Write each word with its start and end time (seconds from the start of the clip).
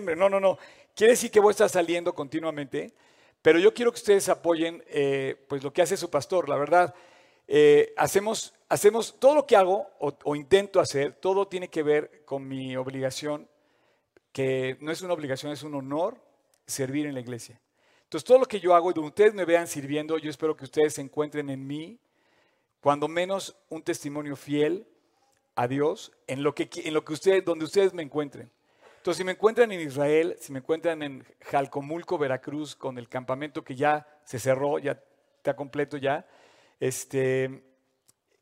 No, 0.00 0.28
no, 0.28 0.40
no. 0.40 0.58
Quiere 0.94 1.12
decir 1.12 1.30
que 1.30 1.40
voy 1.40 1.50
a 1.50 1.52
estar 1.52 1.68
saliendo 1.68 2.14
continuamente, 2.14 2.92
pero 3.42 3.58
yo 3.58 3.74
quiero 3.74 3.92
que 3.92 3.96
ustedes 3.96 4.28
apoyen 4.28 4.82
eh, 4.88 5.36
pues 5.48 5.62
lo 5.62 5.72
que 5.72 5.82
hace 5.82 5.96
su 5.96 6.08
pastor. 6.08 6.48
La 6.48 6.56
verdad, 6.56 6.94
eh, 7.46 7.92
hacemos, 7.96 8.54
hacemos 8.68 9.18
todo 9.18 9.34
lo 9.34 9.46
que 9.46 9.56
hago 9.56 9.86
o, 9.98 10.16
o 10.24 10.36
intento 10.36 10.80
hacer, 10.80 11.12
todo 11.12 11.46
tiene 11.46 11.68
que 11.68 11.82
ver 11.82 12.24
con 12.24 12.48
mi 12.48 12.76
obligación, 12.76 13.48
que 14.32 14.78
no 14.80 14.90
es 14.90 15.02
una 15.02 15.12
obligación, 15.12 15.52
es 15.52 15.62
un 15.62 15.74
honor 15.74 16.16
servir 16.66 17.06
en 17.06 17.14
la 17.14 17.20
iglesia. 17.20 17.60
Entonces, 18.04 18.26
todo 18.26 18.38
lo 18.38 18.46
que 18.46 18.60
yo 18.60 18.74
hago 18.74 18.90
y 18.90 18.94
donde 18.94 19.08
ustedes 19.08 19.34
me 19.34 19.44
vean 19.44 19.66
sirviendo, 19.66 20.16
yo 20.18 20.30
espero 20.30 20.56
que 20.56 20.64
ustedes 20.64 20.94
se 20.94 21.00
encuentren 21.00 21.50
en 21.50 21.66
mí, 21.66 21.98
cuando 22.80 23.08
menos 23.08 23.56
un 23.68 23.82
testimonio 23.82 24.36
fiel 24.36 24.86
a 25.54 25.68
Dios 25.68 26.12
en 26.26 26.42
lo 26.42 26.54
que, 26.54 26.68
en 26.74 26.94
lo 26.94 27.04
que 27.04 27.12
ustedes, 27.12 27.44
donde 27.44 27.64
ustedes 27.64 27.92
me 27.92 28.02
encuentren. 28.02 28.50
Entonces, 29.02 29.18
si 29.18 29.24
me 29.24 29.32
encuentran 29.32 29.72
en 29.72 29.80
Israel, 29.80 30.36
si 30.38 30.52
me 30.52 30.60
encuentran 30.60 31.02
en 31.02 31.26
Jalcomulco, 31.40 32.18
Veracruz, 32.18 32.76
con 32.76 32.98
el 32.98 33.08
campamento 33.08 33.64
que 33.64 33.74
ya 33.74 34.06
se 34.22 34.38
cerró, 34.38 34.78
ya 34.78 35.02
está 35.38 35.56
completo 35.56 35.96
ya, 35.96 36.24
este, 36.78 37.64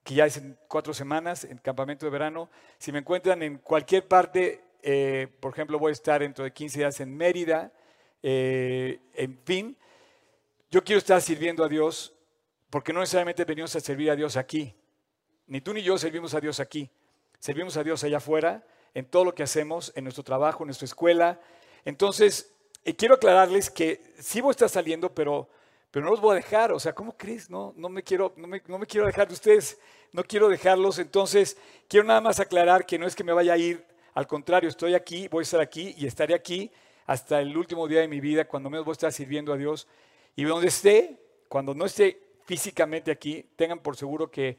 que 0.04 0.16
ya 0.16 0.26
es 0.26 0.36
en 0.36 0.58
cuatro 0.68 0.92
semanas, 0.92 1.44
en 1.44 1.56
campamento 1.56 2.04
de 2.04 2.10
verano, 2.10 2.50
si 2.76 2.92
me 2.92 2.98
encuentran 2.98 3.42
en 3.42 3.56
cualquier 3.56 4.06
parte, 4.06 4.62
eh, 4.82 5.28
por 5.40 5.54
ejemplo, 5.54 5.78
voy 5.78 5.88
a 5.88 5.92
estar 5.92 6.20
dentro 6.20 6.44
de 6.44 6.52
15 6.52 6.80
días 6.80 7.00
en 7.00 7.16
Mérida, 7.16 7.72
eh, 8.22 9.00
en 9.14 9.40
fin, 9.46 9.78
yo 10.70 10.84
quiero 10.84 10.98
estar 10.98 11.22
sirviendo 11.22 11.64
a 11.64 11.68
Dios 11.70 12.14
porque 12.68 12.92
no 12.92 13.00
necesariamente 13.00 13.46
venimos 13.46 13.74
a 13.76 13.80
servir 13.80 14.10
a 14.10 14.14
Dios 14.14 14.36
aquí. 14.36 14.76
Ni 15.46 15.62
tú 15.62 15.72
ni 15.72 15.80
yo 15.80 15.96
servimos 15.96 16.34
a 16.34 16.40
Dios 16.40 16.60
aquí. 16.60 16.90
Servimos 17.38 17.78
a 17.78 17.82
Dios 17.82 18.04
allá 18.04 18.18
afuera, 18.18 18.62
en 18.94 19.04
todo 19.04 19.24
lo 19.24 19.34
que 19.34 19.42
hacemos, 19.42 19.92
en 19.94 20.04
nuestro 20.04 20.24
trabajo, 20.24 20.62
en 20.62 20.68
nuestra 20.68 20.86
escuela. 20.86 21.40
Entonces, 21.84 22.54
eh, 22.84 22.94
quiero 22.94 23.14
aclararles 23.14 23.70
que 23.70 24.14
sí 24.18 24.40
voy 24.40 24.50
a 24.50 24.52
estar 24.52 24.68
saliendo, 24.68 25.14
pero, 25.14 25.48
pero 25.90 26.04
no 26.04 26.10
los 26.10 26.20
voy 26.20 26.32
a 26.32 26.36
dejar. 26.36 26.72
O 26.72 26.80
sea, 26.80 26.94
¿cómo 26.94 27.16
crees? 27.16 27.50
No, 27.50 27.72
no, 27.76 27.88
me 27.88 28.02
quiero, 28.02 28.32
no, 28.36 28.46
me, 28.46 28.62
no 28.66 28.78
me 28.78 28.86
quiero 28.86 29.06
dejar 29.06 29.28
de 29.28 29.34
ustedes. 29.34 29.78
No 30.12 30.24
quiero 30.24 30.48
dejarlos. 30.48 30.98
Entonces, 30.98 31.56
quiero 31.88 32.06
nada 32.06 32.20
más 32.20 32.40
aclarar 32.40 32.86
que 32.86 32.98
no 32.98 33.06
es 33.06 33.14
que 33.14 33.24
me 33.24 33.32
vaya 33.32 33.52
a 33.52 33.58
ir. 33.58 33.84
Al 34.14 34.26
contrario, 34.26 34.68
estoy 34.68 34.94
aquí, 34.94 35.28
voy 35.28 35.42
a 35.42 35.42
estar 35.42 35.60
aquí 35.60 35.94
y 35.96 36.06
estaré 36.06 36.34
aquí 36.34 36.70
hasta 37.06 37.40
el 37.40 37.56
último 37.56 37.88
día 37.88 38.00
de 38.00 38.08
mi 38.08 38.20
vida, 38.20 38.46
cuando 38.46 38.70
menos 38.70 38.84
voy 38.84 38.92
a 38.92 38.94
estar 38.94 39.12
sirviendo 39.12 39.52
a 39.52 39.56
Dios. 39.56 39.86
Y 40.36 40.44
donde 40.44 40.68
esté, 40.68 41.20
cuando 41.48 41.74
no 41.74 41.84
esté 41.84 42.20
físicamente 42.44 43.10
aquí, 43.10 43.46
tengan 43.56 43.80
por 43.80 43.96
seguro 43.96 44.30
que 44.30 44.58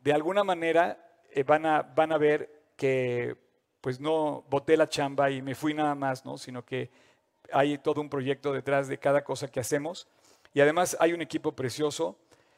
de 0.00 0.12
alguna 0.12 0.44
manera 0.44 0.98
eh, 1.30 1.42
van, 1.42 1.66
a, 1.66 1.82
van 1.82 2.12
a 2.12 2.18
ver 2.18 2.50
que 2.76 3.36
pues 3.80 4.00
no 4.00 4.44
boté 4.50 4.76
la 4.76 4.88
chamba 4.88 5.30
y 5.30 5.42
me 5.42 5.54
fui 5.54 5.74
nada 5.74 5.94
más, 5.94 6.24
¿no? 6.24 6.38
sino 6.38 6.64
que 6.64 6.90
hay 7.52 7.78
todo 7.78 8.00
un 8.00 8.10
proyecto 8.10 8.52
detrás 8.52 8.88
de 8.88 8.98
cada 8.98 9.24
cosa 9.24 9.48
que 9.48 9.60
hacemos. 9.60 10.06
Y 10.54 10.60
además 10.60 10.96
hay 11.00 11.12
un 11.12 11.22
equipo 11.22 11.52
precioso. 11.52 12.16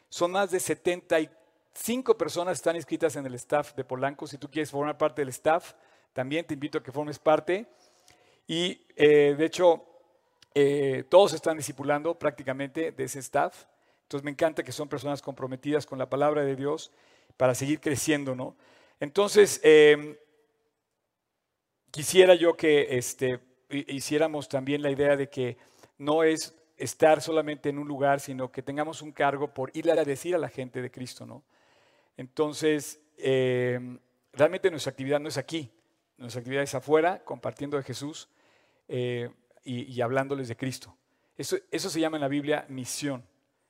Son 0.09 0.33
más 0.33 0.51
de 0.51 0.61
75 0.61 2.17
personas 2.17 2.53
que 2.53 2.61
están 2.61 2.77
inscritas 2.77 3.17
en 3.17 3.27
el 3.27 3.35
staff 3.35 3.75
de 3.75 3.85
Polanco. 3.85 4.27
Si 4.27 4.39
tú 4.39 4.51
quieres 4.51 4.71
formar 4.71 4.97
parte 4.98 5.23
del 5.23 5.29
staff, 5.29 5.75
también 6.13 6.47
te 6.47 6.55
invito 6.55 6.79
a 6.79 6.83
que 6.83 6.93
formes 6.93 7.19
parte. 7.19 7.67
Y 8.47 8.81
eh, 8.97 9.35
de 9.37 9.45
hecho, 9.45 9.85
eh, 10.55 11.05
todos 11.09 11.33
están 11.35 11.57
discipulando 11.57 12.19
prácticamente 12.19 12.91
de 12.93 13.05
ese 13.05 13.21
staff. 13.21 13.65
Entonces 14.03 14.25
me 14.25 14.33
encanta 14.33 14.65
que 14.65 14.73
son 14.73 14.89
personas 14.89 15.23
comprometidas 15.23 15.87
con 15.87 15.98
la 15.98 16.11
palabra 16.11 16.43
de 16.43 16.57
Dios 16.57 16.91
para 17.37 17.55
seguir 17.55 17.81
creciendo, 17.81 18.35
¿no? 18.35 18.57
Entonces, 18.98 19.61
em, 19.63 20.17
quisiera 21.91 22.34
yo 22.34 22.56
que 22.56 22.96
este, 22.96 23.41
hiciéramos 23.70 24.48
también 24.48 24.83
la 24.83 24.91
idea 24.91 25.16
de 25.16 25.28
que 25.28 25.56
no 25.98 26.22
es 26.22 26.55
estar 26.77 27.20
solamente 27.20 27.69
en 27.69 27.78
un 27.78 27.86
lugar, 27.86 28.20
sino 28.20 28.50
que 28.50 28.62
tengamos 28.62 29.02
un 29.02 29.12
cargo 29.12 29.52
por 29.52 29.70
ir 29.77 29.91
a 29.91 30.05
decir 30.05 30.34
a 30.34 30.38
la 30.38 30.48
gente 30.48 30.80
de 30.80 30.91
Cristo, 30.91 31.27
¿no? 31.27 31.44
Entonces, 32.17 33.00
em, 33.18 33.98
realmente 34.33 34.70
nuestra 34.70 34.90
actividad 34.90 35.20
no 35.20 35.29
es 35.29 35.36
aquí, 35.36 35.70
nuestra 36.17 36.40
actividad 36.40 36.62
es 36.62 36.74
afuera, 36.74 37.23
compartiendo 37.24 37.77
de 37.77 37.83
Jesús 37.83 38.29
eh, 38.89 39.30
y, 39.62 40.00
hablándoles 40.00 40.48
de 40.48 40.56
Cristo. 40.56 40.96
Eso, 41.36 41.56
eso 41.70 41.90
se 41.90 42.00
llama 42.00 42.17
en 42.17 42.23
la 42.23 42.29
Biblia 42.29 42.67
misión. 42.68 43.24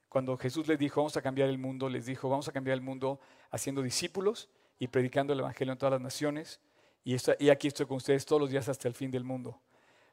Cuando 0.08 0.36
Jesús 0.36 0.66
les 0.66 0.78
dijo, 0.78 1.00
vamos 1.00 1.16
a 1.16 1.22
cambiar 1.22 1.48
el 1.48 1.58
mundo, 1.58 1.88
les 1.88 2.06
dijo, 2.06 2.28
vamos 2.28 2.48
a 2.48 2.52
cambiar 2.52 2.74
el 2.74 2.80
mundo 2.80 3.20
haciendo 3.50 3.82
discípulos 3.82 4.48
y 4.78 4.88
predicando 4.88 5.32
el 5.32 5.40
Evangelio 5.40 5.72
en 5.72 5.78
todas 5.78 5.92
las 5.92 6.00
naciones. 6.00 6.60
Y, 7.04 7.16
y 7.38 7.48
aquí 7.50 7.68
estoy 7.68 7.86
con 7.86 7.96
ustedes 7.96 8.24
todos 8.24 8.42
los 8.42 8.50
días 8.50 8.68
hasta 8.68 8.88
el 8.88 8.94
fin 8.94 9.10
del 9.10 9.24
mundo. 9.24 9.60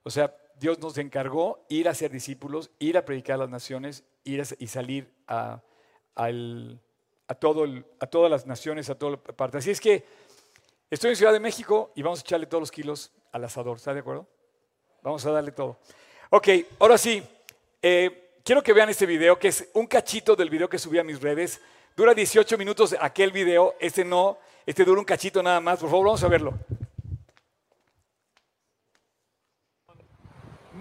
O 0.04 0.10
sea, 0.10 0.34
Dios 0.60 0.80
nos 0.80 0.98
encargó 0.98 1.66
ir 1.70 1.88
a 1.90 1.94
ser 1.94 2.12
discípulos, 2.12 2.72
ir 2.80 2.98
a 2.98 3.06
predicar 3.06 3.36
a 3.36 3.40
las 3.40 3.50
naciones, 3.50 4.04
ir 4.24 4.44
y 4.58 4.68
salir 4.68 5.12
a, 5.28 5.62
a, 6.16 7.36
todo 7.36 7.66
a 8.00 8.06
todas 8.08 8.32
las 8.32 8.46
naciones, 8.46 8.90
a 8.90 8.96
toda 8.96 9.18
parte. 9.18 9.58
Así 9.58 9.72
es 9.72 9.80
que 9.80 10.06
estoy 10.90 11.12
en 11.12 11.16
Ciudad 11.16 11.34
de 11.34 11.40
México 11.40 11.92
y 11.96 12.02
vamos 12.02 12.20
a 12.20 12.22
echarle 12.22 12.46
todos 12.46 12.62
los 12.62 12.72
kilos 12.72 13.12
al 13.32 13.44
asador. 13.44 13.78
¿Está 13.78 13.94
de 13.94 14.00
acuerdo? 14.00 14.28
Vamos 15.04 15.26
a 15.26 15.32
darle 15.32 15.52
todo. 15.52 15.78
Ok, 16.30 16.48
ahora 16.80 16.98
sí. 16.98 17.24
Eh, 17.82 18.40
quiero 18.44 18.64
que 18.64 18.74
vean 18.74 18.90
este 18.90 19.06
video, 19.06 19.38
que 19.38 19.50
es 19.50 19.70
un 19.74 19.86
cachito 19.86 20.36
del 20.36 20.50
video 20.50 20.68
que 20.70 20.80
subí 20.80 20.98
a 20.98 21.04
mis 21.04 21.22
redes. 21.22 21.62
Dura 21.96 22.14
18 22.14 22.58
minutos 22.58 22.96
aquel 23.00 23.32
video, 23.32 23.76
este 23.80 24.06
no, 24.06 24.38
este 24.66 24.86
dura 24.86 25.00
un 25.00 25.06
cachito 25.06 25.44
nada 25.44 25.60
más. 25.60 25.80
Por 25.80 25.90
favor, 25.90 26.06
vamos 26.06 26.24
a 26.24 26.28
verlo. 26.28 26.54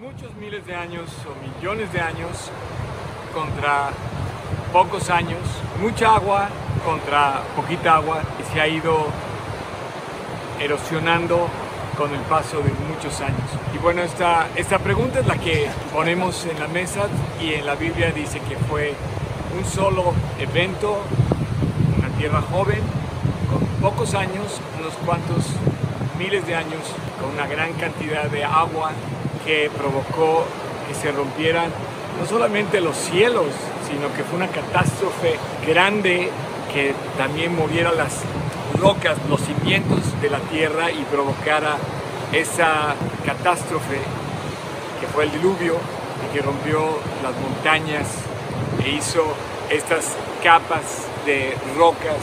Muchos 0.01 0.35
miles 0.35 0.63
de 0.67 0.75
años 0.75 1.09
o 1.25 1.59
millones 1.59 1.91
de 1.91 1.99
años 1.99 2.51
contra 3.33 3.89
pocos 4.71 5.09
años, 5.09 5.39
mucha 5.81 6.13
agua 6.13 6.49
contra 6.85 7.41
poquita 7.55 7.95
agua 7.95 8.21
y 8.39 8.53
se 8.53 8.61
ha 8.61 8.67
ido 8.67 9.07
erosionando 10.59 11.47
con 11.97 12.13
el 12.13 12.19
paso 12.21 12.57
de 12.57 12.69
muchos 12.93 13.21
años. 13.21 13.49
Y 13.73 13.79
bueno, 13.79 14.03
esta, 14.03 14.47
esta 14.55 14.77
pregunta 14.77 15.21
es 15.21 15.25
la 15.25 15.37
que 15.37 15.67
ponemos 15.91 16.45
en 16.45 16.59
la 16.59 16.67
mesa 16.67 17.07
y 17.41 17.55
en 17.55 17.65
la 17.65 17.73
Biblia 17.73 18.11
dice 18.11 18.39
que 18.41 18.55
fue 18.55 18.93
un 19.57 19.65
solo 19.65 20.13
evento, 20.37 21.01
una 21.97 22.09
tierra 22.19 22.43
joven, 22.43 22.81
con 23.49 23.65
pocos 23.81 24.13
años, 24.13 24.61
unos 24.79 24.93
cuantos 24.97 25.47
miles 26.19 26.45
de 26.45 26.53
años, 26.53 26.83
con 27.19 27.31
una 27.31 27.47
gran 27.47 27.73
cantidad 27.73 28.25
de 28.25 28.43
agua 28.43 28.91
que 29.47 29.71
provocó 29.75 30.43
que 30.87 30.93
se 30.93 31.09
rompieran 31.11 31.71
no 32.19 32.27
solamente 32.27 32.81
los 32.81 32.97
cielos, 32.97 33.47
sino 33.89 34.13
que 34.13 34.23
fue 34.23 34.35
una 34.35 34.49
catástrofe 34.49 35.37
grande 35.65 36.29
que 36.73 36.93
también 37.17 37.55
moviera 37.55 37.93
las 37.93 38.23
rocas, 38.77 39.17
los 39.29 39.39
cimientos 39.39 39.99
de 40.21 40.29
la 40.29 40.39
tierra 40.39 40.91
y 40.91 41.01
provocara 41.05 41.77
esa 42.33 42.95
catástrofe 43.25 43.99
que 44.99 45.07
fue 45.07 45.23
el 45.23 45.31
diluvio 45.31 45.77
y 46.25 46.35
que 46.35 46.41
rompió 46.41 46.99
las 47.23 47.33
montañas 47.37 48.07
e 48.83 48.89
hizo 48.89 49.23
estas 49.69 50.17
capas 50.43 51.07
de 51.25 51.55
rocas 51.77 52.17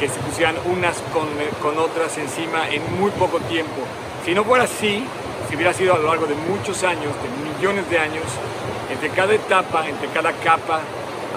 que 0.00 0.08
se 0.08 0.18
pusieran 0.20 0.56
unas 0.64 0.96
con, 1.12 1.28
con 1.62 1.78
otras 1.78 2.16
encima 2.16 2.70
en 2.70 2.82
muy 2.98 3.10
poco 3.12 3.38
tiempo. 3.40 3.82
Si 4.24 4.34
no 4.34 4.44
fuera 4.44 4.64
así, 4.64 5.04
si 5.48 5.56
hubiera 5.56 5.72
sido 5.72 5.94
a 5.94 5.98
lo 5.98 6.08
largo 6.08 6.26
de 6.26 6.34
muchos 6.34 6.82
años, 6.82 7.12
de 7.22 7.52
millones 7.52 7.88
de 7.90 7.98
años, 7.98 8.24
entre 8.90 9.10
cada 9.10 9.34
etapa, 9.34 9.88
entre 9.88 10.08
cada 10.08 10.32
capa, 10.32 10.80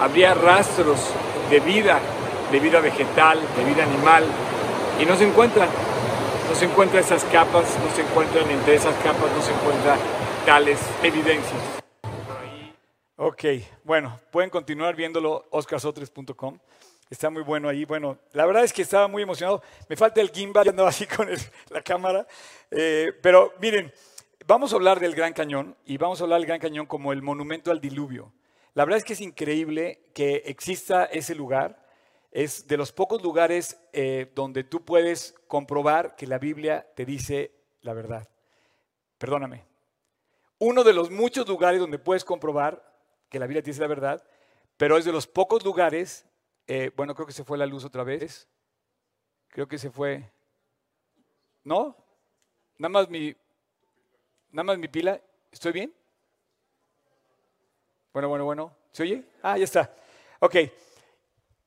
habría 0.00 0.34
rastros 0.34 0.98
de 1.50 1.60
vida, 1.60 1.98
de 2.52 2.60
vida 2.60 2.80
vegetal, 2.80 3.40
de 3.56 3.64
vida 3.64 3.84
animal, 3.84 4.24
y 5.00 5.06
no 5.06 5.16
se 5.16 5.26
encuentran. 5.26 5.68
No 6.48 6.54
se 6.54 6.64
encuentran 6.64 7.04
esas 7.04 7.24
capas, 7.24 7.64
no 7.84 7.94
se 7.94 8.02
encuentran 8.02 8.50
entre 8.50 8.74
esas 8.74 8.94
capas, 9.02 9.30
no 9.32 9.42
se 9.42 9.52
encuentran 9.52 9.98
tales 10.46 10.78
evidencias. 11.02 11.60
Ok, 13.16 13.44
bueno, 13.84 14.18
pueden 14.30 14.48
continuar 14.48 14.94
viéndolo 14.94 15.46
oscarsotres.com. 15.50 16.58
Está 17.10 17.30
muy 17.30 17.42
bueno 17.42 17.68
ahí. 17.68 17.84
Bueno, 17.84 18.18
la 18.32 18.46
verdad 18.46 18.64
es 18.64 18.72
que 18.72 18.82
estaba 18.82 19.08
muy 19.08 19.22
emocionado. 19.22 19.62
Me 19.88 19.96
falta 19.96 20.20
el 20.20 20.30
gimbal, 20.30 20.68
andaba 20.68 20.90
así 20.90 21.06
con 21.06 21.28
la 21.70 21.82
cámara. 21.82 22.26
Eh, 22.70 23.12
pero 23.22 23.54
miren, 23.60 23.92
vamos 24.46 24.72
a 24.72 24.76
hablar 24.76 25.00
del 25.00 25.14
Gran 25.14 25.32
Cañón 25.32 25.76
y 25.84 25.96
vamos 25.96 26.20
a 26.20 26.24
hablar 26.24 26.40
del 26.40 26.46
Gran 26.46 26.60
Cañón 26.60 26.86
como 26.86 27.12
el 27.12 27.22
monumento 27.22 27.70
al 27.70 27.80
diluvio. 27.80 28.32
La 28.74 28.84
verdad 28.84 28.98
es 28.98 29.04
que 29.04 29.14
es 29.14 29.20
increíble 29.20 30.10
que 30.14 30.42
exista 30.46 31.04
ese 31.04 31.34
lugar 31.34 31.86
es 32.30 32.66
de 32.66 32.76
los 32.76 32.92
pocos 32.92 33.22
lugares 33.22 33.80
eh, 33.92 34.30
donde 34.34 34.64
tú 34.64 34.84
puedes 34.84 35.34
comprobar 35.46 36.14
que 36.14 36.26
la 36.26 36.38
Biblia 36.38 36.86
te 36.94 37.04
dice 37.04 37.52
la 37.80 37.94
verdad. 37.94 38.28
Perdóname. 39.16 39.64
Uno 40.58 40.84
de 40.84 40.92
los 40.92 41.10
muchos 41.10 41.48
lugares 41.48 41.80
donde 41.80 41.98
puedes 41.98 42.24
comprobar 42.24 42.84
que 43.28 43.38
la 43.38 43.46
Biblia 43.46 43.62
te 43.62 43.70
dice 43.70 43.80
la 43.80 43.86
verdad, 43.88 44.24
pero 44.76 44.96
es 44.98 45.04
de 45.04 45.12
los 45.12 45.26
pocos 45.26 45.64
lugares, 45.64 46.26
eh, 46.66 46.90
bueno, 46.96 47.14
creo 47.14 47.26
que 47.26 47.32
se 47.32 47.44
fue 47.44 47.58
la 47.58 47.66
luz 47.66 47.84
otra 47.84 48.04
vez. 48.04 48.48
Creo 49.48 49.66
que 49.66 49.78
se 49.78 49.90
fue. 49.90 50.30
¿No? 51.64 51.96
Nada 52.78 52.90
más 52.90 53.08
mi... 53.10 53.34
Nada 54.52 54.64
más 54.64 54.78
mi 54.78 54.88
pila. 54.88 55.20
¿Estoy 55.50 55.72
bien? 55.72 55.92
Bueno, 58.12 58.28
bueno, 58.28 58.44
bueno. 58.44 58.72
¿Se 58.92 59.02
oye? 59.02 59.24
Ah, 59.42 59.58
ya 59.58 59.64
está. 59.64 59.94
Ok. 60.38 60.56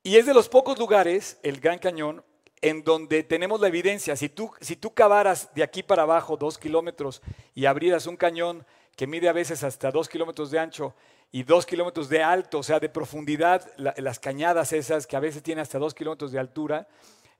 Y 0.02 0.16
es 0.16 0.26
de 0.26 0.34
los 0.34 0.48
pocos 0.48 0.78
lugares, 0.78 1.38
el 1.42 1.60
Gran 1.60 1.78
Cañón, 1.78 2.24
en 2.62 2.82
donde 2.82 3.22
tenemos 3.22 3.60
la 3.60 3.68
evidencia. 3.68 4.16
Si 4.16 4.28
tú, 4.28 4.50
si 4.60 4.76
tú 4.76 4.94
cavaras 4.94 5.52
de 5.54 5.62
aquí 5.62 5.82
para 5.82 6.02
abajo 6.02 6.36
dos 6.36 6.58
kilómetros 6.58 7.20
y 7.54 7.66
abrieras 7.66 8.06
un 8.06 8.16
cañón 8.16 8.64
que 8.96 9.06
mide 9.06 9.28
a 9.28 9.32
veces 9.32 9.62
hasta 9.64 9.90
dos 9.90 10.08
kilómetros 10.08 10.50
de 10.50 10.58
ancho 10.58 10.94
y 11.30 11.42
dos 11.42 11.66
kilómetros 11.66 12.08
de 12.08 12.22
alto, 12.22 12.58
o 12.58 12.62
sea, 12.62 12.80
de 12.80 12.88
profundidad, 12.88 13.70
las 13.76 14.18
cañadas 14.18 14.72
esas 14.72 15.06
que 15.06 15.16
a 15.16 15.20
veces 15.20 15.42
tienen 15.42 15.62
hasta 15.62 15.78
dos 15.78 15.94
kilómetros 15.94 16.32
de 16.32 16.38
altura, 16.38 16.88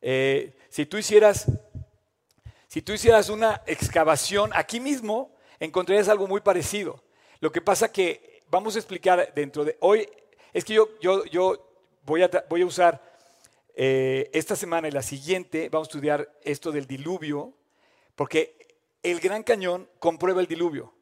eh, 0.01 0.57
si 0.69 0.87
tú 0.87 0.99
hicieras, 0.99 1.47
si 2.73 2.81
tú 2.81 2.95
hicieras 2.95 3.29
una 3.29 3.61
excavación 3.67 4.51
aquí 4.55 4.81
mismo, 4.81 5.37
encontrarías 5.61 6.09
algo 6.09 6.27
muy 6.27 6.41
parecido. 6.41 7.05
Lo 7.41 7.53
que 7.53 7.61
pasa 7.61 7.93
que 7.93 8.45
vamos 8.49 8.77
a 8.77 8.79
explicar 8.79 9.31
dentro 9.35 9.63
de 9.63 9.77
hoy, 9.81 10.09
es 10.55 10.65
que 10.65 10.73
yo, 10.73 10.89
yo, 10.99 11.23
yo 11.27 11.69
voy, 12.07 12.23
a, 12.23 12.31
voy 12.49 12.63
a 12.63 12.65
usar 12.65 13.03
eh, 13.77 14.31
esta 14.33 14.57
semana 14.57 14.89
y 14.89 14.91
la 14.91 15.03
siguiente, 15.03 15.69
vamos 15.69 15.89
a 15.89 15.91
estudiar 15.91 16.33
esto 16.45 16.73
del 16.73 16.87
diluvio, 16.87 17.53
porque 18.17 18.57
el 19.03 19.21
Gran 19.21 19.43
Cañón 19.43 19.87
comprueba 19.99 20.41
el 20.41 20.47
diluvio. 20.47 20.95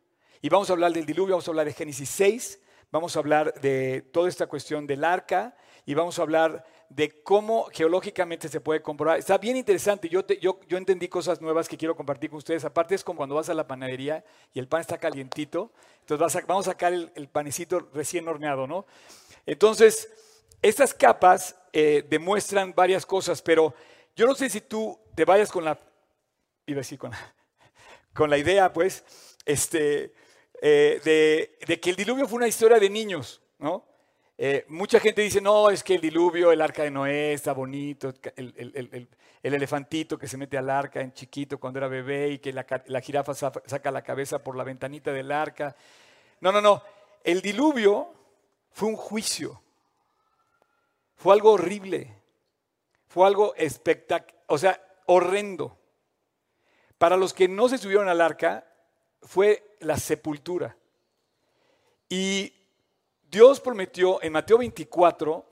Y 0.43 0.49
vamos 0.49 0.71
a 0.71 0.73
hablar 0.73 0.93
del 0.93 1.07
diluvio, 1.07 1.35
vamos 1.35 1.47
a 1.47 1.53
hablar 1.53 1.67
de 1.67 1.73
Génesis 1.73 2.11
6, 2.11 2.59
vamos 2.91 3.15
a 3.15 3.21
hablar 3.21 3.55
de 3.61 4.03
toda 4.11 4.29
esta 4.29 4.49
cuestión 4.49 4.89
del 4.89 5.05
arca 5.05 5.57
y 5.87 5.95
vamos 5.95 6.19
a 6.19 6.23
hablar 6.23 6.67
de 6.91 7.23
cómo 7.23 7.67
geológicamente 7.73 8.49
se 8.49 8.61
puede 8.61 8.83
comprobar. 8.83 9.19
Está 9.19 9.39
bien 9.39 9.57
interesante, 9.57 10.09
yo, 10.09 10.27
yo, 10.27 10.59
yo, 10.69 10.77
entendí 10.77 11.09
cosas 11.09 11.41
nuevas 11.41 11.69
que 11.69 11.77
quiero 11.77 11.97
compartir 11.97 12.29
con 12.29 12.39
ustedes. 12.39 12.65
Aparte 12.65 12.97
es 12.97 13.05
como 13.05 13.19
cuando 13.19 13.37
vas 13.37 13.49
a 13.49 13.55
la 13.55 13.67
panadería 13.67 14.25
y 14.53 14.59
el 14.59 14.67
pan 14.67 14.81
está 14.81 14.99
calientito, 14.99 15.73
entonces 16.01 16.45
vamos 16.47 16.67
a 16.67 16.73
sacar 16.73 16.93
el, 16.93 17.29
panecito 17.29 17.89
recién 17.95 18.27
horneado, 18.27 18.67
¿no? 18.67 18.87
Entonces, 19.47 20.11
estas 20.61 20.93
capas 20.93 21.57
eh, 21.73 22.05
demuestran 22.11 22.75
varias 22.75 23.07
cosas, 23.07 23.41
pero 23.41 23.73
yo 24.17 24.27
no 24.27 24.35
sé 24.35 24.51
si 24.51 24.61
tú 24.61 24.99
te 25.15 25.25
vayas 25.25 25.51
con 25.53 25.65
la, 25.65 25.79
iba 26.67 26.79
a 26.79 26.83
decir 26.83 26.99
con 26.99 27.13
la, 27.13 27.35
con 28.13 28.29
la 28.29 28.37
idea, 28.37 28.73
pues, 28.73 29.05
este, 29.47 30.13
eh, 30.61 31.57
de, 31.65 31.81
que 31.81 31.91
el 31.91 31.97
diluvio 31.97 32.27
fue 32.27 32.39
una 32.39 32.49
historia 32.49 32.81
de 32.81 32.91
niños, 32.91 33.41
¿no? 33.59 33.87
Eh, 34.43 34.65
mucha 34.69 34.99
gente 34.99 35.21
dice, 35.21 35.39
no, 35.39 35.69
es 35.69 35.85
que 35.85 35.97
el 35.97 36.01
diluvio, 36.01 36.51
el 36.51 36.63
arca 36.63 36.83
de 36.83 36.91
Noé 36.91 37.35
está 37.35 37.53
bonito, 37.53 38.15
el, 38.37 39.07
elefantito 39.43 40.17
que 40.17 40.27
se 40.27 40.39
mete 40.39 40.57
al 40.57 40.71
arca 40.71 41.03
en 41.03 41.13
chiquito 41.13 41.61
cuando 41.61 41.79
era 41.79 41.89
bebé 41.89 42.31
y 42.31 42.39
que 42.39 42.51
la, 42.51 42.65
la 42.87 43.03
jirafa 43.03 43.35
saca 43.35 43.91
la 43.91 44.01
cabeza 44.01 44.43
por 44.43 44.57
la 44.57 44.65
ventanita 44.65 45.13
del 45.13 45.31
arca. 45.31 45.77
No, 46.41 46.53
no, 46.53 46.63
no. 46.63 46.83
El 47.23 47.43
diluvio 47.43 48.15
fue 48.73 48.89
un 48.89 48.97
juicio. 48.97 49.61
Fue 51.17 51.35
algo 51.35 51.53
horrible. 51.53 52.17
Fue 53.09 53.27
algo 53.27 53.55
espectacular, 53.57 54.43
o 54.47 54.57
sea, 54.57 54.83
horrendo. 55.05 55.77
Para 56.97 57.19
los 57.19 57.35
que 57.35 57.47
no 57.47 57.69
se 57.69 57.77
subieron 57.77 58.09
al 58.09 58.23
arca, 58.23 58.67
fue 59.21 59.77
la 59.81 59.99
sepultura. 59.99 60.79
Y 62.09 62.55
Dios 63.31 63.61
prometió 63.61 64.21
en 64.23 64.33
Mateo 64.33 64.59
24, 64.59 65.47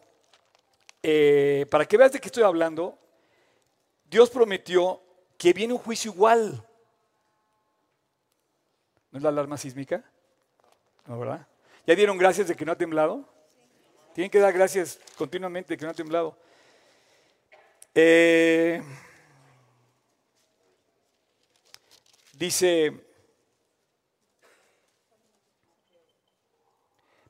eh, 1.00 1.64
para 1.70 1.86
que 1.86 1.96
veas 1.96 2.10
de 2.10 2.18
qué 2.18 2.26
estoy 2.26 2.42
hablando, 2.42 2.98
Dios 4.04 4.30
prometió 4.30 5.00
que 5.36 5.52
viene 5.52 5.74
un 5.74 5.78
juicio 5.78 6.10
igual. 6.10 6.66
¿No 9.12 9.18
es 9.18 9.22
la 9.22 9.28
alarma 9.28 9.56
sísmica? 9.56 10.04
No, 11.06 11.20
¿verdad? 11.20 11.46
¿Ya 11.86 11.94
dieron 11.94 12.18
gracias 12.18 12.48
de 12.48 12.56
que 12.56 12.64
no 12.64 12.72
ha 12.72 12.76
temblado? 12.76 13.24
Tienen 14.12 14.30
que 14.30 14.40
dar 14.40 14.52
gracias 14.52 14.98
continuamente 15.16 15.74
de 15.74 15.78
que 15.78 15.84
no 15.84 15.92
ha 15.92 15.94
temblado. 15.94 16.36
Eh, 17.94 18.82
dice 22.32 23.07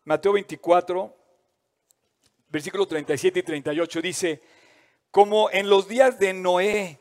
Mateo 0.09 0.33
24, 0.33 1.15
versículo 2.49 2.87
37 2.87 3.41
y 3.41 3.43
38 3.43 4.01
dice, 4.01 4.41
como 5.11 5.51
en 5.51 5.69
los 5.69 5.87
días 5.87 6.19
de 6.19 6.33
Noé, 6.33 6.99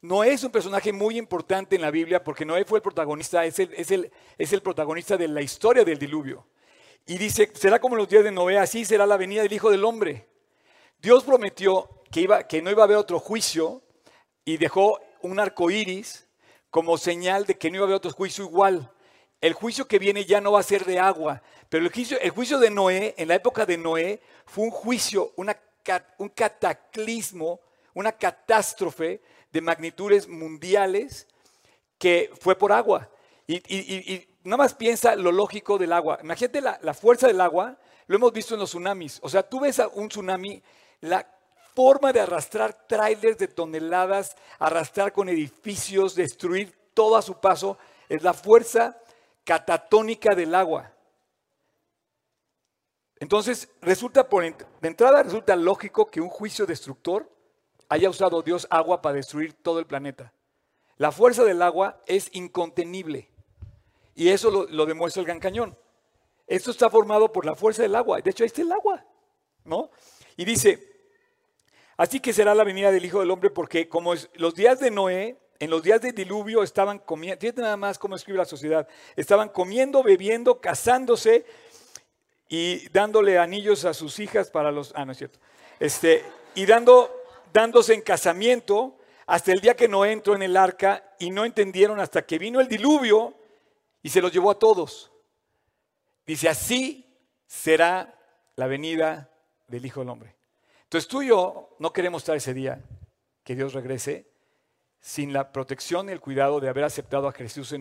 Noé 0.00 0.32
es 0.32 0.42
un 0.42 0.50
personaje 0.50 0.90
muy 0.90 1.18
importante 1.18 1.76
en 1.76 1.82
la 1.82 1.90
Biblia 1.90 2.24
porque 2.24 2.46
Noé 2.46 2.64
fue 2.64 2.78
el 2.78 2.82
protagonista, 2.82 3.44
es 3.44 3.58
el, 3.58 3.74
es 3.74 3.90
el, 3.90 4.10
es 4.38 4.54
el 4.54 4.62
protagonista 4.62 5.18
de 5.18 5.28
la 5.28 5.42
historia 5.42 5.84
del 5.84 5.98
diluvio. 5.98 6.46
Y 7.04 7.18
dice, 7.18 7.52
será 7.52 7.78
como 7.78 7.94
en 7.94 7.98
los 7.98 8.08
días 8.08 8.24
de 8.24 8.32
Noé, 8.32 8.56
así 8.56 8.86
será 8.86 9.04
la 9.04 9.18
venida 9.18 9.42
del 9.42 9.52
Hijo 9.52 9.70
del 9.70 9.84
Hombre. 9.84 10.26
Dios 10.98 11.24
prometió 11.24 12.00
que, 12.10 12.22
iba, 12.22 12.44
que 12.44 12.62
no 12.62 12.70
iba 12.70 12.84
a 12.84 12.86
haber 12.86 12.96
otro 12.96 13.20
juicio 13.20 13.82
y 14.46 14.56
dejó 14.56 14.98
un 15.20 15.38
arco 15.40 15.70
iris 15.70 16.26
como 16.70 16.96
señal 16.96 17.44
de 17.44 17.58
que 17.58 17.70
no 17.70 17.76
iba 17.76 17.84
a 17.84 17.88
haber 17.88 17.96
otro 17.96 18.12
juicio 18.12 18.44
igual. 18.44 18.90
El 19.40 19.52
juicio 19.52 19.86
que 19.86 19.98
viene 19.98 20.24
ya 20.24 20.40
no 20.40 20.52
va 20.52 20.60
a 20.60 20.64
ser 20.64 20.84
de 20.84 20.98
agua, 20.98 21.42
pero 21.68 21.84
el 21.84 21.92
juicio, 21.92 22.18
el 22.20 22.30
juicio 22.30 22.58
de 22.58 22.70
Noé, 22.70 23.14
en 23.18 23.28
la 23.28 23.34
época 23.34 23.66
de 23.66 23.76
Noé, 23.76 24.20
fue 24.46 24.64
un 24.64 24.70
juicio, 24.70 25.32
un 25.36 26.28
cataclismo, 26.30 27.60
una 27.94 28.12
catástrofe 28.12 29.20
de 29.52 29.60
magnitudes 29.60 30.28
mundiales 30.28 31.26
que 31.98 32.30
fue 32.40 32.56
por 32.56 32.72
agua. 32.72 33.10
Y, 33.46 34.26
nada 34.44 34.56
más 34.56 34.74
piensa 34.74 35.16
lo 35.16 35.32
lógico 35.32 35.78
del 35.78 35.92
agua. 35.92 36.18
Imagínate 36.22 36.60
la, 36.60 36.78
la, 36.82 36.94
fuerza 36.94 37.26
del 37.26 37.40
agua, 37.40 37.76
lo 38.06 38.16
hemos 38.16 38.32
visto 38.32 38.54
en 38.54 38.60
los 38.60 38.70
tsunamis. 38.70 39.18
O 39.22 39.28
sea, 39.28 39.42
tú 39.42 39.60
ves 39.60 39.80
a 39.80 39.88
un 39.88 40.08
tsunami, 40.08 40.62
la 41.00 41.26
forma 41.74 42.12
de 42.12 42.20
arrastrar 42.20 42.86
trailers 42.86 43.38
de 43.38 43.48
toneladas, 43.48 44.36
arrastrar 44.58 45.12
con 45.12 45.28
edificios, 45.28 46.14
destruir 46.14 46.74
todo 46.94 47.16
a 47.16 47.22
su 47.22 47.38
paso, 47.38 47.76
es 48.08 48.22
la 48.22 48.32
fuerza 48.32 48.98
catatónica 49.46 50.34
del 50.34 50.54
agua. 50.54 50.92
Entonces, 53.18 53.70
resulta 53.80 54.28
por, 54.28 54.42
de 54.42 54.88
entrada 54.88 55.22
resulta 55.22 55.56
lógico 55.56 56.10
que 56.10 56.20
un 56.20 56.28
juicio 56.28 56.66
destructor 56.66 57.30
haya 57.88 58.10
usado 58.10 58.42
Dios 58.42 58.66
agua 58.68 59.00
para 59.00 59.14
destruir 59.14 59.54
todo 59.54 59.78
el 59.78 59.86
planeta. 59.86 60.34
La 60.98 61.12
fuerza 61.12 61.44
del 61.44 61.62
agua 61.62 62.02
es 62.06 62.28
incontenible. 62.32 63.30
Y 64.14 64.28
eso 64.28 64.50
lo, 64.50 64.86
demuestra 64.86 65.20
el 65.20 65.26
Gran 65.26 65.40
Cañón. 65.40 65.78
Esto 66.46 66.72
está 66.72 66.90
formado 66.90 67.32
por 67.32 67.46
la 67.46 67.54
fuerza 67.54 67.82
del 67.82 67.94
agua. 67.94 68.20
De 68.20 68.30
hecho, 68.30 68.42
ahí 68.42 68.48
está 68.48 68.62
el 68.62 68.72
agua. 68.72 69.04
¿No? 69.64 69.90
Y 70.36 70.44
dice, 70.44 71.12
así 71.96 72.18
que 72.18 72.32
será 72.32 72.54
la 72.54 72.64
venida 72.64 72.90
del 72.90 73.04
Hijo 73.04 73.20
del 73.20 73.30
Hombre 73.30 73.50
porque 73.50 73.88
como 73.88 74.14
los 74.34 74.54
días 74.54 74.80
de 74.80 74.90
Noé, 74.90 75.38
en 75.58 75.70
los 75.70 75.82
días 75.82 76.00
de 76.00 76.12
diluvio 76.12 76.62
estaban 76.62 76.98
comiendo, 76.98 77.40
fíjate 77.40 77.62
nada 77.62 77.76
más 77.76 77.98
cómo 77.98 78.16
escribe 78.16 78.38
la 78.38 78.44
sociedad, 78.44 78.86
estaban 79.16 79.48
comiendo, 79.48 80.02
bebiendo, 80.02 80.60
casándose, 80.60 81.44
y 82.48 82.88
dándole 82.90 83.38
anillos 83.38 83.84
a 83.84 83.94
sus 83.94 84.18
hijas 84.18 84.50
para 84.50 84.70
los... 84.70 84.92
Ah, 84.94 85.04
no 85.04 85.12
es 85.12 85.18
cierto. 85.18 85.38
Este, 85.80 86.24
y 86.54 86.66
dando, 86.66 87.10
dándose 87.52 87.94
en 87.94 88.02
casamiento 88.02 88.98
hasta 89.26 89.52
el 89.52 89.60
día 89.60 89.74
que 89.74 89.88
no 89.88 90.04
entró 90.04 90.34
en 90.34 90.42
el 90.42 90.56
arca 90.56 91.14
y 91.18 91.30
no 91.30 91.44
entendieron 91.44 91.98
hasta 91.98 92.24
que 92.24 92.38
vino 92.38 92.60
el 92.60 92.68
diluvio 92.68 93.34
y 94.02 94.10
se 94.10 94.20
los 94.20 94.32
llevó 94.32 94.50
a 94.52 94.58
todos. 94.58 95.10
Dice, 96.24 96.48
así 96.48 97.04
será 97.46 98.14
la 98.54 98.66
venida 98.66 99.30
del 99.66 99.84
Hijo 99.84 100.00
del 100.00 100.10
Hombre. 100.10 100.34
Entonces 100.84 101.08
tú 101.08 101.22
y 101.22 101.28
yo 101.28 101.74
no 101.80 101.92
queremos 101.92 102.22
estar 102.22 102.36
ese 102.36 102.54
día 102.54 102.80
que 103.42 103.56
Dios 103.56 103.74
regrese 103.74 104.30
sin 105.06 105.32
la 105.32 105.52
protección 105.52 106.08
y 106.08 106.12
el 106.12 106.20
cuidado 106.20 106.58
de 106.58 106.68
haber 106.68 106.82
aceptado 106.82 107.28
a 107.28 107.32
Jesús 107.32 107.72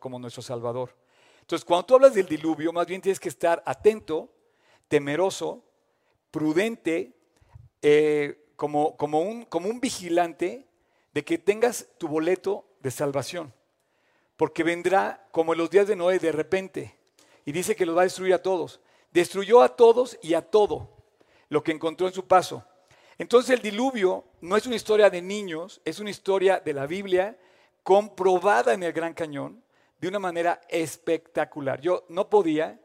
como 0.00 0.18
nuestro 0.18 0.42
Salvador. 0.42 0.92
Entonces, 1.40 1.64
cuando 1.64 1.86
tú 1.86 1.94
hablas 1.94 2.14
del 2.14 2.26
diluvio, 2.26 2.72
más 2.72 2.88
bien 2.88 3.00
tienes 3.00 3.20
que 3.20 3.28
estar 3.28 3.62
atento, 3.64 4.28
temeroso, 4.88 5.62
prudente, 6.32 7.12
eh, 7.80 8.48
como, 8.56 8.96
como, 8.96 9.20
un, 9.20 9.44
como 9.44 9.68
un 9.68 9.78
vigilante 9.78 10.66
de 11.12 11.24
que 11.24 11.38
tengas 11.38 11.86
tu 11.96 12.08
boleto 12.08 12.66
de 12.80 12.90
salvación. 12.90 13.54
Porque 14.36 14.64
vendrá 14.64 15.28
como 15.30 15.52
en 15.52 15.60
los 15.60 15.70
días 15.70 15.86
de 15.86 15.94
Noé 15.94 16.18
de 16.18 16.32
repente 16.32 16.98
y 17.44 17.52
dice 17.52 17.76
que 17.76 17.86
los 17.86 17.96
va 17.96 18.00
a 18.00 18.04
destruir 18.10 18.34
a 18.34 18.42
todos. 18.42 18.80
Destruyó 19.12 19.62
a 19.62 19.76
todos 19.76 20.18
y 20.22 20.34
a 20.34 20.42
todo 20.42 20.90
lo 21.50 21.62
que 21.62 21.70
encontró 21.70 22.08
en 22.08 22.14
su 22.14 22.26
paso. 22.26 22.66
Entonces 23.16 23.50
el 23.50 23.62
diluvio 23.62 24.24
no 24.44 24.58
es 24.58 24.66
una 24.66 24.76
historia 24.76 25.08
de 25.08 25.22
niños, 25.22 25.80
es 25.86 26.00
una 26.00 26.10
historia 26.10 26.60
de 26.60 26.74
la 26.74 26.86
Biblia 26.86 27.34
comprobada 27.82 28.74
en 28.74 28.82
el 28.82 28.92
Gran 28.92 29.14
Cañón 29.14 29.62
de 29.98 30.06
una 30.06 30.18
manera 30.18 30.60
espectacular. 30.68 31.80
Yo 31.80 32.04
no 32.10 32.28
podía, 32.28 32.78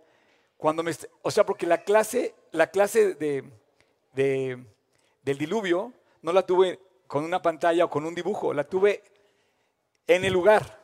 cuando 0.55 0.83
me, 0.83 0.93
o 1.21 1.29
sea, 1.29 1.45
porque 1.45 1.67
la 1.67 1.83
clase, 1.83 2.33
la 2.51 2.67
clase 2.67 3.15
de, 3.15 3.43
del 4.13 5.37
diluvio 5.37 5.91
no 6.21 6.31
la 6.31 6.45
tuve 6.45 6.79
con 7.07 7.25
una 7.25 7.41
pantalla 7.41 7.83
o 7.83 7.89
con 7.89 8.05
un 8.05 8.15
dibujo, 8.15 8.53
la 8.53 8.63
tuve 8.63 9.03
en 10.07 10.23
el 10.23 10.31
lugar. 10.31 10.79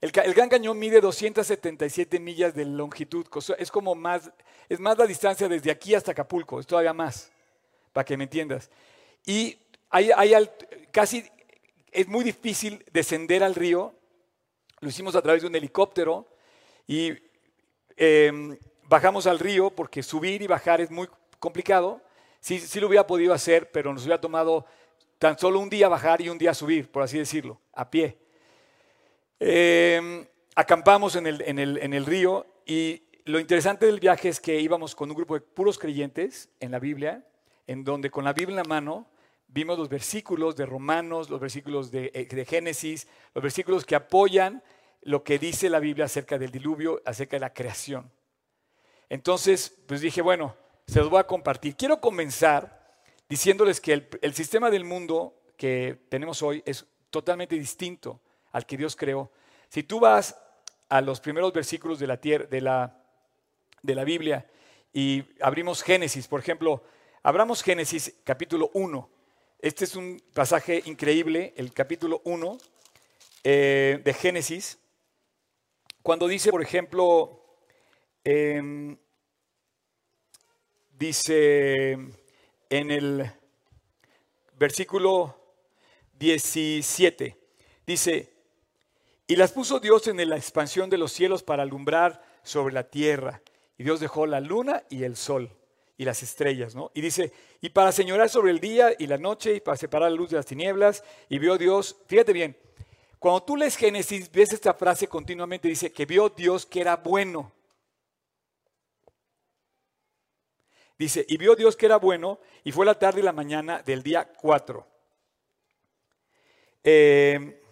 El, 0.00 0.12
Gran 0.12 0.48
Cañón 0.48 0.78
mide 0.78 1.00
277 1.00 2.20
millas 2.20 2.54
de 2.54 2.64
longitud, 2.64 3.26
es 3.58 3.72
como 3.72 3.96
más, 3.96 4.30
es 4.68 4.78
más 4.78 4.96
la 4.96 5.06
distancia 5.06 5.48
desde 5.48 5.72
aquí 5.72 5.96
hasta 5.96 6.12
Acapulco, 6.12 6.60
es 6.60 6.66
todavía 6.66 6.92
más, 6.92 7.32
para 7.92 8.04
que 8.04 8.16
me 8.16 8.24
entiendas. 8.24 8.70
Y 9.26 9.58
hay, 9.90 10.48
casi, 10.92 11.24
es 11.90 12.08
muy 12.08 12.24
difícil 12.24 12.84
descender 12.92 13.42
al 13.42 13.54
río, 13.54 13.94
lo 14.80 14.88
hicimos 14.88 15.16
a 15.16 15.22
través 15.22 15.42
de 15.42 15.48
un 15.48 15.54
helicóptero 15.54 16.26
y 16.86 17.12
em, 17.96 18.58
bajamos 18.88 19.26
al 19.26 19.38
río 19.38 19.70
porque 19.70 20.02
subir 20.02 20.42
y 20.42 20.46
bajar 20.46 20.80
es 20.80 20.90
muy 20.90 21.08
complicado. 21.38 22.02
Sí, 22.40 22.58
sí 22.58 22.78
lo 22.78 22.88
hubiera 22.88 23.06
podido 23.06 23.32
hacer, 23.32 23.70
pero 23.70 23.92
nos 23.92 24.02
hubiera 24.02 24.20
tomado 24.20 24.66
tan 25.18 25.38
solo 25.38 25.60
un 25.60 25.70
día 25.70 25.88
bajar 25.88 26.20
y 26.20 26.28
un 26.28 26.38
día 26.38 26.52
subir, 26.52 26.90
por 26.90 27.02
así 27.02 27.18
decirlo, 27.18 27.60
a 27.72 27.90
pie. 27.90 28.18
Em, 29.40 30.26
acampamos 30.54 31.16
en 31.16 31.26
el, 31.26 31.42
en, 31.42 31.58
el, 31.58 31.78
en 31.78 31.94
el 31.94 32.06
río 32.06 32.46
y 32.66 33.02
lo 33.24 33.40
interesante 33.40 33.86
del 33.86 33.98
viaje 33.98 34.28
es 34.28 34.40
que 34.40 34.60
íbamos 34.60 34.94
con 34.94 35.10
un 35.10 35.16
grupo 35.16 35.34
de 35.34 35.40
puros 35.40 35.78
creyentes 35.78 36.48
en 36.60 36.70
la 36.70 36.78
Biblia, 36.78 37.26
en 37.66 37.82
donde 37.82 38.10
con 38.10 38.24
la 38.24 38.32
Biblia 38.32 38.52
en 38.52 38.68
la 38.68 38.68
mano 38.68 39.08
vimos 39.48 39.78
los 39.78 39.88
versículos 39.88 40.56
de 40.56 40.66
Romanos, 40.66 41.30
los 41.30 41.40
versículos 41.40 41.90
de, 41.90 42.10
eh, 42.14 42.26
de, 42.26 42.44
Génesis, 42.44 43.08
los 43.34 43.42
versículos 43.42 43.84
que 43.84 43.94
apoyan 43.94 44.62
lo 45.02 45.22
que 45.22 45.38
dice 45.38 45.70
la 45.70 45.78
Biblia 45.78 46.06
acerca 46.06 46.38
del 46.38 46.50
diluvio, 46.50 47.00
acerca 47.04 47.36
de 47.36 47.40
la 47.40 47.52
creación. 47.54 48.10
Entonces, 49.08 49.76
pues 49.86 50.00
dije, 50.00 50.20
bueno, 50.20 50.56
se 50.86 50.98
los 50.98 51.10
voy 51.10 51.20
a 51.20 51.26
compartir. 51.26 51.76
Quiero 51.76 52.00
comenzar 52.00 52.84
diciéndoles 53.28 53.80
que 53.80 53.92
el, 53.92 54.08
el 54.22 54.34
sistema 54.34 54.70
del 54.70 54.84
mundo 54.84 55.40
que 55.56 56.06
tenemos 56.08 56.42
hoy 56.42 56.62
es 56.66 56.86
totalmente 57.10 57.56
distinto 57.56 58.20
al 58.52 58.66
que 58.66 58.76
Dios 58.76 58.96
creó. 58.96 59.30
Si 59.68 59.82
tú 59.82 60.00
vas 60.00 60.36
a 60.88 61.00
los 61.00 61.20
primeros 61.20 61.52
versículos 61.52 61.98
de 61.98 62.06
la, 62.06 62.16
de 62.16 62.60
la, 62.60 62.98
de 63.82 63.94
la 63.94 64.04
Biblia 64.04 64.46
y 64.92 65.24
abrimos 65.40 65.82
Génesis, 65.82 66.28
por 66.28 66.40
ejemplo, 66.40 66.84
abramos 67.22 67.62
Génesis 67.62 68.14
capítulo 68.24 68.70
1. 68.74 69.10
Este 69.58 69.86
es 69.86 69.96
un 69.96 70.22
pasaje 70.34 70.82
increíble, 70.84 71.54
el 71.56 71.72
capítulo 71.72 72.20
1 72.24 72.58
eh, 73.42 74.02
de 74.04 74.12
Génesis, 74.12 74.78
cuando 76.02 76.28
dice, 76.28 76.50
por 76.50 76.62
ejemplo, 76.62 77.42
em, 78.22 78.98
dice 80.98 81.92
en 82.68 82.90
el 82.90 83.32
versículo 84.58 85.34
17, 86.18 87.34
dice, 87.86 88.34
y 89.26 89.36
las 89.36 89.52
puso 89.52 89.80
Dios 89.80 90.06
en 90.06 90.28
la 90.28 90.36
expansión 90.36 90.90
de 90.90 90.98
los 90.98 91.12
cielos 91.12 91.42
para 91.42 91.62
alumbrar 91.62 92.22
sobre 92.42 92.74
la 92.74 92.90
tierra. 92.90 93.40
Y 93.78 93.84
Dios 93.84 94.00
dejó 94.00 94.26
la 94.26 94.40
luna 94.40 94.84
y 94.90 95.04
el 95.04 95.16
sol 95.16 95.50
y 95.98 96.04
las 96.04 96.22
estrellas, 96.22 96.74
¿no? 96.74 96.90
Y 96.94 97.00
dice, 97.00 97.32
y 97.60 97.70
para 97.70 97.90
señorar 97.92 98.28
sobre 98.28 98.50
el 98.50 98.60
día 98.60 98.94
y 98.98 99.06
la 99.06 99.18
noche 99.18 99.54
y 99.54 99.60
para 99.60 99.76
separar 99.76 100.10
la 100.10 100.16
luz 100.16 100.30
de 100.30 100.36
las 100.36 100.46
tinieblas, 100.46 101.02
y 101.28 101.38
vio 101.38 101.56
Dios, 101.56 101.96
fíjate 102.06 102.32
bien, 102.32 102.56
cuando 103.18 103.42
tú 103.42 103.56
lees 103.56 103.76
Génesis, 103.76 104.30
ves 104.30 104.52
esta 104.52 104.74
frase 104.74 105.08
continuamente, 105.08 105.68
dice 105.68 105.90
que 105.90 106.04
vio 106.04 106.28
Dios 106.28 106.66
que 106.66 106.80
era 106.80 106.96
bueno. 106.96 107.52
Dice, 110.98 111.24
y 111.28 111.36
vio 111.36 111.56
Dios 111.56 111.76
que 111.76 111.86
era 111.86 111.96
bueno, 111.96 112.40
y 112.64 112.72
fue 112.72 112.86
la 112.86 112.98
tarde 112.98 113.20
y 113.20 113.24
la 113.24 113.32
mañana 113.32 113.82
del 113.82 114.02
día 114.02 114.24
4. 114.24 114.86
Eh, 116.84 117.62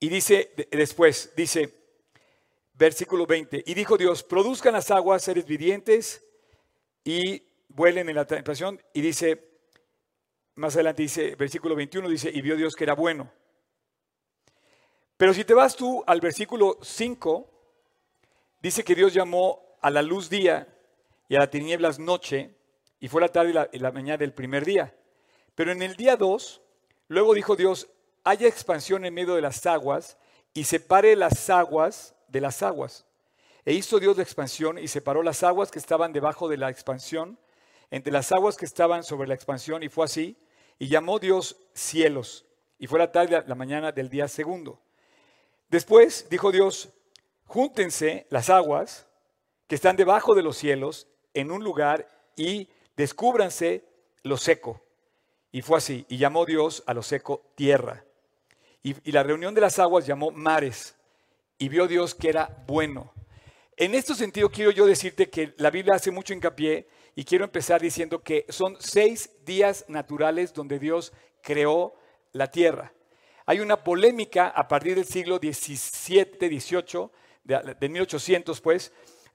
y 0.00 0.08
dice 0.08 0.52
después, 0.70 1.32
dice, 1.36 1.75
versículo 2.78 3.26
20, 3.26 3.64
y 3.66 3.74
dijo 3.74 3.96
Dios, 3.96 4.22
produzcan 4.22 4.74
las 4.74 4.90
aguas 4.90 5.22
seres 5.22 5.46
vivientes 5.46 6.24
y 7.04 7.42
vuelen 7.68 8.08
en 8.08 8.16
la 8.16 8.26
tentación. 8.26 8.80
Y 8.92 9.00
dice, 9.00 9.48
más 10.56 10.74
adelante 10.74 11.02
dice, 11.02 11.34
versículo 11.36 11.74
21, 11.74 12.08
dice, 12.08 12.30
y 12.32 12.40
vio 12.42 12.56
Dios 12.56 12.74
que 12.74 12.84
era 12.84 12.94
bueno. 12.94 13.30
Pero 15.16 15.32
si 15.32 15.44
te 15.44 15.54
vas 15.54 15.76
tú 15.76 16.04
al 16.06 16.20
versículo 16.20 16.78
5, 16.82 17.50
dice 18.60 18.84
que 18.84 18.94
Dios 18.94 19.14
llamó 19.14 19.76
a 19.80 19.90
la 19.90 20.02
luz 20.02 20.28
día 20.28 20.68
y 21.28 21.36
a 21.36 21.40
las 21.40 21.50
tinieblas 21.50 21.98
noche, 21.98 22.54
y 23.00 23.08
fue 23.08 23.20
la 23.20 23.28
tarde 23.28 23.50
y 23.50 23.52
la, 23.54 23.68
y 23.72 23.78
la 23.78 23.92
mañana 23.92 24.18
del 24.18 24.34
primer 24.34 24.64
día. 24.64 24.94
Pero 25.54 25.72
en 25.72 25.80
el 25.80 25.96
día 25.96 26.16
2, 26.16 26.60
luego 27.08 27.32
dijo 27.32 27.56
Dios, 27.56 27.88
haya 28.24 28.46
expansión 28.46 29.04
en 29.04 29.14
medio 29.14 29.34
de 29.34 29.40
las 29.40 29.64
aguas 29.64 30.18
y 30.52 30.64
separe 30.64 31.16
las 31.16 31.48
aguas 31.48 32.15
de 32.28 32.40
las 32.40 32.62
aguas. 32.62 33.06
E 33.64 33.72
hizo 33.72 33.98
Dios 33.98 34.16
la 34.16 34.22
expansión 34.22 34.78
y 34.78 34.88
separó 34.88 35.22
las 35.22 35.42
aguas 35.42 35.70
que 35.70 35.78
estaban 35.78 36.12
debajo 36.12 36.48
de 36.48 36.56
la 36.56 36.70
expansión 36.70 37.38
entre 37.90 38.12
las 38.12 38.32
aguas 38.32 38.56
que 38.56 38.64
estaban 38.64 39.04
sobre 39.04 39.28
la 39.28 39.34
expansión 39.34 39.82
y 39.82 39.88
fue 39.88 40.04
así. 40.04 40.36
Y 40.78 40.88
llamó 40.88 41.18
Dios 41.18 41.56
cielos. 41.72 42.44
Y 42.78 42.86
fue 42.86 42.98
la 42.98 43.10
tarde, 43.10 43.42
la 43.46 43.54
mañana 43.54 43.92
del 43.92 44.10
día 44.10 44.28
segundo. 44.28 44.80
Después 45.68 46.28
dijo 46.28 46.52
Dios, 46.52 46.90
júntense 47.44 48.26
las 48.30 48.50
aguas 48.50 49.06
que 49.66 49.74
están 49.74 49.96
debajo 49.96 50.34
de 50.34 50.42
los 50.42 50.56
cielos 50.56 51.08
en 51.32 51.50
un 51.50 51.64
lugar 51.64 52.08
y 52.36 52.68
descúbranse 52.96 53.84
lo 54.22 54.36
seco. 54.36 54.82
Y 55.50 55.62
fue 55.62 55.78
así. 55.78 56.04
Y 56.08 56.18
llamó 56.18 56.44
Dios 56.44 56.82
a 56.86 56.94
lo 56.94 57.02
seco 57.02 57.42
tierra 57.54 58.06
y, 58.86 59.10
la 59.10 59.24
reunión 59.24 59.52
de 59.52 59.60
las 59.60 59.80
aguas 59.80 60.06
llamó 60.06 60.30
mares 60.30 60.94
y 61.58 61.68
vio 61.68 61.86
Dios 61.86 62.14
que 62.14 62.28
era 62.28 62.64
bueno. 62.66 63.12
En 63.76 63.94
este 63.94 64.14
sentido 64.14 64.50
quiero 64.50 64.70
yo 64.70 64.86
decirte 64.86 65.28
que 65.28 65.54
la 65.58 65.70
Biblia 65.70 65.94
hace 65.94 66.10
mucho 66.10 66.32
hincapié 66.32 66.88
y 67.14 67.24
quiero 67.24 67.44
empezar 67.44 67.80
diciendo 67.80 68.22
que 68.22 68.46
son 68.48 68.76
seis 68.78 69.30
días 69.44 69.84
naturales 69.88 70.52
donde 70.52 70.78
Dios 70.78 71.12
creó 71.42 71.94
la 72.32 72.50
tierra. 72.50 72.92
Hay 73.44 73.60
una 73.60 73.82
polémica 73.84 74.48
a 74.48 74.66
partir 74.66 74.96
del 74.96 75.04
siglo 75.04 75.36
XVII, 75.36 76.38
XVIII, 76.38 77.10
de, 77.44 77.76
de 77.78 77.88
1800 77.88 78.60
pues, 78.60 78.92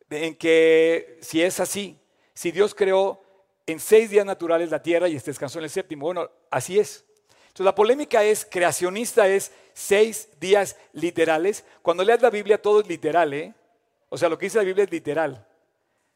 en 0.10 0.36
que 0.36 1.18
si 1.22 1.42
es 1.42 1.60
así, 1.60 1.98
si 2.34 2.52
Dios 2.52 2.76
creó 2.76 3.22
en 3.66 3.80
seis 3.80 4.10
días 4.10 4.26
naturales 4.26 4.70
la 4.70 4.82
tierra 4.82 5.08
y 5.08 5.18
descansó 5.18 5.60
en 5.60 5.66
el 5.66 5.70
séptimo, 5.70 6.06
bueno, 6.06 6.30
así 6.50 6.80
es. 6.80 7.06
Entonces 7.52 7.66
la 7.66 7.76
polémica 7.76 8.24
es, 8.24 8.48
creacionista 8.50 9.28
es 9.28 9.52
seis 9.74 10.30
días 10.40 10.78
literales. 10.94 11.66
Cuando 11.82 12.02
leas 12.02 12.22
la 12.22 12.30
Biblia 12.30 12.62
todo 12.62 12.80
es 12.80 12.88
literal, 12.88 13.34
¿eh? 13.34 13.54
O 14.08 14.18
sea, 14.18 14.30
lo 14.30 14.38
que 14.38 14.46
dice 14.46 14.58
la 14.58 14.64
Biblia 14.64 14.86
es 14.86 14.92
literal. 14.92 15.46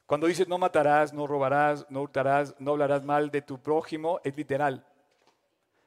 Cuando 0.06 0.28
dice 0.28 0.46
no 0.48 0.58
matarás, 0.58 1.12
no 1.12 1.28
robarás, 1.28 1.86
no 1.90 2.04
hurtarás, 2.04 2.56
no 2.58 2.72
hablarás 2.72 3.04
mal 3.04 3.32
de 3.32 3.42
tu 3.42 3.62
prójimo, 3.62 4.22
es 4.24 4.38
literal. 4.38 4.86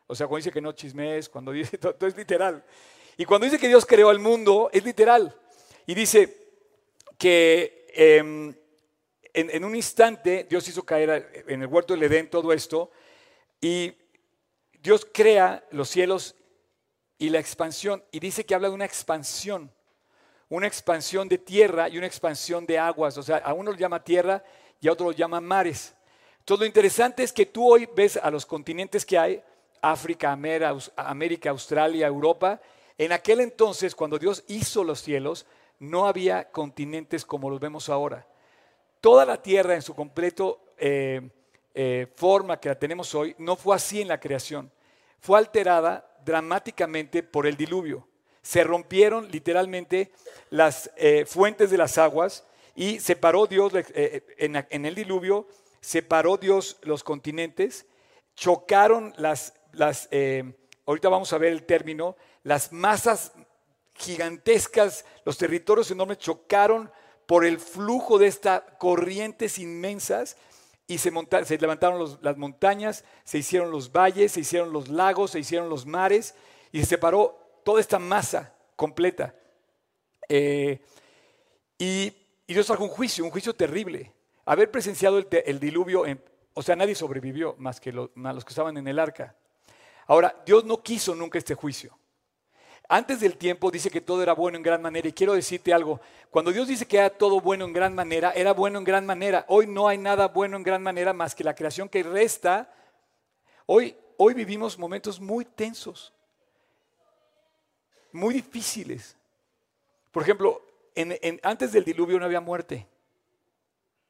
O 0.07 0.14
sea, 0.14 0.26
cuando 0.26 0.45
dice 0.45 0.52
que 0.52 0.61
no 0.61 0.73
chismes, 0.73 1.31
cuando 1.31 1.52
dice 1.52 1.78
todo, 1.78 2.07
es 2.07 2.17
literal. 2.17 2.62
Y 3.17 3.25
cuando 3.25 3.47
dice 3.47 3.59
que 3.59 3.69
Dios 3.69 3.87
creó 3.87 4.11
el 4.11 4.19
mundo, 4.19 4.69
es 4.71 4.85
literal. 4.85 5.35
Y 5.87 5.95
dice 5.95 6.37
que 7.17 7.87
em, 7.95 8.55
en, 9.33 9.49
en, 9.49 9.64
un 9.64 9.75
instante 9.75 10.47
Dios 10.47 10.69
hizo 10.69 10.85
caer 10.85 11.45
en 11.49 11.62
el 11.62 11.69
huerto 11.69 11.95
del 11.95 12.02
Edén 12.02 12.28
todo 12.28 12.52
esto. 12.52 12.90
Y 13.62 13.95
Dios 14.83 15.07
crea 15.13 15.65
los 15.71 15.89
cielos 15.89 16.35
y 17.19 17.31
la 17.31 17.41
expansión, 17.41 18.03
y 18.13 18.21
dice 18.21 18.45
que 18.45 18.55
habla 18.55 18.69
de 18.69 18.75
una 18.75 18.85
expansión, 18.85 19.73
una 20.49 20.67
expansión 20.67 21.29
de 21.29 21.39
tierra 21.39 21.89
y 21.89 21.99
una 21.99 22.07
expansión 22.07 22.65
de 22.65 22.79
aguas. 22.79 23.19
O 23.19 23.23
sea, 23.23 23.39
a 23.39 23.53
uno 23.55 23.73
lo 23.73 23.77
llama 23.77 24.03
tierra 24.03 24.43
y 24.81 24.89
a 24.89 24.93
otro 24.93 25.07
lo 25.07 25.13
llama 25.13 25.41
mares. 25.41 25.95
Entonces 26.39 26.61
lo 26.61 26.67
interesante 26.67 27.23
es 27.23 27.33
que 27.33 27.47
tú 27.47 27.71
hoy 27.71 27.89
ves 27.95 28.17
a 28.17 28.31
los 28.31 28.47
continentes 28.47 29.05
que 29.05 29.19
hay, 29.19 29.43
África, 29.83 30.33
América, 30.97 31.51
Australia, 31.51 32.07
Europa. 32.07 32.61
En 32.97 33.13
aquel 33.13 33.41
entonces, 33.41 33.95
cuando 33.95 34.19
Dios 34.19 34.45
hizo 34.49 34.83
los 34.85 35.03
cielos, 35.03 35.45
no 35.79 36.07
había 36.07 36.51
continentes 36.51 37.25
como 37.25 37.51
los 37.51 37.61
vemos 37.61 37.89
ahora. 37.89 38.27
Toda 39.01 39.25
la 39.27 39.43
tierra 39.43 39.75
en 39.75 39.83
su 39.83 39.95
completo 39.95 40.61
eh, 40.79 41.31
eh, 41.81 42.09
forma 42.17 42.59
que 42.59 42.69
la 42.69 42.77
tenemos 42.77 43.15
hoy 43.15 43.37
no 43.39 43.55
fue 43.55 43.77
así 43.77 44.01
en 44.01 44.09
la 44.09 44.19
creación. 44.19 44.69
Fue 45.21 45.39
alterada 45.39 46.13
dramáticamente 46.25 47.23
por 47.23 47.47
el 47.47 47.57
diluvio. 47.57 48.09
Se 48.43 48.65
rompieron 48.65 49.31
literalmente 49.31 50.11
las 50.51 50.91
eh, 50.97 51.25
fuentes 51.25 51.71
de 51.71 51.79
las 51.79 51.97
aguas 51.97 52.45
y 52.75 52.99
separó 52.99 53.47
Dios 53.47 53.73
eh, 53.75 54.25
en, 54.39 54.87
el 54.87 54.95
diluvio, 54.97 55.47
separó 55.81 56.37
Dios 56.37 56.79
los 56.83 57.05
continentes, 57.05 57.87
chocaron 58.35 59.15
las, 59.17 59.55
las 59.71 60.09
ahorita 60.85 61.09
vamos 61.09 61.33
a 61.33 61.39
ver 61.39 61.53
el 61.53 61.63
término, 61.63 62.17
las 62.43 62.73
masas 62.73 63.31
gigantescas, 63.95 65.05
los 65.25 65.39
territorios 65.39 65.93
enormes 65.93 66.19
chocaron 66.19 66.91
por 67.27 67.45
el 67.45 67.61
flujo 67.61 68.19
de 68.19 68.27
estas 68.27 68.65
corrientes 68.79 69.61
inmensas 69.61 70.37
y 70.90 70.97
se, 70.97 71.11
levantaron 71.61 72.18
las 72.23 72.37
montañas, 72.38 73.04
se 73.23 73.38
hicieron 73.38 73.71
los 73.71 73.92
valles, 73.92 74.33
se 74.33 74.40
hicieron 74.40 74.73
los 74.73 74.88
lagos, 74.88 75.33
se 75.33 75.38
hicieron 75.38 75.68
los 75.68 75.85
mares 75.85 76.35
y 76.73 76.80
se 76.80 76.87
separó 76.87 77.61
toda 77.62 77.80
esta 77.80 77.99
masa 77.99 78.54
completa. 78.75 79.35
Eh, 80.28 80.80
y, 81.78 82.14
Dios 82.47 82.66
trajo 82.66 82.85
un 82.85 82.88
juicio, 82.88 83.23
un 83.23 83.30
juicio 83.30 83.54
terrible. 83.54 84.14
Haber 84.47 84.71
presenciado 84.71 85.18
el, 85.18 85.61
diluvio, 85.61 86.04
o 86.54 86.62
sea, 86.62 86.75
nadie 86.75 86.95
sobrevivió 86.95 87.54
más 87.59 87.78
que 87.78 87.92
los, 87.92 88.09
los 88.14 88.45
que 88.47 88.49
estaban 88.49 88.78
en 88.78 88.88
el 88.88 88.99
arca. 88.99 89.37
Ahora, 90.07 90.42
Dios 90.47 90.64
no 90.64 90.83
quiso 90.83 91.14
nunca 91.14 91.37
este 91.37 91.54
juicio. 91.54 91.99
Antes 92.90 93.21
del 93.21 93.37
tiempo 93.37 93.71
dice 93.71 93.90
que 93.90 94.00
todo 94.00 94.23
era 94.23 94.33
bueno 94.33 94.57
en 94.57 94.62
gran 94.62 94.80
manera. 94.80 95.07
Y 95.07 95.12
quiero 95.12 95.35
decirte 95.35 95.75
algo, 95.75 96.00
cuando 96.30 96.50
Dios 96.50 96.66
dice 96.66 96.87
que 96.87 96.97
era 96.97 97.11
todo 97.11 97.38
bueno 97.38 97.66
en 97.66 97.75
gran 97.75 97.95
manera, 97.95 98.33
era 98.33 98.54
bueno 98.54 98.78
en 98.78 98.85
gran 98.85 99.04
manera. 99.04 99.45
Hoy 99.49 99.66
no 99.66 99.88
hay 99.88 99.99
nada 99.99 100.28
bueno 100.28 100.57
en 100.57 100.62
gran 100.62 100.83
manera 100.83 101.12
más 101.12 101.35
que 101.35 101.45
la 101.45 101.54
creación 101.54 101.90
que 101.90 102.02
resta. 102.02 102.73
Hoy, 103.66 103.95
hoy 104.16 104.33
vivimos 104.33 104.78
momentos 104.78 105.21
muy 105.21 105.45
tensos, 105.45 106.14
muy 108.11 108.33
difíciles. 108.33 109.14
Por 110.11 110.23
ejemplo, 110.23 110.62
antes 111.42 111.73
del 111.73 111.85
diluvio 111.85 112.18
no 112.18 112.25
había 112.25 112.40
muerte. 112.40 112.87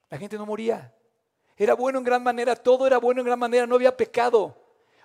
La 0.09 0.19
gente 0.19 0.39
no 0.39 0.47
moría. 0.47 0.95
Era 1.57 1.75
bueno 1.75 1.99
en 1.99 2.05
gran 2.05 2.23
manera, 2.23 2.55
todo 2.55 2.87
era 2.87 2.99
bueno 2.99 3.23
en 3.23 3.27
gran 3.27 3.41
manera, 3.41 3.67
no 3.67 3.75
había 3.75 3.97
pecado. 3.97 4.57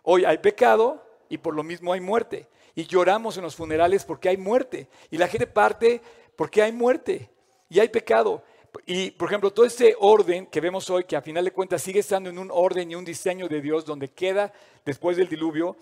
Hoy 0.03 0.25
hay 0.25 0.37
pecado 0.37 1.02
y 1.29 1.37
por 1.37 1.55
lo 1.55 1.63
mismo 1.63 1.93
hay 1.93 2.01
muerte. 2.01 2.47
Y 2.75 2.85
lloramos 2.85 3.37
en 3.37 3.43
los 3.43 3.55
funerales 3.55 4.03
porque 4.05 4.29
hay 4.29 4.37
muerte. 4.37 4.87
Y 5.11 5.17
la 5.17 5.27
gente 5.27 5.47
parte 5.47 6.01
porque 6.35 6.61
hay 6.61 6.71
muerte 6.71 7.29
y 7.69 7.79
hay 7.79 7.89
pecado. 7.89 8.43
Y, 8.85 9.11
por 9.11 9.29
ejemplo, 9.29 9.51
todo 9.51 9.65
este 9.65 9.95
orden 9.99 10.47
que 10.47 10.59
vemos 10.59 10.89
hoy, 10.89 11.03
que 11.03 11.15
a 11.15 11.21
final 11.21 11.45
de 11.45 11.51
cuentas 11.51 11.81
sigue 11.81 11.99
estando 11.99 12.29
en 12.29 12.39
un 12.39 12.49
orden 12.51 12.89
y 12.89 12.95
un 12.95 13.05
diseño 13.05 13.47
de 13.47 13.61
Dios, 13.61 13.85
donde 13.85 14.09
queda 14.09 14.51
después 14.83 15.15
del 15.15 15.29
diluvio, 15.29 15.75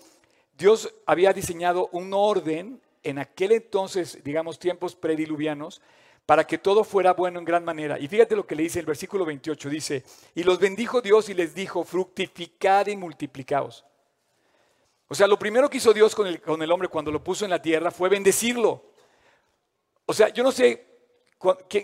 Dios 0.56 0.92
había 1.06 1.32
diseñado 1.32 1.88
un 1.92 2.12
orden 2.12 2.80
en 3.02 3.18
aquel 3.18 3.52
entonces, 3.52 4.22
digamos, 4.22 4.58
tiempos 4.58 4.94
prediluvianos, 4.94 5.80
para 6.26 6.46
que 6.46 6.58
todo 6.58 6.84
fuera 6.84 7.14
bueno 7.14 7.38
en 7.38 7.44
gran 7.44 7.64
manera. 7.64 7.98
Y 7.98 8.08
fíjate 8.08 8.36
lo 8.36 8.46
que 8.46 8.54
le 8.54 8.62
dice 8.62 8.78
el 8.78 8.86
versículo 8.86 9.24
28, 9.24 9.68
dice, 9.68 10.04
y 10.34 10.44
los 10.44 10.58
bendijo 10.58 11.00
Dios 11.00 11.28
y 11.28 11.34
les 11.34 11.54
dijo, 11.54 11.84
fructificad 11.84 12.86
y 12.86 12.96
multiplicaos. 12.96 13.84
O 15.12 15.14
sea, 15.14 15.26
lo 15.26 15.38
primero 15.38 15.68
que 15.68 15.76
hizo 15.76 15.92
Dios 15.92 16.14
con 16.14 16.26
el, 16.26 16.40
con 16.40 16.62
el 16.62 16.72
hombre 16.72 16.88
cuando 16.88 17.10
lo 17.10 17.22
puso 17.22 17.44
en 17.44 17.50
la 17.50 17.60
tierra 17.60 17.90
fue 17.90 18.08
bendecirlo. 18.08 18.82
O 20.06 20.14
sea, 20.14 20.30
yo 20.30 20.42
no 20.42 20.50
sé 20.50 20.86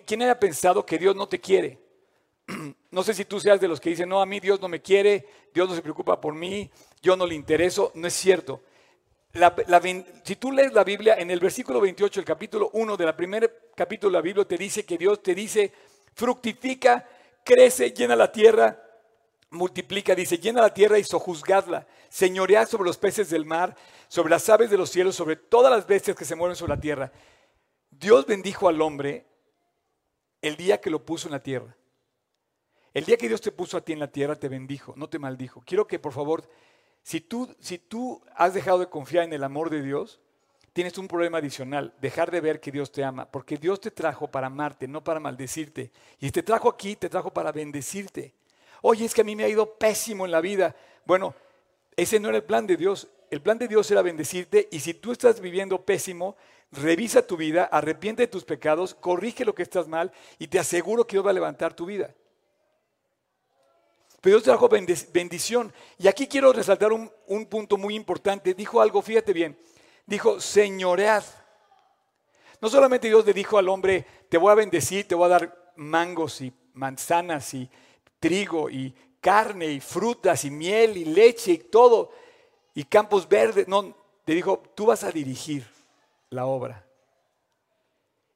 quién 0.06 0.22
haya 0.22 0.40
pensado 0.40 0.86
que 0.86 0.96
Dios 0.96 1.14
no 1.14 1.28
te 1.28 1.38
quiere. 1.38 1.78
No 2.90 3.02
sé 3.02 3.12
si 3.12 3.26
tú 3.26 3.38
seas 3.38 3.60
de 3.60 3.68
los 3.68 3.80
que 3.80 3.90
dicen, 3.90 4.08
no, 4.08 4.22
a 4.22 4.24
mí 4.24 4.40
Dios 4.40 4.62
no 4.62 4.66
me 4.66 4.80
quiere, 4.80 5.26
Dios 5.52 5.68
no 5.68 5.74
se 5.74 5.82
preocupa 5.82 6.18
por 6.18 6.32
mí, 6.34 6.70
yo 7.02 7.18
no 7.18 7.26
le 7.26 7.34
intereso. 7.34 7.92
No 7.94 8.08
es 8.08 8.14
cierto. 8.14 8.62
si 10.24 10.36
tú 10.36 10.50
lees 10.50 10.72
la 10.72 10.84
Biblia, 10.84 11.16
en 11.18 11.30
el 11.30 11.38
versículo 11.38 11.82
28, 11.82 12.20
el 12.20 12.24
capítulo 12.24 12.70
1 12.72 12.96
de 12.96 13.04
la 13.04 13.14
primer 13.14 13.72
capítulo 13.76 14.12
de 14.12 14.18
la 14.20 14.22
Biblia, 14.22 14.46
te 14.46 14.56
dice 14.56 14.86
que 14.86 14.96
Dios 14.96 15.22
te 15.22 15.34
dice, 15.34 15.70
fructifica, 16.14 17.06
crece, 17.44 17.90
llena 17.90 18.16
la 18.16 18.32
tierra, 18.32 18.82
multiplica, 19.50 20.14
dice, 20.14 20.38
llena 20.38 20.62
la 20.62 20.72
tierra 20.72 20.98
y 20.98 21.04
sojuzgadla, 21.04 21.86
señoread 22.08 22.68
sobre 22.68 22.86
los 22.86 22.98
peces 22.98 23.30
del 23.30 23.44
mar, 23.44 23.76
sobre 24.08 24.30
las 24.30 24.48
aves 24.48 24.70
de 24.70 24.78
los 24.78 24.90
cielos, 24.90 25.16
sobre 25.16 25.36
todas 25.36 25.70
las 25.70 25.86
bestias 25.86 26.16
que 26.16 26.24
se 26.24 26.34
mueven 26.34 26.56
sobre 26.56 26.74
la 26.74 26.80
tierra. 26.80 27.12
Dios 27.90 28.26
bendijo 28.26 28.68
al 28.68 28.80
hombre 28.80 29.26
el 30.40 30.56
día 30.56 30.80
que 30.80 30.90
lo 30.90 31.04
puso 31.04 31.28
en 31.28 31.32
la 31.32 31.42
tierra. 31.42 31.76
El 32.94 33.04
día 33.04 33.16
que 33.16 33.28
Dios 33.28 33.40
te 33.40 33.52
puso 33.52 33.76
a 33.76 33.80
ti 33.80 33.92
en 33.92 33.98
la 34.00 34.10
tierra, 34.10 34.36
te 34.36 34.48
bendijo, 34.48 34.94
no 34.96 35.08
te 35.08 35.18
maldijo. 35.18 35.62
Quiero 35.66 35.86
que 35.86 35.98
por 35.98 36.12
favor, 36.12 36.48
si 37.02 37.20
tú, 37.20 37.54
si 37.60 37.78
tú 37.78 38.22
has 38.34 38.54
dejado 38.54 38.78
de 38.78 38.88
confiar 38.88 39.24
en 39.24 39.32
el 39.32 39.44
amor 39.44 39.70
de 39.70 39.82
Dios, 39.82 40.20
tienes 40.72 40.96
un 40.98 41.08
problema 41.08 41.38
adicional, 41.38 41.94
dejar 42.00 42.30
de 42.30 42.40
ver 42.40 42.60
que 42.60 42.72
Dios 42.72 42.90
te 42.92 43.04
ama, 43.04 43.30
porque 43.30 43.56
Dios 43.56 43.80
te 43.80 43.90
trajo 43.90 44.28
para 44.28 44.46
amarte, 44.46 44.88
no 44.88 45.04
para 45.04 45.20
maldecirte. 45.20 45.92
Y 46.18 46.30
te 46.30 46.42
trajo 46.42 46.68
aquí, 46.68 46.96
te 46.96 47.08
trajo 47.08 47.32
para 47.32 47.52
bendecirte. 47.52 48.34
Oye, 48.80 49.04
es 49.04 49.14
que 49.14 49.22
a 49.22 49.24
mí 49.24 49.34
me 49.34 49.44
ha 49.44 49.48
ido 49.48 49.74
pésimo 49.74 50.24
en 50.24 50.30
la 50.30 50.40
vida. 50.40 50.74
Bueno, 51.04 51.34
ese 51.98 52.20
no 52.20 52.28
era 52.28 52.38
el 52.38 52.44
plan 52.44 52.64
de 52.64 52.76
Dios. 52.76 53.08
El 53.28 53.42
plan 53.42 53.58
de 53.58 53.66
Dios 53.66 53.90
era 53.90 54.02
bendecirte 54.02 54.68
y 54.70 54.78
si 54.78 54.94
tú 54.94 55.10
estás 55.10 55.40
viviendo 55.40 55.84
pésimo, 55.84 56.36
revisa 56.70 57.26
tu 57.26 57.36
vida, 57.36 57.64
arrepiente 57.64 58.22
de 58.22 58.28
tus 58.28 58.44
pecados, 58.44 58.94
corrige 58.94 59.44
lo 59.44 59.52
que 59.52 59.64
estás 59.64 59.88
mal 59.88 60.12
y 60.38 60.46
te 60.46 60.60
aseguro 60.60 61.04
que 61.04 61.16
Dios 61.16 61.26
va 61.26 61.30
a 61.30 61.34
levantar 61.34 61.74
tu 61.74 61.86
vida. 61.86 62.14
Pero 64.20 64.36
Dios 64.36 64.44
trajo 64.44 64.68
bendición. 64.68 65.72
Y 65.98 66.06
aquí 66.06 66.28
quiero 66.28 66.52
resaltar 66.52 66.92
un, 66.92 67.10
un 67.26 67.46
punto 67.46 67.76
muy 67.76 67.96
importante. 67.96 68.54
Dijo 68.54 68.80
algo, 68.80 69.02
fíjate 69.02 69.32
bien. 69.32 69.58
Dijo, 70.06 70.40
señoread. 70.40 71.24
No 72.60 72.68
solamente 72.68 73.08
Dios 73.08 73.26
le 73.26 73.32
dijo 73.32 73.58
al 73.58 73.68
hombre, 73.68 74.06
te 74.28 74.38
voy 74.38 74.52
a 74.52 74.54
bendecir, 74.54 75.08
te 75.08 75.16
voy 75.16 75.26
a 75.26 75.30
dar 75.30 75.72
mangos 75.74 76.42
y 76.42 76.52
manzanas 76.74 77.54
y 77.54 77.68
trigo 78.20 78.70
y 78.70 78.94
carne 79.20 79.66
y 79.66 79.80
frutas 79.80 80.44
y 80.44 80.50
miel 80.50 80.96
y 80.96 81.04
leche 81.04 81.52
y 81.52 81.58
todo, 81.58 82.10
y 82.74 82.84
campos 82.84 83.28
verdes. 83.28 83.68
No, 83.68 83.94
le 84.26 84.34
dijo, 84.34 84.62
tú 84.74 84.86
vas 84.86 85.04
a 85.04 85.10
dirigir 85.10 85.66
la 86.30 86.46
obra. 86.46 86.84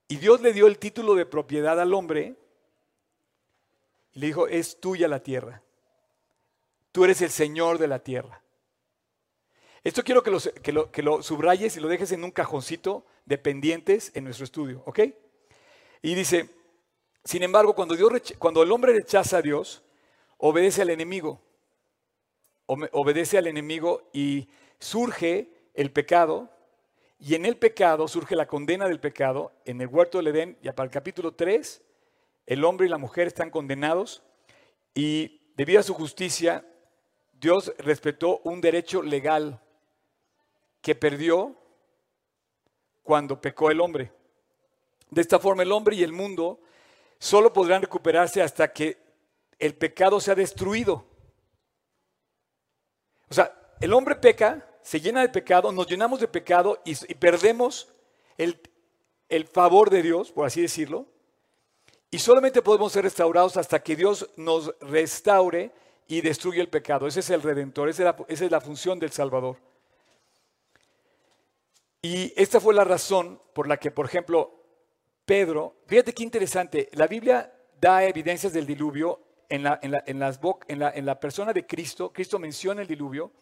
Y 0.09 0.17
Dios 0.17 0.41
le 0.41 0.53
dio 0.53 0.67
el 0.67 0.79
título 0.79 1.15
de 1.15 1.27
propiedad 1.27 1.81
al 1.81 1.95
hombre 1.95 2.37
y 4.13 4.21
le 4.21 4.27
dijo, 4.27 4.47
es 4.47 4.81
tuya 4.81 5.09
la 5.09 5.23
tierra. 5.23 5.63
Tú 6.93 7.05
eres 7.05 7.23
el 7.23 7.31
Señor 7.31 7.79
de 7.79 7.89
la 7.89 8.01
tierra. 8.01 8.43
Esto 9.85 10.05
quiero 10.05 10.23
que 10.23 10.31
lo, 10.31 10.39
que 10.41 10.73
lo, 10.73 10.93
que 10.93 11.03
lo 11.03 11.23
subrayes 11.23 11.77
y 11.77 11.81
lo 11.81 11.89
dejes 11.89 12.13
en 12.13 12.23
un 12.23 12.31
cajoncito 12.31 13.05
de 13.25 13.39
pendientes 13.39 14.13
en 14.15 14.25
nuestro 14.25 14.45
estudio, 14.45 14.83
¿ok? 14.87 15.01
Y 16.03 16.15
dice, 16.15 16.51
sin 17.25 17.43
embargo, 17.43 17.75
cuando, 17.75 17.97
Dios, 17.97 18.11
cuando 18.39 18.63
el 18.63 18.71
hombre 18.71 18.93
rechaza 18.93 19.39
a 19.39 19.43
Dios, 19.43 19.83
obedece 20.43 20.83
al 20.83 20.91
enemigo. 20.91 21.41
Obedece 22.67 23.39
al 23.39 23.47
enemigo 23.47 24.11
y 24.13 24.49
surge 24.81 25.49
el 25.73 25.93
pecado. 25.93 26.51
Y 27.21 27.37
en 27.37 27.47
el 27.47 27.57
pecado 27.57 28.09
surge 28.09 28.35
la 28.35 28.49
condena 28.49 28.89
del 28.89 28.99
pecado. 28.99 29.53
En 29.65 29.81
el 29.81 29.87
huerto 29.87 30.19
del 30.19 30.27
Edén, 30.29 30.59
ya 30.61 30.75
para 30.75 30.87
el 30.87 30.91
capítulo 30.91 31.33
3, 31.33 31.81
el 32.47 32.65
hombre 32.65 32.87
y 32.87 32.91
la 32.91 32.99
mujer 32.99 33.29
están 33.29 33.51
condenados. 33.51 34.25
Y 34.95 35.41
debido 35.57 35.79
a 35.79 35.85
su 35.85 35.95
justicia, 35.95 36.67
Dios 37.33 37.73
respetó 37.79 38.41
un 38.43 38.61
derecho 38.61 39.01
legal 39.01 39.61
que 40.81 40.97
perdió 40.97 41.57
cuando 43.05 43.41
pecó 43.41 43.71
el 43.71 43.81
hombre. 43.81 44.11
De 45.09 45.21
esta 45.21 45.39
forma 45.39 45.63
el 45.63 45.71
hombre 45.71 45.95
y 45.95 46.03
el 46.03 46.13
mundo 46.13 46.59
solo 47.21 47.53
podrán 47.53 47.83
recuperarse 47.83 48.43
hasta 48.43 48.73
que 48.73 49.02
el 49.59 49.75
pecado 49.75 50.21
se 50.21 50.31
ha 50.31 50.35
destruido. 50.35 51.05
O 53.29 53.35
sea, 53.35 53.53
el 53.81 53.93
hombre 53.93 54.17
peca, 54.17 54.67
se 54.83 55.01
llena 55.01 55.23
de 55.23 55.29
pecado, 55.29 55.73
nos 55.73 55.87
llenamos 55.87 56.21
de 56.21 56.29
pecado 56.29 56.81
y, 56.85 56.95
perdemos 57.15 57.89
el, 58.37 58.61
el 59.29 59.47
favor 59.47 59.91
de 59.91 60.03
Dios, 60.03 60.33
por 60.33 60.47
así 60.47 60.61
decirlo. 60.61 61.07
Y 62.11 62.19
solamente 62.19 62.61
podemos 62.61 62.93
ser 62.93 63.05
restaurados 63.05 63.57
hasta 63.57 63.83
que 63.83 63.97
Dios 63.97 64.29
nos 64.37 64.75
restaure 64.81 65.73
y 66.07 66.21
destruya 66.21 66.61
el 66.61 66.69
pecado. 66.69 67.07
Ese 67.07 67.21
es 67.21 67.31
el 67.31 67.43
redentor, 67.43 67.89
esa 67.89 68.03
es 68.03 68.05
la, 68.05 68.25
esa 68.29 68.45
es 68.45 68.51
la 68.51 68.61
función 68.61 68.99
del 68.99 69.13
Salvador. 69.13 69.57
Y 72.03 72.33
esta 72.37 72.61
fue 72.61 72.75
la 72.75 72.85
razón 72.85 73.41
por 73.55 73.67
la 73.67 73.79
que, 73.79 73.91
por 73.91 74.07
ejemplo, 74.07 74.53
Pedro, 75.25 75.77
fíjate 75.87 76.13
qué 76.13 76.23
interesante, 76.23 76.89
la 76.93 77.07
Biblia 77.07 77.51
da 77.81 78.05
evidencias 78.05 78.53
del 78.53 78.67
diluvio 78.67 79.21
en 79.55 79.63
la, 79.63 79.79
en 79.83 80.19
las 80.19 80.41
en 80.69 81.07
la 81.07 81.21
persona 81.21 81.53
de 81.53 81.67
Cristo. 81.67 82.13
Cristo 82.13 82.39
menciona 82.39 82.83
el 82.83 82.89
diluvio 82.89 83.33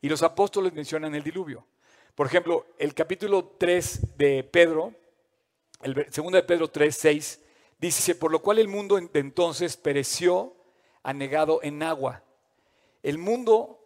y 0.00 0.08
los 0.08 0.22
apóstoles 0.22 0.72
mencionan 0.72 1.14
el 1.14 1.22
diluvio. 1.22 1.66
Por 2.14 2.26
ejemplo, 2.26 2.66
el 2.78 2.94
capítulo 2.94 3.56
3 3.58 4.16
de 4.16 4.44
Pedro, 4.44 4.94
el 5.82 6.06
segundo 6.12 6.36
de 6.36 6.44
Pedro 6.44 6.68
3, 6.68 6.96
6, 6.96 7.40
dice, 7.78 8.14
por 8.14 8.30
lo 8.30 8.40
cual 8.40 8.58
el 8.58 8.68
mundo 8.68 8.96
de 8.96 9.20
entonces 9.20 9.76
pereció 9.76 10.54
anegado 11.02 11.60
en 11.62 11.82
agua. 11.82 12.22
El 13.02 13.18
mundo 13.18 13.84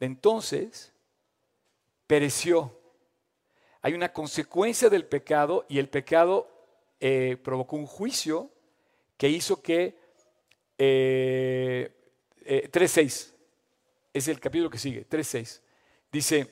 de 0.00 0.06
entonces 0.06 0.92
pereció 2.06 2.78
hay 3.84 3.92
una 3.92 4.14
consecuencia 4.14 4.88
del 4.88 5.04
pecado 5.04 5.66
y 5.68 5.78
el 5.78 5.90
pecado 5.90 6.50
eh, 7.00 7.36
provocó 7.44 7.76
un 7.76 7.84
juicio 7.84 8.50
que 9.18 9.28
hizo 9.28 9.60
que 9.60 10.03
3.6 10.78 10.78
eh, 10.78 11.90
eh, 12.44 12.70
es 14.12 14.28
el 14.28 14.40
capítulo 14.40 14.70
que 14.70 14.78
sigue, 14.78 15.08
3.6. 15.08 15.60
Dice, 16.10 16.48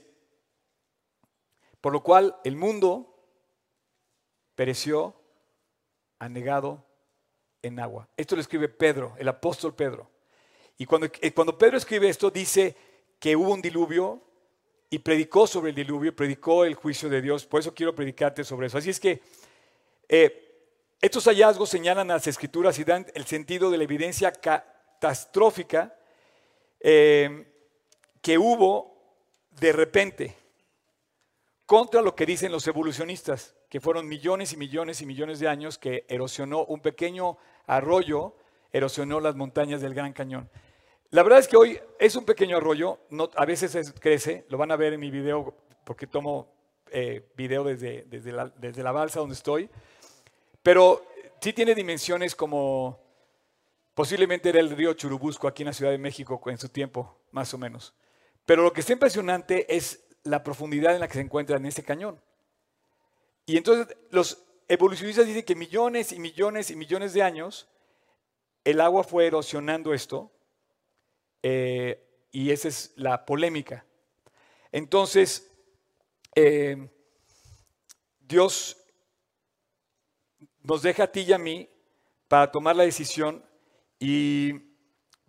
por 1.80 1.92
lo 1.92 2.02
cual 2.02 2.36
el 2.44 2.56
mundo 2.56 3.08
pereció 4.54 5.14
anegado 6.18 6.84
en 7.62 7.78
agua. 7.80 8.08
Esto 8.16 8.34
lo 8.34 8.40
escribe 8.40 8.68
Pedro, 8.68 9.14
el 9.18 9.28
apóstol 9.28 9.74
Pedro. 9.74 10.10
Y 10.78 10.86
cuando, 10.86 11.08
cuando 11.34 11.56
Pedro 11.56 11.76
escribe 11.76 12.08
esto, 12.08 12.30
dice 12.30 12.76
que 13.18 13.36
hubo 13.36 13.52
un 13.52 13.62
diluvio 13.62 14.20
y 14.90 14.98
predicó 14.98 15.46
sobre 15.46 15.70
el 15.70 15.76
diluvio, 15.76 16.14
predicó 16.14 16.64
el 16.64 16.74
juicio 16.74 17.08
de 17.08 17.22
Dios. 17.22 17.46
Por 17.46 17.60
eso 17.60 17.72
quiero 17.72 17.94
predicarte 17.94 18.44
sobre 18.44 18.66
eso. 18.66 18.78
Así 18.78 18.90
es 18.90 19.00
que 19.00 19.22
eh, 20.08 20.51
estos 21.02 21.24
hallazgos 21.24 21.68
señalan 21.68 22.12
a 22.12 22.14
las 22.14 22.28
escrituras 22.28 22.78
y 22.78 22.84
dan 22.84 23.06
el 23.14 23.26
sentido 23.26 23.72
de 23.72 23.76
la 23.76 23.84
evidencia 23.84 24.30
catastrófica 24.30 25.96
eh, 26.78 27.52
que 28.20 28.38
hubo 28.38 28.94
de 29.50 29.72
repente 29.72 30.36
contra 31.66 32.02
lo 32.02 32.14
que 32.14 32.24
dicen 32.24 32.52
los 32.52 32.68
evolucionistas, 32.68 33.56
que 33.68 33.80
fueron 33.80 34.06
millones 34.06 34.52
y 34.52 34.56
millones 34.56 35.00
y 35.00 35.06
millones 35.06 35.40
de 35.40 35.48
años 35.48 35.76
que 35.76 36.06
erosionó 36.08 36.64
un 36.66 36.80
pequeño 36.80 37.36
arroyo, 37.66 38.36
erosionó 38.70 39.18
las 39.18 39.34
montañas 39.34 39.80
del 39.80 39.94
Gran 39.94 40.12
Cañón. 40.12 40.48
La 41.10 41.24
verdad 41.24 41.40
es 41.40 41.48
que 41.48 41.56
hoy 41.56 41.80
es 41.98 42.14
un 42.14 42.24
pequeño 42.24 42.58
arroyo, 42.58 43.00
a 43.34 43.44
veces 43.44 43.92
crece, 43.98 44.46
lo 44.48 44.56
van 44.56 44.70
a 44.70 44.76
ver 44.76 44.92
en 44.92 45.00
mi 45.00 45.10
video 45.10 45.52
porque 45.82 46.06
tomo 46.06 46.48
eh, 46.92 47.28
video 47.36 47.64
desde, 47.64 48.04
desde 48.06 48.82
la 48.82 48.92
balsa 48.92 49.18
donde 49.18 49.34
estoy, 49.34 49.68
pero 50.62 51.06
sí 51.40 51.52
tiene 51.52 51.74
dimensiones 51.74 52.34
como 52.34 53.00
posiblemente 53.94 54.48
era 54.48 54.60
el 54.60 54.70
río 54.70 54.94
Churubusco 54.94 55.48
aquí 55.48 55.62
en 55.62 55.68
la 55.68 55.72
Ciudad 55.72 55.90
de 55.90 55.98
México 55.98 56.40
en 56.46 56.58
su 56.58 56.68
tiempo, 56.68 57.20
más 57.30 57.52
o 57.54 57.58
menos. 57.58 57.94
Pero 58.46 58.62
lo 58.62 58.72
que 58.72 58.80
está 58.80 58.92
impresionante 58.92 59.74
es 59.74 60.04
la 60.24 60.42
profundidad 60.42 60.94
en 60.94 61.00
la 61.00 61.08
que 61.08 61.14
se 61.14 61.20
encuentra 61.20 61.56
en 61.56 61.66
este 61.66 61.82
cañón. 61.82 62.20
Y 63.46 63.56
entonces 63.56 63.96
los 64.10 64.44
evolucionistas 64.68 65.26
dicen 65.26 65.44
que 65.44 65.54
millones 65.54 66.12
y 66.12 66.18
millones 66.18 66.70
y 66.70 66.76
millones 66.76 67.12
de 67.12 67.22
años 67.22 67.68
el 68.64 68.80
agua 68.80 69.02
fue 69.02 69.26
erosionando 69.26 69.92
esto 69.92 70.30
eh, 71.42 72.00
y 72.30 72.50
esa 72.50 72.68
es 72.68 72.92
la 72.96 73.26
polémica. 73.26 73.84
Entonces, 74.70 75.50
eh, 76.34 76.88
Dios 78.20 78.81
nos 80.62 80.82
deja 80.82 81.04
a 81.04 81.12
ti 81.12 81.20
y 81.20 81.32
a 81.32 81.38
mí 81.38 81.68
para 82.28 82.50
tomar 82.50 82.76
la 82.76 82.84
decisión 82.84 83.44
y 83.98 84.54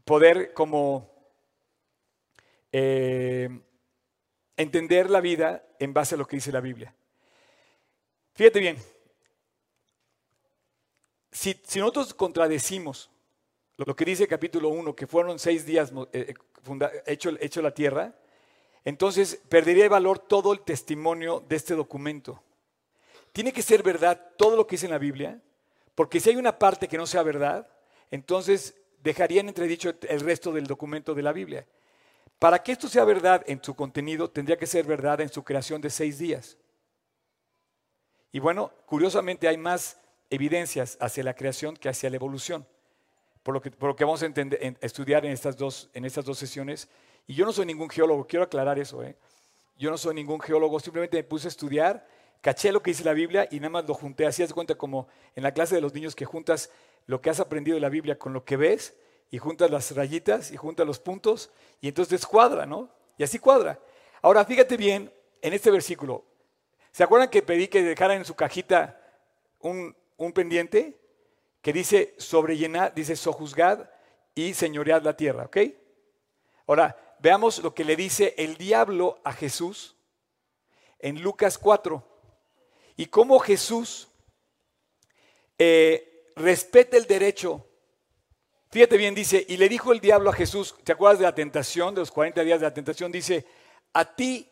poder 0.06 0.54
como 0.54 1.12
eh, 2.72 3.50
entender 4.58 5.10
la 5.10 5.22
vida 5.22 5.66
en 5.80 5.94
base 5.94 6.16
a 6.16 6.18
lo 6.18 6.28
que 6.28 6.38
dice 6.38 6.52
la 6.52 6.62
Biblia. 6.62 6.96
Fíjate 8.34 8.60
bien, 8.60 8.78
si, 11.32 11.60
nosotros 11.76 12.14
contradecimos 12.14 13.10
lo 13.78 13.96
que 13.96 14.06
dice 14.06 14.24
el 14.24 14.30
capítulo 14.30 14.70
1, 14.70 14.96
que 14.96 15.08
fueron 15.08 15.40
seis 15.40 15.66
días 15.66 15.92
eh, 16.14 16.34
eh, 16.34 17.04
hecho, 17.06 17.32
hecho 17.40 17.62
la 17.62 17.74
tierra, 17.74 18.16
entonces 18.86 19.42
perdería 19.50 19.90
valor 19.90 20.20
todo 20.20 20.54
el 20.54 20.62
testimonio 20.62 21.44
de 21.48 21.56
este 21.56 21.76
documento. 21.76 22.44
Tiene 23.34 23.52
que 23.52 23.62
ser 23.62 23.84
verdad 23.84 24.32
todo 24.38 24.56
lo 24.56 24.66
que 24.66 24.76
dice 24.76 24.86
en 24.86 24.92
la 24.92 24.98
Biblia, 24.98 25.42
porque 25.96 26.20
si 26.20 26.30
hay 26.30 26.38
una 26.38 26.58
parte 26.58 26.88
que 26.88 26.98
no 26.98 27.06
sea 27.06 27.24
verdad, 27.24 27.68
entonces 28.10 28.76
dejarían 29.02 29.50
entredicho 29.50 29.94
el 30.08 30.20
resto 30.22 30.54
del 30.54 30.66
documento 30.66 31.14
de 31.14 31.24
la 31.24 31.34
Biblia. 31.34 31.68
Para 32.40 32.64
que 32.64 32.72
esto 32.72 32.88
sea 32.88 33.04
verdad 33.04 33.44
en 33.48 33.62
su 33.62 33.76
contenido, 33.76 34.30
tendría 34.30 34.58
que 34.58 34.68
ser 34.68 34.86
verdad 34.86 35.20
en 35.20 35.30
su 35.30 35.44
creación 35.44 35.82
de 35.82 35.90
seis 35.90 36.18
días. 36.18 36.58
Y 38.32 38.40
bueno, 38.40 38.72
curiosamente 38.86 39.48
hay 39.50 39.58
más 39.58 40.00
evidencias 40.30 40.98
hacia 41.02 41.24
la 41.24 41.36
creación 41.36 41.76
que 41.76 41.90
hacia 41.90 42.10
la 42.10 42.16
evolución 42.16 42.66
por 43.44 43.54
lo 43.54 43.62
que, 43.96 44.06
vamos 44.06 44.24
a 44.24 44.34
estudiar 44.82 45.26
en 45.26 45.34
estas, 45.34 45.58
dos, 45.58 45.90
en 45.94 46.06
estas 46.06 46.24
dos 46.24 46.38
sesiones. 46.38 46.88
Y 47.28 47.36
yo 47.36 47.46
no 47.46 47.52
soy 47.52 47.66
ningún 47.66 47.90
geólogo, 47.90 48.26
quiero 48.26 48.46
aclarar 48.46 48.80
eso. 48.80 49.04
¿eh? 49.04 49.18
Yo 49.78 49.92
no 49.92 49.98
soy 49.98 50.16
ningún 50.16 50.40
geólogo, 50.40 50.80
simplemente 50.80 51.18
me 51.18 51.24
puse 51.26 51.48
a 51.48 51.50
estudiar, 51.50 52.08
caché 52.44 52.72
lo 52.72 52.84
que 52.84 52.92
dice 52.92 53.04
la 53.04 53.14
Biblia 53.14 53.48
y 53.50 53.56
nada 53.56 53.70
más 53.72 53.88
lo 53.88 53.96
junté. 53.96 54.28
Así 54.28 54.46
de 54.46 54.54
cuenta 54.54 54.76
como 54.76 55.08
en 55.36 55.42
la 55.42 55.52
clase 55.52 55.74
de 55.74 55.82
los 55.82 55.96
niños 55.96 56.16
que 56.16 56.26
juntas 56.26 56.70
lo 57.08 57.20
que 57.22 57.32
has 57.32 57.40
aprendido 57.40 57.74
de 57.74 57.82
la 57.82 57.90
Biblia 57.90 58.20
con 58.20 58.34
lo 58.34 58.46
que 58.46 58.58
ves 58.58 58.96
y 59.32 59.40
juntas 59.40 59.72
las 59.72 59.96
rayitas 59.96 60.52
y 60.52 60.58
juntas 60.58 60.86
los 60.86 61.00
puntos 61.00 61.50
y 61.82 61.88
entonces 61.88 62.28
cuadra, 62.28 62.68
¿no? 62.68 62.90
Y 63.18 63.24
así 63.24 63.40
cuadra. 63.40 63.80
Ahora, 64.22 64.46
fíjate 64.46 64.78
bien 64.78 65.12
en 65.42 65.54
este 65.54 65.72
versículo. 65.72 66.24
¿Se 66.92 67.04
acuerdan 67.04 67.30
que 67.30 67.42
pedí 67.42 67.68
que 67.68 67.82
dejaran 67.82 68.18
en 68.18 68.26
su 68.26 68.36
cajita 68.36 69.02
un, 69.60 69.96
un 70.18 70.34
pendiente? 70.34 71.00
que 71.64 71.74
dice 71.74 72.14
sobrellenar, 72.18 72.94
dice 72.94 73.16
sojuzgad 73.16 73.90
y 74.36 74.54
señoread 74.54 75.02
la 75.02 75.16
tierra, 75.16 75.46
¿ok? 75.46 75.58
Ahora, 76.68 77.16
veamos 77.20 77.64
lo 77.64 77.74
que 77.74 77.86
le 77.86 77.96
dice 77.96 78.36
el 78.38 78.58
diablo 78.58 79.22
a 79.24 79.32
Jesús 79.32 79.96
en 81.00 81.22
Lucas 81.22 81.58
4 81.58 82.13
y 82.96 83.08
cómo 83.08 83.40
Jesús 83.40 84.08
eh, 85.58 86.32
respeta 86.36 86.98
el 86.98 87.06
derecho. 87.06 87.66
Fíjate 88.70 88.98
bien, 88.98 89.14
dice, 89.14 89.46
y 89.48 89.58
le 89.58 89.70
dijo 89.70 89.92
el 89.94 90.00
diablo 90.00 90.30
a 90.30 90.34
Jesús, 90.34 90.76
¿te 90.84 90.92
acuerdas 90.92 91.20
de 91.20 91.26
la 91.26 91.36
tentación, 91.36 91.94
de 91.94 92.02
los 92.02 92.12
40 92.12 92.44
días 92.44 92.60
de 92.60 92.66
la 92.66 92.74
tentación? 92.74 93.12
Dice, 93.12 93.46
a 93.94 94.16
ti 94.16 94.50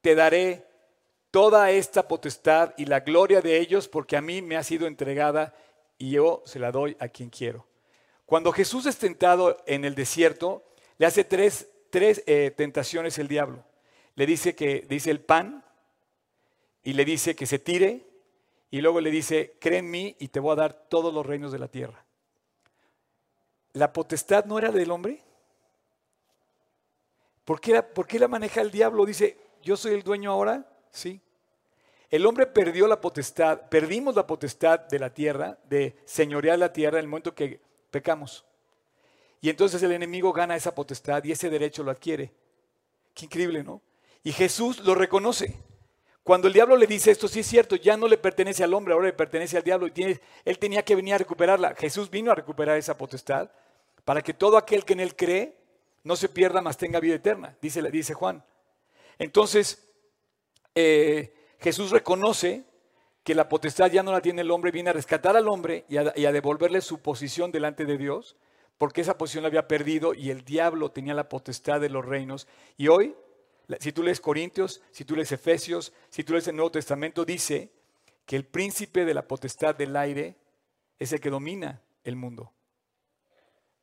te 0.00 0.14
daré 0.14 0.66
toda 1.30 1.70
esta 1.70 2.06
potestad 2.06 2.74
y 2.76 2.84
la 2.84 3.00
gloria 3.00 3.40
de 3.40 3.58
ellos 3.58 3.88
porque 3.88 4.16
a 4.16 4.20
mí 4.20 4.42
me 4.42 4.56
ha 4.56 4.62
sido 4.62 4.86
entregada 4.86 5.54
y 5.96 6.10
yo 6.10 6.42
se 6.44 6.58
la 6.58 6.70
doy 6.70 6.96
a 7.00 7.08
quien 7.08 7.30
quiero. 7.30 7.66
Cuando 8.26 8.52
Jesús 8.52 8.86
es 8.86 8.98
tentado 8.98 9.62
en 9.66 9.84
el 9.84 9.94
desierto, 9.94 10.62
le 10.98 11.06
hace 11.06 11.24
tres, 11.24 11.68
tres 11.90 12.22
eh, 12.26 12.52
tentaciones 12.54 13.18
el 13.18 13.28
diablo. 13.28 13.64
Le 14.14 14.26
dice 14.26 14.54
que 14.54 14.84
dice 14.88 15.10
el 15.10 15.20
pan 15.20 15.64
y 16.82 16.92
le 16.94 17.04
dice 17.04 17.34
que 17.36 17.46
se 17.46 17.58
tire 17.58 18.06
y 18.70 18.80
luego 18.80 19.00
le 19.00 19.10
dice, 19.10 19.56
cree 19.60 19.78
en 19.78 19.90
mí 19.90 20.16
y 20.18 20.28
te 20.28 20.40
voy 20.40 20.52
a 20.52 20.56
dar 20.56 20.72
todos 20.88 21.12
los 21.12 21.24
reinos 21.24 21.52
de 21.52 21.58
la 21.58 21.68
tierra. 21.68 22.04
¿La 23.74 23.92
potestad 23.92 24.44
no 24.46 24.58
era 24.58 24.70
del 24.70 24.90
hombre? 24.90 25.22
¿Por 27.44 27.60
qué, 27.60 27.82
¿Por 27.82 28.06
qué 28.06 28.18
la 28.18 28.28
maneja 28.28 28.60
el 28.60 28.70
diablo? 28.70 29.04
Dice, 29.04 29.36
yo 29.62 29.76
soy 29.76 29.94
el 29.94 30.02
dueño 30.02 30.30
ahora, 30.30 30.66
sí. 30.90 31.20
El 32.10 32.26
hombre 32.26 32.46
perdió 32.46 32.86
la 32.86 33.00
potestad, 33.00 33.68
perdimos 33.68 34.14
la 34.14 34.26
potestad 34.26 34.80
de 34.80 34.98
la 34.98 35.12
tierra, 35.14 35.58
de 35.64 35.96
señorear 36.04 36.58
la 36.58 36.72
tierra 36.72 36.98
en 36.98 37.04
el 37.04 37.08
momento 37.08 37.34
que 37.34 37.60
pecamos. 37.90 38.44
Y 39.40 39.48
entonces 39.50 39.82
el 39.82 39.92
enemigo 39.92 40.32
gana 40.32 40.54
esa 40.54 40.74
potestad 40.74 41.24
y 41.24 41.32
ese 41.32 41.50
derecho 41.50 41.82
lo 41.82 41.90
adquiere. 41.90 42.32
Qué 43.14 43.24
increíble, 43.24 43.64
¿no? 43.64 43.82
Y 44.22 44.32
Jesús 44.32 44.80
lo 44.80 44.94
reconoce. 44.94 45.58
Cuando 46.22 46.46
el 46.46 46.54
diablo 46.54 46.76
le 46.76 46.86
dice 46.86 47.10
esto, 47.10 47.26
sí 47.26 47.40
es 47.40 47.46
cierto, 47.46 47.76
ya 47.76 47.96
no 47.96 48.06
le 48.06 48.16
pertenece 48.16 48.62
al 48.62 48.74
hombre, 48.74 48.94
ahora 48.94 49.06
le 49.06 49.12
pertenece 49.12 49.56
al 49.56 49.64
diablo 49.64 49.88
y 49.88 50.20
él 50.44 50.58
tenía 50.58 50.84
que 50.84 50.94
venir 50.94 51.14
a 51.14 51.18
recuperarla. 51.18 51.74
Jesús 51.74 52.10
vino 52.10 52.30
a 52.30 52.34
recuperar 52.34 52.76
esa 52.76 52.96
potestad 52.96 53.50
para 54.04 54.22
que 54.22 54.32
todo 54.32 54.56
aquel 54.56 54.84
que 54.84 54.92
en 54.92 55.00
él 55.00 55.16
cree 55.16 55.56
no 56.04 56.16
se 56.16 56.28
pierda, 56.28 56.60
mas 56.60 56.76
tenga 56.76 57.00
vida 57.00 57.14
eterna, 57.14 57.56
dice, 57.60 57.82
dice 57.90 58.14
Juan. 58.14 58.44
Entonces, 59.18 59.82
eh, 60.74 61.34
Jesús 61.60 61.90
reconoce 61.90 62.64
que 63.22 63.34
la 63.34 63.48
potestad 63.48 63.90
ya 63.90 64.02
no 64.02 64.12
la 64.12 64.20
tiene 64.20 64.42
el 64.42 64.50
hombre, 64.50 64.72
viene 64.72 64.90
a 64.90 64.94
rescatar 64.94 65.36
al 65.36 65.48
hombre 65.48 65.84
y 65.88 65.96
a, 65.96 66.32
devolverle 66.32 66.80
su 66.80 66.98
posición 66.98 67.52
delante 67.52 67.84
de 67.84 67.96
Dios, 67.96 68.36
porque 68.78 69.00
esa 69.00 69.16
posición 69.16 69.42
la 69.42 69.48
había 69.48 69.68
perdido 69.68 70.12
y 70.12 70.30
el 70.30 70.44
diablo 70.44 70.90
tenía 70.90 71.14
la 71.14 71.28
potestad 71.28 71.80
de 71.80 71.88
los 71.88 72.04
reinos. 72.04 72.48
Y 72.76 72.88
hoy, 72.88 73.14
si 73.80 73.92
tú 73.92 74.02
lees 74.02 74.20
Corintios, 74.20 74.82
si 74.90 75.04
tú 75.04 75.16
lees 75.16 75.32
Efesios, 75.32 75.92
si 76.10 76.24
tú 76.24 76.32
lees 76.32 76.48
el 76.48 76.56
Nuevo 76.56 76.70
Testamento, 76.70 77.24
dice 77.24 77.70
que 78.26 78.36
el 78.36 78.44
príncipe 78.44 79.04
de 79.04 79.14
la 79.14 79.26
potestad 79.26 79.74
del 79.74 79.96
aire 79.96 80.36
es 80.98 81.12
el 81.12 81.20
que 81.20 81.30
domina 81.30 81.80
el 82.04 82.16
mundo. 82.16 82.52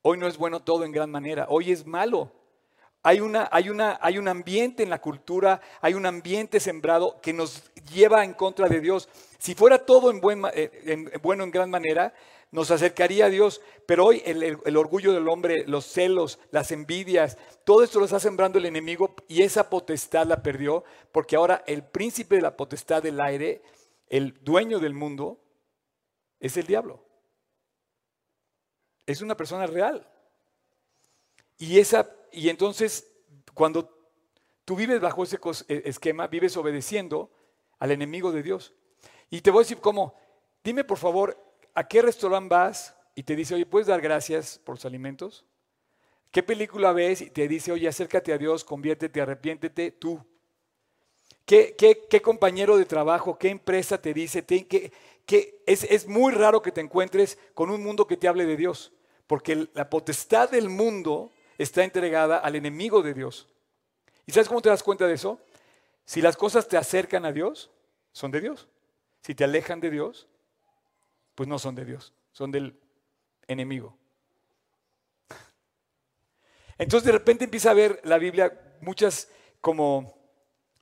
Hoy 0.01 0.17
no 0.17 0.27
es 0.27 0.37
bueno 0.37 0.61
todo 0.61 0.85
en 0.85 0.91
gran 0.91 1.11
manera, 1.11 1.47
hoy 1.49 1.71
es 1.71 1.85
malo. 1.85 2.31
Hay, 3.01 3.21
una, 3.21 3.47
hay, 3.51 3.69
una, 3.69 3.97
hay 4.01 4.17
un 4.17 4.27
ambiente 4.27 4.83
en 4.83 4.89
la 4.89 4.99
cultura, 4.99 5.61
hay 5.81 5.93
un 5.93 6.05
ambiente 6.05 6.59
sembrado 6.59 7.19
que 7.21 7.31
nos 7.31 7.71
lleva 7.93 8.25
en 8.25 8.33
contra 8.33 8.67
de 8.67 8.81
Dios. 8.81 9.07
Si 9.37 9.55
fuera 9.55 9.85
todo 9.85 10.11
en, 10.11 10.19
buen, 10.19 10.43
eh, 10.53 11.19
bueno 11.21 11.43
en 11.43 11.51
gran 11.51 11.69
manera, 11.69 12.13
nos 12.51 12.71
acercaría 12.71 13.25
a 13.25 13.29
Dios. 13.29 13.61
Pero 13.85 14.05
hoy 14.05 14.21
el, 14.25 14.77
orgullo 14.77 15.13
del 15.13 15.27
hombre, 15.27 15.65
los 15.67 15.85
celos, 15.85 16.39
las 16.51 16.71
envidias, 16.71 17.37
todo 17.63 17.83
esto 17.83 17.99
lo 17.99 18.05
está 18.05 18.19
sembrando 18.19 18.57
el 18.57 18.65
enemigo 18.65 19.15
y 19.27 19.41
esa 19.41 19.69
potestad 19.69 20.27
la 20.27 20.41
perdió 20.41 20.83
porque 21.11 21.35
ahora 21.35 21.63
el 21.67 21.83
príncipe 21.83 22.35
de 22.35 22.41
la 22.41 22.55
potestad 22.55 23.03
del 23.03 23.19
aire, 23.19 23.61
el 24.07 24.37
dueño 24.43 24.79
del 24.79 24.93
mundo, 24.93 25.39
es 26.39 26.57
el 26.57 26.65
diablo. 26.65 27.03
Es 29.05 29.21
una 29.21 29.35
persona 29.35 29.67
real. 29.67 30.07
Y 31.57 31.79
esa 31.79 32.15
y 32.31 32.49
entonces, 32.49 33.11
cuando 33.53 33.89
tú 34.65 34.75
vives 34.75 34.99
bajo 34.99 35.23
ese 35.23 35.39
e, 35.67 35.83
esquema, 35.85 36.27
vives 36.27 36.55
obedeciendo 36.57 37.31
al 37.79 37.91
enemigo 37.91 38.31
de 38.31 38.43
Dios. 38.43 38.73
Y 39.29 39.41
te 39.41 39.51
voy 39.51 39.59
a 39.59 39.63
decir 39.63 39.79
cómo, 39.79 40.15
dime 40.63 40.83
por 40.83 40.97
favor, 40.97 41.37
¿a 41.73 41.87
qué 41.87 42.01
restaurante 42.01 42.49
vas? 42.49 42.95
Y 43.15 43.23
te 43.23 43.35
dice, 43.35 43.55
oye, 43.55 43.65
¿puedes 43.65 43.87
dar 43.87 44.01
gracias 44.01 44.59
por 44.63 44.75
los 44.75 44.85
alimentos? 44.85 45.45
¿Qué 46.31 46.43
película 46.43 46.91
ves? 46.91 47.21
Y 47.21 47.29
te 47.29 47.47
dice, 47.47 47.71
oye, 47.71 47.87
acércate 47.87 48.31
a 48.31 48.37
Dios, 48.37 48.63
conviértete, 48.63 49.21
arrepiéntete, 49.21 49.91
tú. 49.91 50.23
¿Qué, 51.45 51.75
qué, 51.75 52.21
compañero 52.21 52.77
de 52.77 52.85
trabajo, 52.85 53.39
qué 53.39 53.49
empresa 53.49 53.99
te 53.99 54.13
dice? 54.13 54.45
que, 54.45 54.91
es, 55.65 55.83
es 55.83 56.07
muy 56.07 56.31
raro 56.31 56.61
que 56.61 56.71
te 56.71 56.81
encuentres 56.81 57.39
con 57.55 57.71
un 57.71 57.83
mundo 57.83 58.05
que 58.05 58.17
te 58.17 58.27
hable 58.27 58.45
de 58.45 58.55
Dios, 58.55 58.91
porque 59.25 59.67
la 59.73 59.89
potestad 59.89 60.49
del 60.51 60.69
mundo 60.69 61.31
está 61.57 61.83
entregada 61.83 62.37
al 62.37 62.55
enemigo 62.55 63.01
de 63.01 63.15
Dios. 63.15 63.47
¿Y 64.27 64.31
sabes 64.31 64.47
cómo 64.47 64.61
te 64.61 64.69
das 64.69 64.83
cuenta 64.83 65.07
de 65.07 65.15
eso? 65.15 65.39
Si 66.05 66.21
las 66.21 66.37
cosas 66.37 66.67
te 66.67 66.77
acercan 66.77 67.25
a 67.25 67.31
Dios, 67.31 67.71
son 68.11 68.29
de 68.29 68.41
Dios. 68.41 68.67
Si 69.21 69.33
te 69.33 69.43
alejan 69.43 69.79
de 69.79 69.89
Dios, 69.89 70.27
pues 71.39 71.47
no 71.47 71.57
son 71.57 71.73
de 71.73 71.85
Dios, 71.85 72.13
son 72.33 72.51
del 72.51 72.77
enemigo. 73.47 73.97
Entonces 76.77 77.05
de 77.05 77.13
repente 77.13 77.45
empieza 77.45 77.71
a 77.71 77.73
ver 77.73 78.01
la 78.03 78.17
Biblia 78.17 78.77
muchas 78.81 79.31
como, 79.61 80.19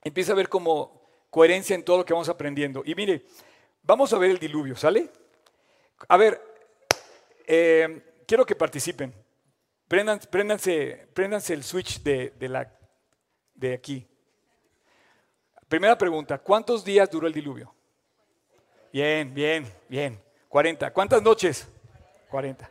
empieza 0.02 0.32
a 0.32 0.34
ver 0.34 0.48
como 0.48 1.00
coherencia 1.30 1.76
en 1.76 1.84
todo 1.84 1.98
lo 1.98 2.04
que 2.04 2.12
vamos 2.12 2.28
aprendiendo. 2.28 2.82
Y 2.84 2.96
mire, 2.96 3.24
vamos 3.84 4.12
a 4.12 4.18
ver 4.18 4.30
el 4.30 4.40
diluvio, 4.40 4.74
¿sale? 4.74 5.08
A 6.08 6.16
ver, 6.16 6.42
eh, 7.46 8.24
quiero 8.26 8.44
que 8.44 8.56
participen. 8.56 9.14
Préndanse, 9.86 11.08
el 11.50 11.62
switch 11.62 12.02
de, 12.02 12.30
de, 12.30 12.48
la, 12.48 12.76
de 13.54 13.74
aquí. 13.74 14.04
Primera 15.68 15.96
pregunta, 15.96 16.36
¿cuántos 16.36 16.84
días 16.84 17.08
duró 17.08 17.28
el 17.28 17.32
diluvio? 17.32 17.72
Bien, 18.92 19.32
bien, 19.32 19.72
bien. 19.88 20.27
40. 20.48 20.92
¿Cuántas 20.92 21.22
noches? 21.22 21.68
40. 22.30 22.68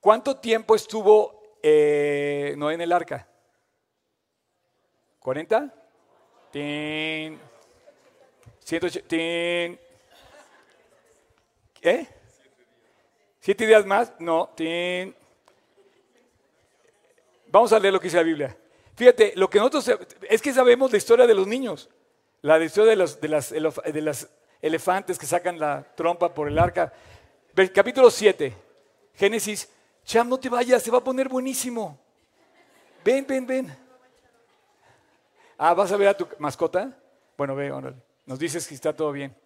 ¿Cuánto 0.00 0.36
tiempo 0.36 0.74
estuvo 0.74 1.56
eh, 1.62 2.54
Noé 2.56 2.74
en 2.74 2.80
el 2.80 2.92
arca? 2.92 3.26
¿40? 5.20 5.72
Tin. 6.50 7.40
180. 8.60 9.08
Tin. 9.08 9.80
¿Eh? 11.82 12.06
¿Siete 13.40 13.66
días 13.66 13.86
más? 13.86 14.12
No. 14.18 14.50
Tin. 14.56 15.14
Vamos 17.46 17.72
a 17.72 17.78
leer 17.78 17.94
lo 17.94 18.00
que 18.00 18.08
dice 18.08 18.16
la 18.16 18.22
Biblia. 18.24 18.56
Fíjate, 18.96 19.32
lo 19.36 19.48
que 19.48 19.58
nosotros 19.58 19.90
es 20.28 20.42
que 20.42 20.52
sabemos 20.52 20.90
la 20.90 20.98
historia 20.98 21.26
de 21.26 21.34
los 21.34 21.46
niños, 21.46 21.88
la 22.42 22.62
historia 22.62 22.90
de, 22.90 22.96
los, 22.96 23.20
de, 23.20 23.28
las, 23.28 23.50
de 23.50 24.00
las 24.02 24.28
elefantes 24.64 25.18
que 25.18 25.26
sacan 25.26 25.58
la 25.58 25.82
trompa 25.94 26.32
por 26.32 26.48
el 26.48 26.58
arca. 26.58 26.90
Capítulo 27.74 28.10
7, 28.10 28.56
Génesis. 29.14 29.68
Cham, 30.06 30.26
no 30.26 30.40
te 30.40 30.48
vayas, 30.48 30.82
se 30.82 30.90
va 30.90 30.98
a 30.98 31.04
poner 31.04 31.28
buenísimo. 31.28 31.98
Ven, 33.04 33.26
ven, 33.26 33.46
ven. 33.46 33.76
Ah, 35.58 35.74
¿vas 35.74 35.92
a 35.92 35.98
ver 35.98 36.08
a 36.08 36.16
tu 36.16 36.26
mascota? 36.38 36.98
Bueno, 37.36 37.54
ve, 37.54 37.70
Nos 38.24 38.38
dices 38.38 38.66
que 38.66 38.74
está 38.74 38.96
todo 38.96 39.12
bien. 39.12 39.36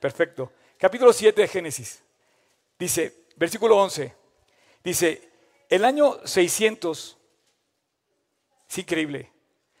Perfecto. 0.00 0.52
Capítulo 0.76 1.12
7 1.12 1.40
de 1.40 1.48
Génesis. 1.48 2.02
Dice, 2.76 3.26
versículo 3.36 3.76
11. 3.78 4.12
Dice, 4.82 5.30
el 5.68 5.84
año 5.84 6.18
600, 6.26 7.16
es 8.68 8.78
increíble. 8.78 9.30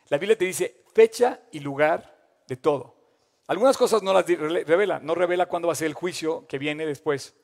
La 0.08 0.18
Biblia 0.18 0.38
te 0.38 0.44
dice 0.44 0.84
fecha 0.94 1.40
y 1.50 1.58
lugar 1.58 2.16
de 2.46 2.56
todo. 2.56 3.03
Algunas 3.46 3.76
cosas 3.76 4.02
no 4.02 4.12
las 4.12 4.26
revela, 4.26 5.00
no 5.00 5.14
revela 5.14 5.46
cuándo 5.46 5.68
va 5.68 5.72
a 5.72 5.76
ser 5.76 5.86
el 5.86 5.94
juicio 5.94 6.46
que 6.46 6.58
viene 6.58 6.86
después. 6.86 7.34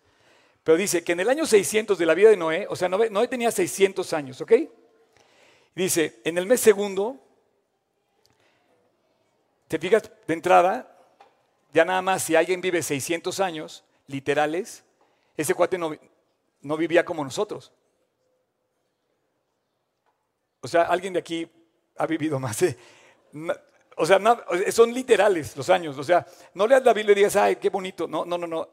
Pero 0.64 0.78
dice 0.78 1.04
que 1.04 1.12
en 1.12 1.20
el 1.20 1.28
año 1.28 1.46
600 1.46 1.98
de 1.98 2.06
la 2.06 2.14
vida 2.14 2.30
de 2.30 2.36
Noé, 2.36 2.66
o 2.68 2.76
sea, 2.76 2.88
Noé, 2.88 3.28
tenía 3.28 3.50
600 3.50 4.12
años, 4.12 4.40
¿ok? 4.40 4.52
Dice, 5.74 6.20
en 6.24 6.38
el 6.38 6.46
mes 6.46 6.60
segundo, 6.60 7.18
te 9.68 9.78
fijas 9.78 10.10
de 10.26 10.34
entrada, 10.34 10.96
ya 11.72 11.84
nada 11.84 12.02
más 12.02 12.22
si 12.22 12.34
alguien 12.34 12.60
vive 12.60 12.82
600 12.82 13.38
años, 13.40 13.84
literales, 14.06 14.84
ese 15.36 15.54
cuate 15.54 15.78
no, 15.78 15.94
no 16.62 16.76
vivía 16.76 17.04
como 17.04 17.24
nosotros. 17.24 17.72
O 20.62 20.68
sea, 20.68 20.82
alguien 20.82 21.12
de 21.12 21.20
aquí 21.20 21.50
ha 21.96 22.06
vivido 22.06 22.38
más. 22.38 22.64
O 24.00 24.06
sea, 24.06 24.18
son 24.72 24.94
literales 24.94 25.54
los 25.56 25.68
años. 25.68 25.98
O 25.98 26.02
sea, 26.02 26.26
no 26.54 26.66
leas 26.66 26.82
la 26.82 26.94
Biblia 26.94 27.12
y 27.12 27.16
digas, 27.16 27.36
ay, 27.36 27.56
qué 27.56 27.68
bonito. 27.68 28.08
No, 28.08 28.24
no, 28.24 28.38
no, 28.38 28.46
no. 28.46 28.68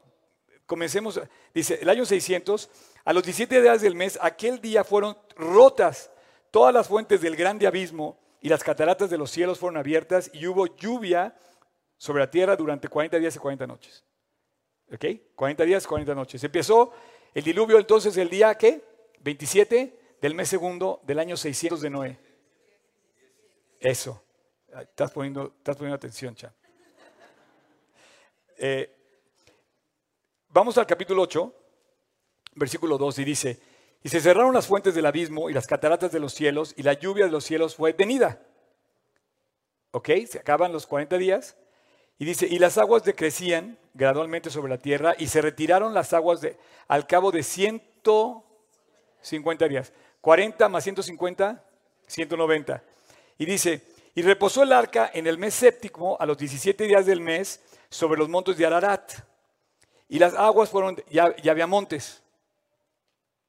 Comencemos. 0.64 1.20
Dice, 1.52 1.78
el 1.82 1.88
año 1.90 2.06
600, 2.06 2.70
a 3.04 3.12
los 3.12 3.22
17 3.22 3.60
días 3.60 3.82
del 3.82 3.94
mes, 3.94 4.18
aquel 4.22 4.58
día 4.60 4.84
fueron 4.84 5.18
rotas 5.36 6.10
todas 6.50 6.72
las 6.72 6.88
fuentes 6.88 7.20
del 7.20 7.36
grande 7.36 7.66
abismo 7.66 8.18
y 8.40 8.48
las 8.48 8.64
cataratas 8.64 9.10
de 9.10 9.18
los 9.18 9.30
cielos 9.30 9.58
fueron 9.58 9.76
abiertas 9.76 10.30
y 10.32 10.46
hubo 10.46 10.66
lluvia 10.66 11.36
sobre 11.98 12.20
la 12.20 12.30
tierra 12.30 12.56
durante 12.56 12.88
40 12.88 13.18
días 13.18 13.36
y 13.36 13.38
40 13.38 13.66
noches. 13.66 14.04
¿Ok? 14.90 15.04
40 15.34 15.64
días 15.64 15.84
y 15.84 15.88
40 15.88 16.14
noches. 16.14 16.42
Empezó 16.42 16.92
el 17.34 17.44
diluvio 17.44 17.78
entonces 17.78 18.16
el 18.16 18.30
día, 18.30 18.54
¿qué? 18.56 18.82
27 19.20 20.16
del 20.22 20.34
mes 20.34 20.48
segundo 20.48 21.02
del 21.04 21.18
año 21.18 21.36
600 21.36 21.82
de 21.82 21.90
Noé. 21.90 22.18
Eso. 23.78 24.22
Estás 24.82 25.10
poniendo, 25.10 25.54
estás 25.58 25.76
poniendo 25.76 25.96
atención, 25.96 26.36
Chan. 26.36 26.52
Eh, 28.58 28.94
vamos 30.48 30.78
al 30.78 30.86
capítulo 30.86 31.22
8, 31.22 31.52
versículo 32.54 32.96
2, 32.98 33.18
y 33.18 33.24
dice, 33.24 33.60
y 34.02 34.08
se 34.08 34.20
cerraron 34.20 34.54
las 34.54 34.68
fuentes 34.68 34.94
del 34.94 35.06
abismo 35.06 35.50
y 35.50 35.52
las 35.52 35.66
cataratas 35.66 36.12
de 36.12 36.20
los 36.20 36.32
cielos, 36.32 36.74
y 36.76 36.82
la 36.82 36.92
lluvia 36.92 37.24
de 37.24 37.32
los 37.32 37.42
cielos 37.44 37.74
fue 37.74 37.90
detenida. 37.90 38.40
¿Ok? 39.90 40.10
Se 40.28 40.38
acaban 40.38 40.72
los 40.72 40.86
40 40.86 41.18
días. 41.18 41.56
Y 42.18 42.24
dice, 42.24 42.46
y 42.46 42.58
las 42.58 42.78
aguas 42.78 43.04
decrecían 43.04 43.78
gradualmente 43.94 44.50
sobre 44.50 44.70
la 44.70 44.78
tierra, 44.78 45.14
y 45.18 45.26
se 45.28 45.40
retiraron 45.40 45.94
las 45.94 46.12
aguas 46.12 46.40
de, 46.40 46.56
al 46.86 47.06
cabo 47.06 47.30
de 47.32 47.42
150 47.42 49.68
días. 49.68 49.92
40 50.20 50.68
más 50.68 50.84
150, 50.84 51.64
190. 52.06 52.82
Y 53.38 53.46
dice, 53.46 53.82
y 54.18 54.22
reposó 54.22 54.64
el 54.64 54.72
arca 54.72 55.12
en 55.14 55.28
el 55.28 55.38
mes 55.38 55.54
séptimo, 55.54 56.16
a 56.18 56.26
los 56.26 56.36
17 56.36 56.88
días 56.88 57.06
del 57.06 57.20
mes, 57.20 57.60
sobre 57.88 58.18
los 58.18 58.28
montes 58.28 58.56
de 58.56 58.66
Ararat. 58.66 59.12
Y 60.08 60.18
las 60.18 60.34
aguas 60.34 60.70
fueron, 60.70 61.00
ya, 61.08 61.32
había 61.48 61.68
montes, 61.68 62.20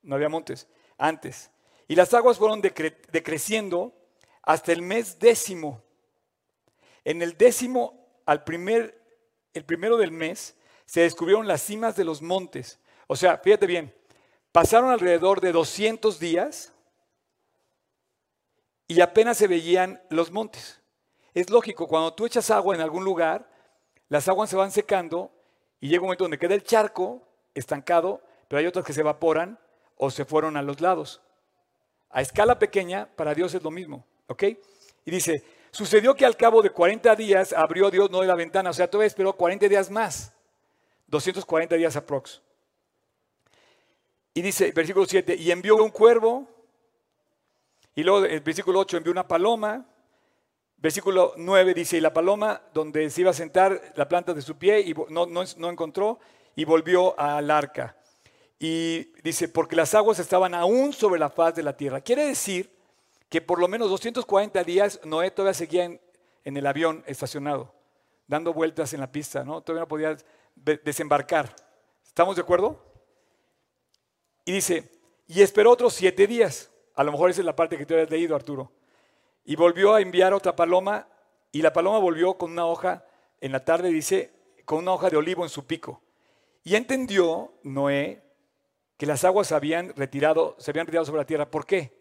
no 0.04 0.14
había 0.14 0.30
montes, 0.30 0.68
antes. 0.96 1.50
Y 1.88 1.96
las 1.96 2.14
aguas 2.14 2.38
fueron 2.38 2.62
decreciendo 2.62 3.96
hasta 4.44 4.72
el 4.72 4.84
mes 4.84 5.18
décimo. 5.18 5.82
En 7.04 7.24
el 7.24 7.36
décimo, 7.36 8.06
al 8.28 8.44
primer, 8.44 8.96
el 9.56 9.66
primero 9.66 9.98
del 9.98 10.12
mes, 10.12 10.56
se 10.86 11.02
descubrieron 11.02 11.48
las 11.48 11.64
cimas 11.64 11.96
de 11.96 12.04
los 12.04 12.22
montes. 12.22 12.78
O 13.08 13.16
sea, 13.16 13.40
fíjate 13.40 13.66
bien, 13.66 13.92
pasaron 14.52 14.92
alrededor 14.92 15.42
de 15.42 15.52
200 15.52 16.20
días 16.20 16.74
y 18.90 19.02
apenas 19.02 19.38
se 19.38 19.48
veían 19.48 20.02
los 20.10 20.32
montes. 20.32 20.82
Es 21.36 21.52
lógico, 21.52 21.88
cuando 21.88 22.12
tú 22.16 22.26
echas 22.26 22.50
agua 22.50 22.74
en 22.74 22.82
algún 22.82 23.04
lugar, 23.04 23.48
las 24.10 24.28
aguas 24.28 24.50
se 24.50 24.56
van 24.56 24.72
secando 24.72 25.32
y 25.80 25.88
llega 25.88 26.02
un 26.02 26.08
momento 26.08 26.24
donde 26.24 26.40
queda 26.40 26.56
el 26.56 26.64
charco 26.64 27.22
estancado, 27.54 28.20
pero 28.48 28.60
hay 28.60 28.66
otras 28.66 28.84
que 28.84 28.94
se 28.94 29.02
evaporan 29.02 29.60
o 29.96 30.10
se 30.10 30.26
fueron 30.26 30.58
a 30.58 30.64
los 30.64 30.82
lados. 30.82 31.22
A 32.10 32.22
escala 32.22 32.58
pequeña, 32.58 33.08
para 33.16 33.36
Dios 33.36 33.54
es 33.54 33.62
lo 33.62 33.70
mismo, 33.70 34.08
¿ok? 34.26 34.44
Y 35.06 35.12
dice, 35.12 35.44
sucedió 35.70 36.16
que 36.16 36.26
al 36.26 36.36
cabo 36.36 36.64
de 36.64 36.72
40 36.72 37.16
días 37.16 37.54
abrió 37.54 37.92
Dios 37.92 38.10
no 38.10 38.22
de 38.22 38.28
la 38.28 38.34
ventana, 38.34 38.72
o 38.72 38.74
sea, 38.74 38.90
todavía 38.90 39.08
esperó 39.08 39.34
40 39.34 39.68
días 39.68 39.92
más, 39.92 40.34
240 41.06 41.76
días 41.76 41.96
aprox. 41.96 42.42
Y 44.34 44.42
dice, 44.42 44.72
versículo 44.72 45.06
7, 45.06 45.36
y 45.36 45.52
envió 45.52 45.76
un 45.76 45.92
cuervo 45.92 46.48
y 47.96 48.04
luego 48.04 48.26
el 48.26 48.40
versículo 48.42 48.80
8 48.80 48.98
envió 48.98 49.12
una 49.12 49.28
paloma. 49.28 49.86
Versículo 50.78 51.34
9 51.36 51.74
dice, 51.74 51.98
y 51.98 52.02
la 52.02 52.14
paloma 52.14 52.62
donde 52.74 53.10
se 53.10 53.22
iba 53.22 53.32
a 53.32 53.34
sentar 53.34 53.94
la 53.96 54.08
planta 54.08 54.34
de 54.34 54.42
su 54.42 54.58
pie 54.58 54.80
y 54.80 54.96
no, 55.10 55.26
no, 55.26 55.70
encontró 55.70 56.20
y 56.56 56.64
volvió 56.64 57.20
al 57.20 57.52
arca. 57.52 57.98
Y 58.58 59.12
dice, 59.22 59.50
porque 59.50 59.76
las 59.76 59.94
aguas 59.94 60.20
estaban 60.20 60.54
aún 60.54 60.94
sobre 60.94 61.20
la 61.20 61.30
faz 61.30 61.56
de 61.56 61.64
la 61.64 61.76
tierra. 61.76 62.00
Quiere 62.02 62.26
decir 62.26 62.74
que 63.28 63.42
por 63.42 63.60
lo 63.60 63.68
menos 63.68 63.90
240 63.90 64.64
días 64.64 65.02
Noé 65.04 65.32
todavía 65.32 65.54
seguía 65.54 65.84
en, 65.84 66.02
en 66.46 66.58
el 66.58 66.66
avión 66.66 67.04
estacionado, 67.08 67.74
dando 68.28 68.54
vueltas 68.54 68.94
en 68.94 69.02
la 69.02 69.12
pista, 69.12 69.44
¿no? 69.44 69.62
Todavía 69.62 69.82
no 69.82 69.88
podía 69.88 70.18
desembarcar. 70.56 71.54
¿Estamos 72.06 72.36
de 72.36 72.42
acuerdo? 72.42 72.82
Y 74.46 74.54
dice, 74.54 74.90
y 75.28 75.42
esperó 75.42 75.72
otros 75.72 75.94
siete 75.94 76.26
días. 76.26 76.72
A 77.00 77.04
lo 77.06 77.14
mejor 77.14 77.30
esa 77.30 77.40
es 77.40 77.46
la 77.46 77.56
parte 77.56 77.78
que 77.78 77.86
tú 77.86 77.96
has 77.96 78.10
leído, 78.10 78.36
Arturo. 78.36 78.74
Y 79.46 79.56
volvió 79.56 79.94
a 79.94 80.02
enviar 80.02 80.34
otra 80.34 80.54
paloma 80.54 81.08
y 81.50 81.62
la 81.62 81.72
paloma 81.72 81.98
volvió 81.98 82.34
con 82.38 82.52
una 82.52 82.66
hoja, 82.66 83.06
en 83.40 83.54
la 83.54 83.64
tarde 83.64 83.88
dice, 83.88 84.34
con 84.66 84.80
una 84.80 84.92
hoja 84.92 85.10
de 85.10 85.16
olivo 85.16 85.44
en 85.44 85.50
su 85.50 85.66
pico. 85.66 86.02
Y 86.62 86.76
entendió 86.76 87.54
Noé 87.64 88.22
que 88.98 89.06
las 89.06 89.24
aguas 89.24 89.54
habían 89.54 89.96
retirado, 89.96 90.58
se 90.60 90.72
habían 90.72 90.88
retirado 90.88 91.06
sobre 91.06 91.22
la 91.22 91.26
tierra. 91.26 91.50
¿Por 91.50 91.66
qué? 91.66 91.98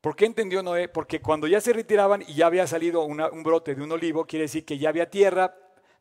¿Por 0.00 0.16
qué 0.16 0.24
entendió 0.24 0.64
Noé? 0.64 0.88
Porque 0.88 1.20
cuando 1.20 1.46
ya 1.46 1.60
se 1.60 1.72
retiraban 1.72 2.22
y 2.22 2.34
ya 2.34 2.46
había 2.46 2.66
salido 2.66 3.04
un 3.04 3.42
brote 3.44 3.76
de 3.76 3.84
un 3.84 3.92
olivo, 3.92 4.26
quiere 4.26 4.46
decir 4.46 4.64
que 4.64 4.78
ya 4.78 4.88
había 4.88 5.10
tierra 5.10 5.54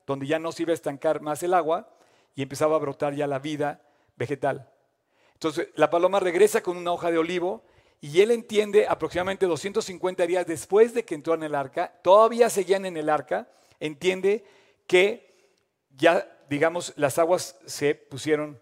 donde 0.08 0.26
ya 0.26 0.40
no 0.40 0.52
se 0.52 0.64
iba 0.64 0.72
a 0.72 0.74
estancar 0.74 1.22
más 1.22 1.44
el 1.44 1.54
agua 1.54 1.88
y 2.34 2.42
empezaba 2.42 2.78
a 2.78 2.80
brotar 2.80 3.14
ya 3.14 3.28
la 3.28 3.38
vida 3.38 3.80
vegetal. 4.16 4.72
Entonces 5.34 5.68
la 5.76 5.92
paloma 5.92 6.20
regresa 6.20 6.64
con 6.64 6.78
una 6.78 6.94
hoja 6.94 7.12
de 7.12 7.20
olivo 7.20 7.64
y 8.02 8.22
él 8.22 8.32
entiende 8.32 8.88
aproximadamente 8.88 9.46
250 9.46 10.26
días 10.26 10.48
después 10.48 10.96
de 10.96 11.06
que 11.06 11.14
entró 11.14 11.36
en 11.36 11.44
el 11.44 11.54
arca, 11.54 11.94
todavía 12.04 12.50
seguían 12.50 12.86
en 12.88 12.98
el 12.98 13.10
arca, 13.10 13.48
entiende 13.80 14.44
que 14.88 15.32
ya, 15.96 16.28
digamos, 16.50 16.94
las 16.96 17.20
aguas 17.20 17.56
se 17.68 17.94
pusieron 17.94 18.60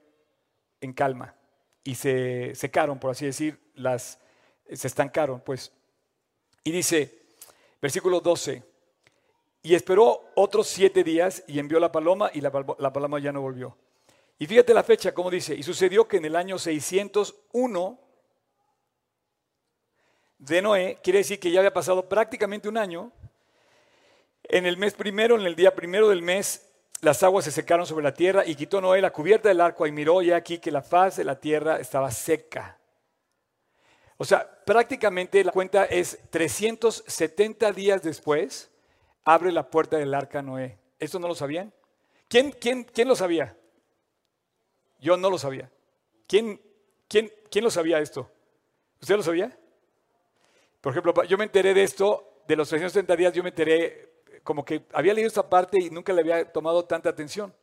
en 0.81 0.91
calma 0.91 1.35
y 1.85 1.95
se 1.95 2.53
secaron, 2.53 2.99
por 2.99 3.11
así 3.11 3.25
decir, 3.25 3.57
las, 3.75 4.19
se 4.71 4.87
estancaron, 4.87 5.39
pues. 5.39 5.71
Y 6.65 6.71
dice, 6.71 7.21
versículo 7.81 8.19
12, 8.19 8.61
y 9.63 9.73
esperó 9.73 10.31
otros 10.35 10.67
siete 10.67 11.03
días 11.03 11.43
y 11.47 11.59
envió 11.59 11.79
la 11.79 11.91
paloma 11.91 12.29
y 12.33 12.41
la, 12.41 12.51
paloma 12.51 13.19
ya 13.19 13.31
no 13.31 13.41
volvió. 13.41 13.77
Y 14.37 14.47
fíjate 14.47 14.73
la 14.73 14.83
fecha, 14.83 15.13
como 15.13 15.31
dice, 15.31 15.55
y 15.55 15.63
sucedió 15.63 16.07
que 16.07 16.17
en 16.17 16.25
el 16.25 16.35
año 16.35 16.59
601 16.59 18.08
de 20.39 20.61
Noé, 20.61 20.97
quiere 21.03 21.19
decir 21.19 21.39
que 21.39 21.51
ya 21.51 21.59
había 21.59 21.73
pasado 21.73 22.07
prácticamente 22.09 22.67
un 22.67 22.77
año, 22.77 23.11
en 24.43 24.65
el 24.65 24.77
mes 24.77 24.95
primero, 24.95 25.35
en 25.35 25.45
el 25.45 25.55
día 25.55 25.75
primero 25.75 26.09
del 26.09 26.21
mes, 26.21 26.65
las 27.01 27.21
aguas 27.23 27.45
se 27.45 27.51
secaron 27.51 27.85
sobre 27.85 28.03
la 28.03 28.13
tierra 28.13 28.45
y 28.45 28.55
quitó 28.55 28.81
Noé 28.81 29.01
la 29.01 29.11
cubierta 29.11 29.49
del 29.49 29.61
arco 29.61 29.85
y 29.85 29.91
miró 29.91 30.21
ya 30.21 30.37
aquí 30.37 30.57
que 30.57 30.71
la 30.71 30.81
faz 30.81 31.17
de 31.17 31.23
la 31.23 31.39
tierra 31.39 31.79
estaba 31.79 32.09
seca. 32.09 32.77
O 34.17 34.25
sea, 34.25 34.49
prácticamente 34.65 35.43
la 35.43 35.51
cuenta 35.51 35.85
es 35.85 36.19
370 36.29 37.71
días 37.71 38.01
después, 38.01 38.69
abre 39.23 39.51
la 39.51 39.69
puerta 39.69 39.97
del 39.97 40.13
arca 40.13 40.41
Noé. 40.41 40.77
¿Esto 40.99 41.19
no 41.19 41.27
lo 41.27 41.35
sabían? 41.35 41.71
¿Quién, 42.27 42.51
quién, 42.51 42.83
quién 42.83 43.07
lo 43.07 43.15
sabía? 43.15 43.55
Yo 44.99 45.15
no 45.15 45.29
lo 45.29 45.37
sabía. 45.37 45.71
¿Quién, 46.27 46.61
quién, 47.07 47.31
¿Quién 47.49 47.63
lo 47.63 47.71
sabía 47.71 47.99
esto? 47.99 48.29
¿Usted 49.01 49.15
lo 49.15 49.23
sabía? 49.23 49.57
Por 50.81 50.91
ejemplo, 50.93 51.23
yo 51.23 51.37
me 51.37 51.43
enteré 51.43 51.73
de 51.73 51.83
esto, 51.83 52.41
de 52.47 52.55
los 52.55 52.69
370 52.69 53.15
días, 53.15 53.33
yo 53.33 53.43
me 53.43 53.49
enteré 53.49 54.09
como 54.43 54.63
que 54.63 54.85
había 54.93 55.13
leído 55.13 55.27
esta 55.27 55.49
parte 55.49 55.77
y 55.81 55.89
nunca 55.89 56.13
le 56.13 56.21
había 56.21 56.51
tomado 56.51 56.85
tanta 56.85 57.09
atención. 57.09 57.53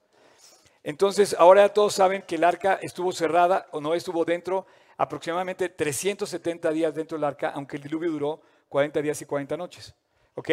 Entonces, 0.83 1.35
ahora 1.39 1.69
todos 1.73 1.95
saben 1.95 2.23
que 2.23 2.37
el 2.37 2.45
arca 2.45 2.79
estuvo 2.81 3.11
cerrada 3.13 3.67
o 3.73 3.81
no 3.81 3.95
estuvo 3.95 4.25
dentro 4.25 4.67
aproximadamente 4.97 5.69
370 5.69 6.71
días 6.71 6.95
dentro 6.95 7.17
del 7.19 7.25
arca, 7.25 7.51
aunque 7.51 7.77
el 7.77 7.83
diluvio 7.83 8.11
duró 8.11 8.41
40 8.69 9.03
días 9.03 9.21
y 9.21 9.27
40 9.27 9.57
noches. 9.57 9.95
¿Ok? 10.35 10.51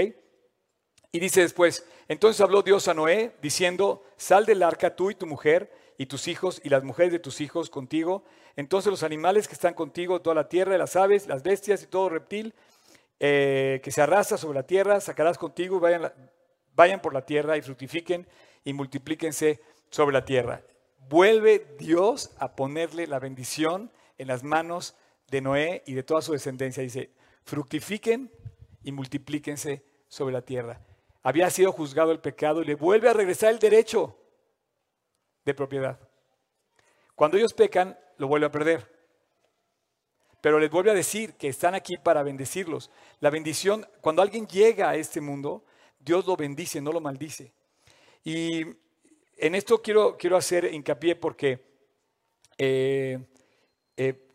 Y 1.12 1.19
dice 1.19 1.41
después, 1.41 1.86
entonces 2.08 2.41
habló 2.41 2.63
Dios 2.63 2.88
a 2.88 2.93
Noé 2.95 3.36
diciendo, 3.41 4.04
sal 4.17 4.45
del 4.45 4.63
arca 4.63 4.95
tú 4.95 5.12
y 5.12 5.15
tu 5.15 5.28
mujer 5.28 5.71
y 5.97 6.08
tus 6.08 6.28
hijos 6.28 6.60
y 6.63 6.69
las 6.69 6.84
mujeres 6.84 7.12
de 7.12 7.19
tus 7.19 7.39
hijos 7.39 7.69
contigo. 7.69 8.23
Entonces 8.56 8.92
los 8.92 9.04
animales 9.04 9.48
que 9.48 9.54
están 9.54 9.74
contigo, 9.74 10.22
toda 10.22 10.36
la 10.36 10.50
tierra, 10.50 10.78
las 10.78 10.96
aves, 10.96 11.28
las 11.28 11.44
bestias 11.44 11.84
y 11.84 11.88
todo 11.88 12.10
reptil 12.10 12.54
eh, 13.20 13.82
que 13.84 13.92
se 13.92 14.02
arrastra 14.02 14.38
sobre 14.38 14.60
la 14.60 14.68
tierra, 14.68 15.00
sacarás 15.00 15.38
contigo 15.38 15.80
vayan, 15.80 16.12
vayan 16.76 17.02
por 17.02 17.13
la 17.13 17.26
tierra 17.26 17.58
y 17.58 17.62
fructifiquen 17.62 18.28
y 18.63 18.74
multiplíquense 18.74 19.62
sobre 19.89 20.13
la 20.13 20.26
tierra. 20.26 20.62
Vuelve 21.10 21.76
Dios 21.78 22.32
a 22.38 22.56
ponerle 22.56 23.08
la 23.08 23.20
bendición 23.20 23.92
en 24.18 24.28
las 24.28 24.44
manos 24.44 24.96
de 25.30 25.42
Noé 25.42 25.84
y 25.86 25.94
de 25.94 26.04
toda 26.04 26.22
su 26.22 26.34
descendencia. 26.34 26.84
Dice, 26.84 27.12
fructifiquen 27.44 28.32
y 28.84 28.92
multiplíquense 28.92 29.84
sobre 30.08 30.34
la 30.34 30.42
tierra 30.42 30.80
había 31.24 31.50
sido 31.50 31.72
juzgado 31.72 32.12
el 32.12 32.20
pecado 32.20 32.62
y 32.62 32.66
le 32.66 32.76
vuelve 32.76 33.10
a 33.10 33.13
regresar 33.13 33.52
el 33.52 33.60
derecho 33.60 34.18
de 35.46 35.54
propiedad. 35.54 35.98
Cuando 37.16 37.38
ellos 37.38 37.54
pecan, 37.54 37.98
lo 38.17 38.28
vuelve 38.28 38.45
a 38.45 38.52
perder. 38.52 38.91
Pero 40.41 40.60
les 40.60 40.69
vuelve 40.69 40.91
a 40.91 40.93
decir 40.93 41.36
que 41.36 41.47
están 41.47 41.73
aquí 41.73 41.95
para 41.97 42.21
bendecirlos. 42.21 42.91
La 43.19 43.30
bendición, 43.30 43.88
cuando 44.02 44.21
alguien 44.21 44.45
llega 44.47 44.89
a 44.89 44.95
este 44.95 45.21
mundo, 45.21 45.63
Dios 45.99 46.26
lo 46.26 46.36
bendice, 46.36 46.82
no 46.82 46.91
lo 46.91 46.99
maldice. 46.99 47.54
Y 48.23 48.65
en 49.38 49.56
esto 49.56 49.82
quiero, 49.82 50.17
quiero 50.17 50.36
hacer 50.36 50.65
hincapié 50.73 51.15
porque 51.15 51.65
eh, 52.58 53.19
eh, 53.95 54.28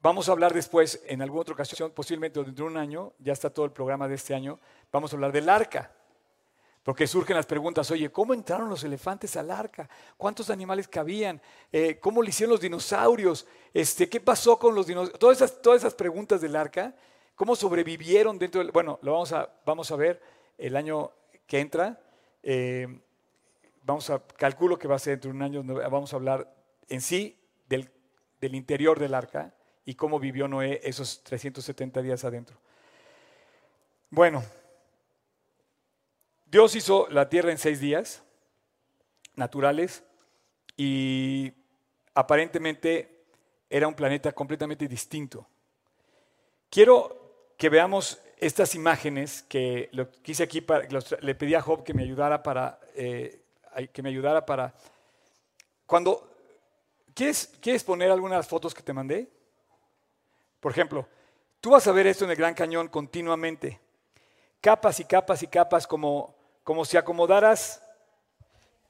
vamos 0.00 0.28
a 0.28 0.32
hablar 0.32 0.54
después, 0.54 1.02
en 1.06 1.22
alguna 1.22 1.42
otra 1.42 1.54
ocasión, 1.54 1.90
posiblemente 1.92 2.42
dentro 2.42 2.64
de 2.64 2.70
un 2.70 2.76
año, 2.76 3.12
ya 3.18 3.32
está 3.32 3.50
todo 3.50 3.66
el 3.66 3.72
programa 3.72 4.08
de 4.08 4.14
este 4.14 4.34
año, 4.34 4.60
vamos 4.92 5.12
a 5.12 5.16
hablar 5.16 5.32
del 5.32 5.48
arca. 5.48 5.92
Porque 6.82 7.06
surgen 7.06 7.36
las 7.36 7.46
preguntas, 7.46 7.90
oye, 7.90 8.10
¿cómo 8.10 8.32
entraron 8.32 8.70
los 8.70 8.84
elefantes 8.84 9.36
al 9.36 9.50
arca? 9.50 9.88
¿Cuántos 10.16 10.48
animales 10.48 10.88
cabían? 10.88 11.40
Eh, 11.70 11.98
¿Cómo 12.00 12.22
lo 12.22 12.28
hicieron 12.28 12.52
los 12.52 12.60
dinosaurios? 12.60 13.46
Este, 13.74 14.08
¿Qué 14.08 14.18
pasó 14.18 14.58
con 14.58 14.74
los 14.74 14.86
dinosaurios? 14.86 15.18
Todas 15.18 15.36
esas, 15.36 15.60
todas 15.60 15.80
esas 15.80 15.94
preguntas 15.94 16.40
del 16.40 16.56
arca, 16.56 16.94
¿cómo 17.34 17.54
sobrevivieron 17.54 18.38
dentro 18.38 18.62
del... 18.62 18.72
Bueno, 18.72 18.98
lo 19.02 19.12
vamos 19.12 19.32
a, 19.32 19.50
vamos 19.66 19.90
a 19.90 19.96
ver 19.96 20.22
el 20.56 20.74
año 20.74 21.12
que 21.46 21.60
entra. 21.60 22.00
Eh, 22.42 22.88
vamos 23.82 24.08
a, 24.08 24.20
calculo 24.20 24.78
que 24.78 24.88
va 24.88 24.96
a 24.96 24.98
ser 24.98 25.14
dentro 25.14 25.30
de 25.30 25.36
un 25.36 25.42
año, 25.42 25.62
vamos 25.62 26.12
a 26.14 26.16
hablar 26.16 26.50
en 26.88 27.02
sí 27.02 27.38
del, 27.68 27.90
del 28.40 28.54
interior 28.54 28.98
del 28.98 29.12
arca 29.12 29.54
y 29.84 29.96
cómo 29.96 30.18
vivió 30.18 30.48
Noé 30.48 30.80
esos 30.82 31.22
370 31.24 32.00
días 32.00 32.24
adentro. 32.24 32.56
Bueno, 34.08 34.42
Dios 36.50 36.74
hizo 36.74 37.06
la 37.10 37.28
tierra 37.28 37.52
en 37.52 37.58
seis 37.58 37.78
días 37.78 38.24
naturales 39.36 40.02
y 40.76 41.52
aparentemente 42.12 43.22
era 43.68 43.86
un 43.86 43.94
planeta 43.94 44.32
completamente 44.32 44.88
distinto. 44.88 45.46
Quiero 46.68 47.52
que 47.56 47.68
veamos 47.68 48.20
estas 48.36 48.74
imágenes 48.74 49.44
que 49.44 49.90
quise 50.22 50.42
aquí 50.42 50.60
para, 50.60 50.88
le 51.20 51.34
pedí 51.36 51.54
a 51.54 51.62
Job 51.62 51.84
que 51.84 51.94
me 51.94 52.02
ayudara 52.02 52.42
para 52.42 52.80
eh, 52.94 53.42
que 53.92 54.02
me 54.02 54.08
ayudara 54.08 54.44
para 54.44 54.74
cuando 55.86 56.28
¿quieres, 57.14 57.52
quieres 57.60 57.84
poner 57.84 58.10
algunas 58.10 58.48
fotos 58.48 58.74
que 58.74 58.82
te 58.82 58.94
mandé 58.94 59.30
por 60.58 60.72
ejemplo 60.72 61.06
tú 61.60 61.70
vas 61.70 61.86
a 61.86 61.92
ver 61.92 62.06
esto 62.06 62.24
en 62.24 62.30
el 62.30 62.36
Gran 62.36 62.54
Cañón 62.54 62.88
continuamente 62.88 63.78
capas 64.60 64.98
y 65.00 65.04
capas 65.04 65.42
y 65.42 65.46
capas 65.46 65.86
como 65.86 66.39
como 66.70 66.84
si 66.84 66.96
acomodaras, 66.96 67.82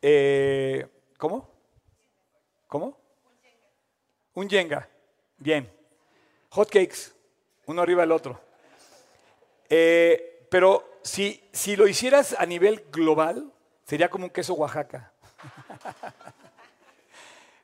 eh, 0.03 0.87
¿cómo? 1.17 1.49
¿Cómo? 2.67 2.95
Un 4.35 4.51
yenga. 4.51 4.87
Bien. 5.39 5.67
Hot 6.51 6.69
cakes, 6.69 7.11
uno 7.65 7.81
arriba 7.81 8.03
del 8.03 8.13
otro. 8.13 8.39
Eh, 9.71 10.47
pero 10.51 10.99
si, 11.03 11.43
si 11.55 11.75
lo 11.75 11.89
hicieras 11.89 12.37
a 12.39 12.45
nivel 12.45 12.85
global, 12.93 13.51
sería 13.87 14.11
como 14.11 14.25
un 14.25 14.31
queso 14.31 14.53
Oaxaca. 14.53 15.11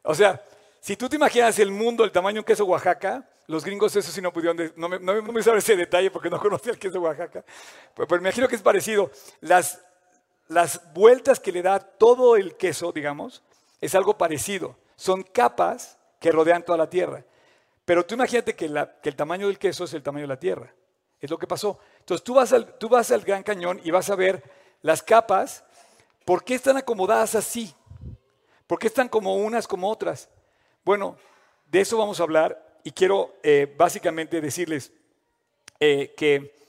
o 0.02 0.14
sea, 0.14 0.42
si 0.80 0.96
tú 0.96 1.10
te 1.10 1.16
imaginas 1.16 1.58
el 1.58 1.70
mundo 1.70 2.04
del 2.04 2.12
tamaño 2.12 2.36
de 2.36 2.40
un 2.40 2.46
queso 2.46 2.64
Oaxaca, 2.64 3.28
los 3.48 3.62
gringos 3.62 3.94
eso 3.94 4.10
sí 4.10 4.22
no 4.22 4.32
pudieron, 4.32 4.72
no 4.76 4.88
me, 4.88 4.98
no 4.98 5.20
me 5.20 5.42
sabe 5.42 5.58
ese 5.58 5.76
detalle 5.76 6.10
porque 6.10 6.30
no 6.30 6.38
conocía 6.40 6.72
el 6.72 6.78
queso 6.78 7.02
Oaxaca, 7.02 7.44
pero, 7.94 8.08
pero 8.08 8.22
me 8.22 8.30
imagino 8.30 8.48
que 8.48 8.56
es 8.56 8.62
parecido. 8.62 9.10
Las, 9.42 9.82
las 10.48 10.92
vueltas 10.92 11.40
que 11.40 11.52
le 11.52 11.62
da 11.62 11.78
todo 11.80 12.36
el 12.36 12.56
queso, 12.56 12.92
digamos, 12.92 13.42
es 13.80 13.94
algo 13.94 14.16
parecido. 14.16 14.76
Son 14.96 15.22
capas 15.22 15.98
que 16.20 16.32
rodean 16.32 16.64
toda 16.64 16.78
la 16.78 16.90
tierra. 16.90 17.24
Pero 17.84 18.04
tú 18.04 18.14
imagínate 18.14 18.54
que, 18.54 18.66
el 18.66 19.16
tamaño 19.16 19.46
del 19.46 19.58
queso 19.58 19.84
es 19.84 19.94
el 19.94 20.02
tamaño 20.02 20.24
de 20.24 20.28
la 20.28 20.40
tierra. 20.40 20.72
Es 21.20 21.30
lo 21.30 21.38
que 21.38 21.46
pasó. 21.46 21.78
Entonces 22.00 22.24
tú 22.24 22.34
vas, 22.34 22.52
al, 22.52 22.76
tú 22.78 22.88
vas 22.88 23.10
al 23.10 23.22
Gran 23.22 23.42
Cañón 23.42 23.80
y 23.84 23.90
vas 23.90 24.10
a 24.10 24.16
ver 24.16 24.42
las 24.82 25.02
capas. 25.02 25.64
¿Por 26.24 26.44
qué 26.44 26.54
están 26.54 26.76
acomodadas 26.76 27.34
así? 27.34 27.74
¿Por 28.66 28.78
qué 28.78 28.88
están 28.88 29.08
como 29.08 29.36
unas 29.36 29.68
como 29.68 29.88
otras? 29.88 30.28
Bueno, 30.84 31.16
de 31.66 31.80
eso 31.80 31.96
vamos 31.96 32.20
a 32.20 32.24
hablar 32.24 32.80
y 32.82 32.90
quiero 32.90 33.36
eh, 33.42 33.72
básicamente 33.76 34.40
decirles 34.40 34.92
eh, 35.78 36.14
que 36.16 36.65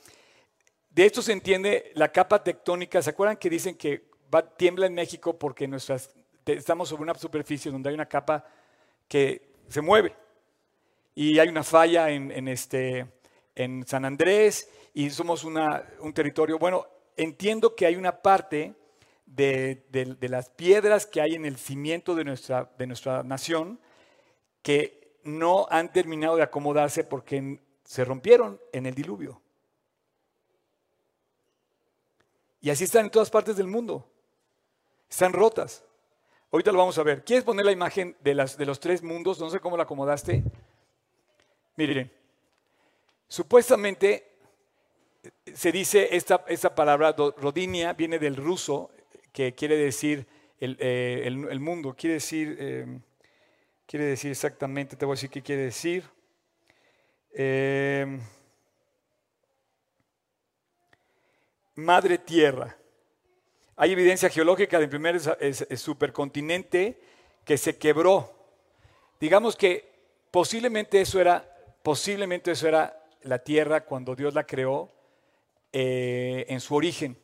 de 0.98 1.06
esto 1.06 1.22
se 1.22 1.32
entiende 1.32 1.92
la 1.94 2.12
capa 2.12 2.44
tectónica. 2.44 3.04
¿Se 3.04 3.12
acuerdan 3.12 3.38
que 3.38 3.52
dicen 3.52 3.76
que 3.76 4.10
tiembla 4.58 4.88
en 4.88 4.96
México 4.96 5.38
porque 5.38 5.70
estamos 6.48 6.90
sobre 6.90 7.04
una 7.04 7.14
superficie 7.14 7.72
donde 7.72 7.90
hay 7.90 7.94
una 7.94 8.08
capa 8.08 8.44
que 9.08 9.54
se 9.68 9.80
mueve? 9.82 10.16
Y 11.14 11.38
hay 11.38 11.50
una 11.50 11.64
falla 11.64 12.10
en, 12.10 12.48
este, 12.48 13.06
en 13.54 13.86
San 13.86 14.06
Andrés 14.06 14.72
y 14.96 15.12
somos 15.12 15.44
un 15.44 16.14
territorio. 16.16 16.58
Bueno, 16.58 16.88
entiendo 17.16 17.76
que 17.76 17.86
hay 17.86 17.96
una 17.96 18.24
parte 18.24 18.74
de, 19.28 19.86
de, 19.92 20.30
las 20.30 20.50
piedras 20.50 21.06
que 21.06 21.22
hay 21.22 21.36
en 21.36 21.46
el 21.46 21.58
cimiento 21.58 22.16
de 22.16 22.24
nuestra, 22.24 22.72
de 22.76 22.88
nuestra 22.88 23.22
nación 23.22 23.80
que 24.64 25.20
no 25.24 25.68
han 25.70 25.94
terminado 25.94 26.38
de 26.38 26.42
acomodarse 26.42 27.04
porque 27.04 27.60
se 27.84 28.04
rompieron 28.04 28.60
en 28.74 28.88
el 28.88 28.96
diluvio. 28.96 29.44
Y 32.62 32.70
así 32.70 32.86
están 32.86 33.06
en 33.06 33.12
todas 33.12 33.30
partes 33.30 33.56
del 33.56 33.68
mundo. 33.68 34.10
Están 35.10 35.34
rotas. 35.34 35.84
Ahorita 36.52 36.72
lo 36.72 36.80
vamos 36.80 36.98
a 36.98 37.04
ver. 37.04 37.24
¿Quieres 37.24 37.44
poner 37.44 37.66
la 37.66 37.72
imagen 37.72 38.16
de, 38.22 38.34
las, 38.34 38.58
de 38.58 38.66
los 38.66 38.80
tres 38.80 39.04
mundos? 39.04 39.40
No 39.40 39.50
sé 39.50 39.60
cómo 39.60 39.78
la 39.78 39.84
acomodaste. 39.84 40.44
Miren, 41.76 42.12
supuestamente 43.28 44.38
se 45.54 45.72
dice 45.72 46.16
esta, 46.16 46.44
esta 46.48 46.74
palabra, 46.74 47.16
rodinia, 47.38 47.94
viene 47.94 48.20
del 48.20 48.36
ruso, 48.36 48.92
que 49.32 49.54
quiere 49.54 49.78
decir 49.78 50.26
el, 50.60 50.78
eh, 50.80 51.60
mundo, 51.60 51.96
quiere 51.96 52.16
decir, 52.16 52.58
eh, 52.60 53.00
quiere 53.86 54.06
decir 54.06 54.32
exactamente, 54.32 54.96
te 54.96 55.06
voy 55.06 55.14
a 55.14 55.16
decir 55.16 55.30
qué 55.30 55.42
quiere 55.42 55.64
decir. 55.64 56.04
Eh, 57.34 58.20
madre 61.78 62.18
tierra. 62.18 62.76
Hay 63.76 63.92
evidencia 63.92 64.30
geológica 64.30 64.80
del 64.80 64.90
primer 64.90 65.20
supercontinente 65.78 67.00
que 67.46 67.58
se 67.58 67.78
quebró. 67.78 68.34
Digamos 69.20 69.56
que 69.56 69.88
posiblemente 70.32 71.00
eso 71.00 71.22
era, 71.22 71.48
posiblemente 71.84 72.52
eso 72.52 72.68
era 72.68 73.06
la 73.22 73.40
tierra 73.40 73.86
cuando 73.86 74.16
Dios 74.16 74.34
la 74.34 74.46
creó 74.46 74.92
eh, 75.72 76.46
en 76.50 76.60
su 76.60 76.76
origen. 76.76 77.18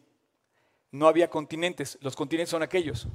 No 0.92 1.08
había 1.08 1.30
continentes, 1.30 1.98
los 2.02 2.16
continentes 2.16 2.52
son 2.52 2.62
aquellos. 2.62 3.08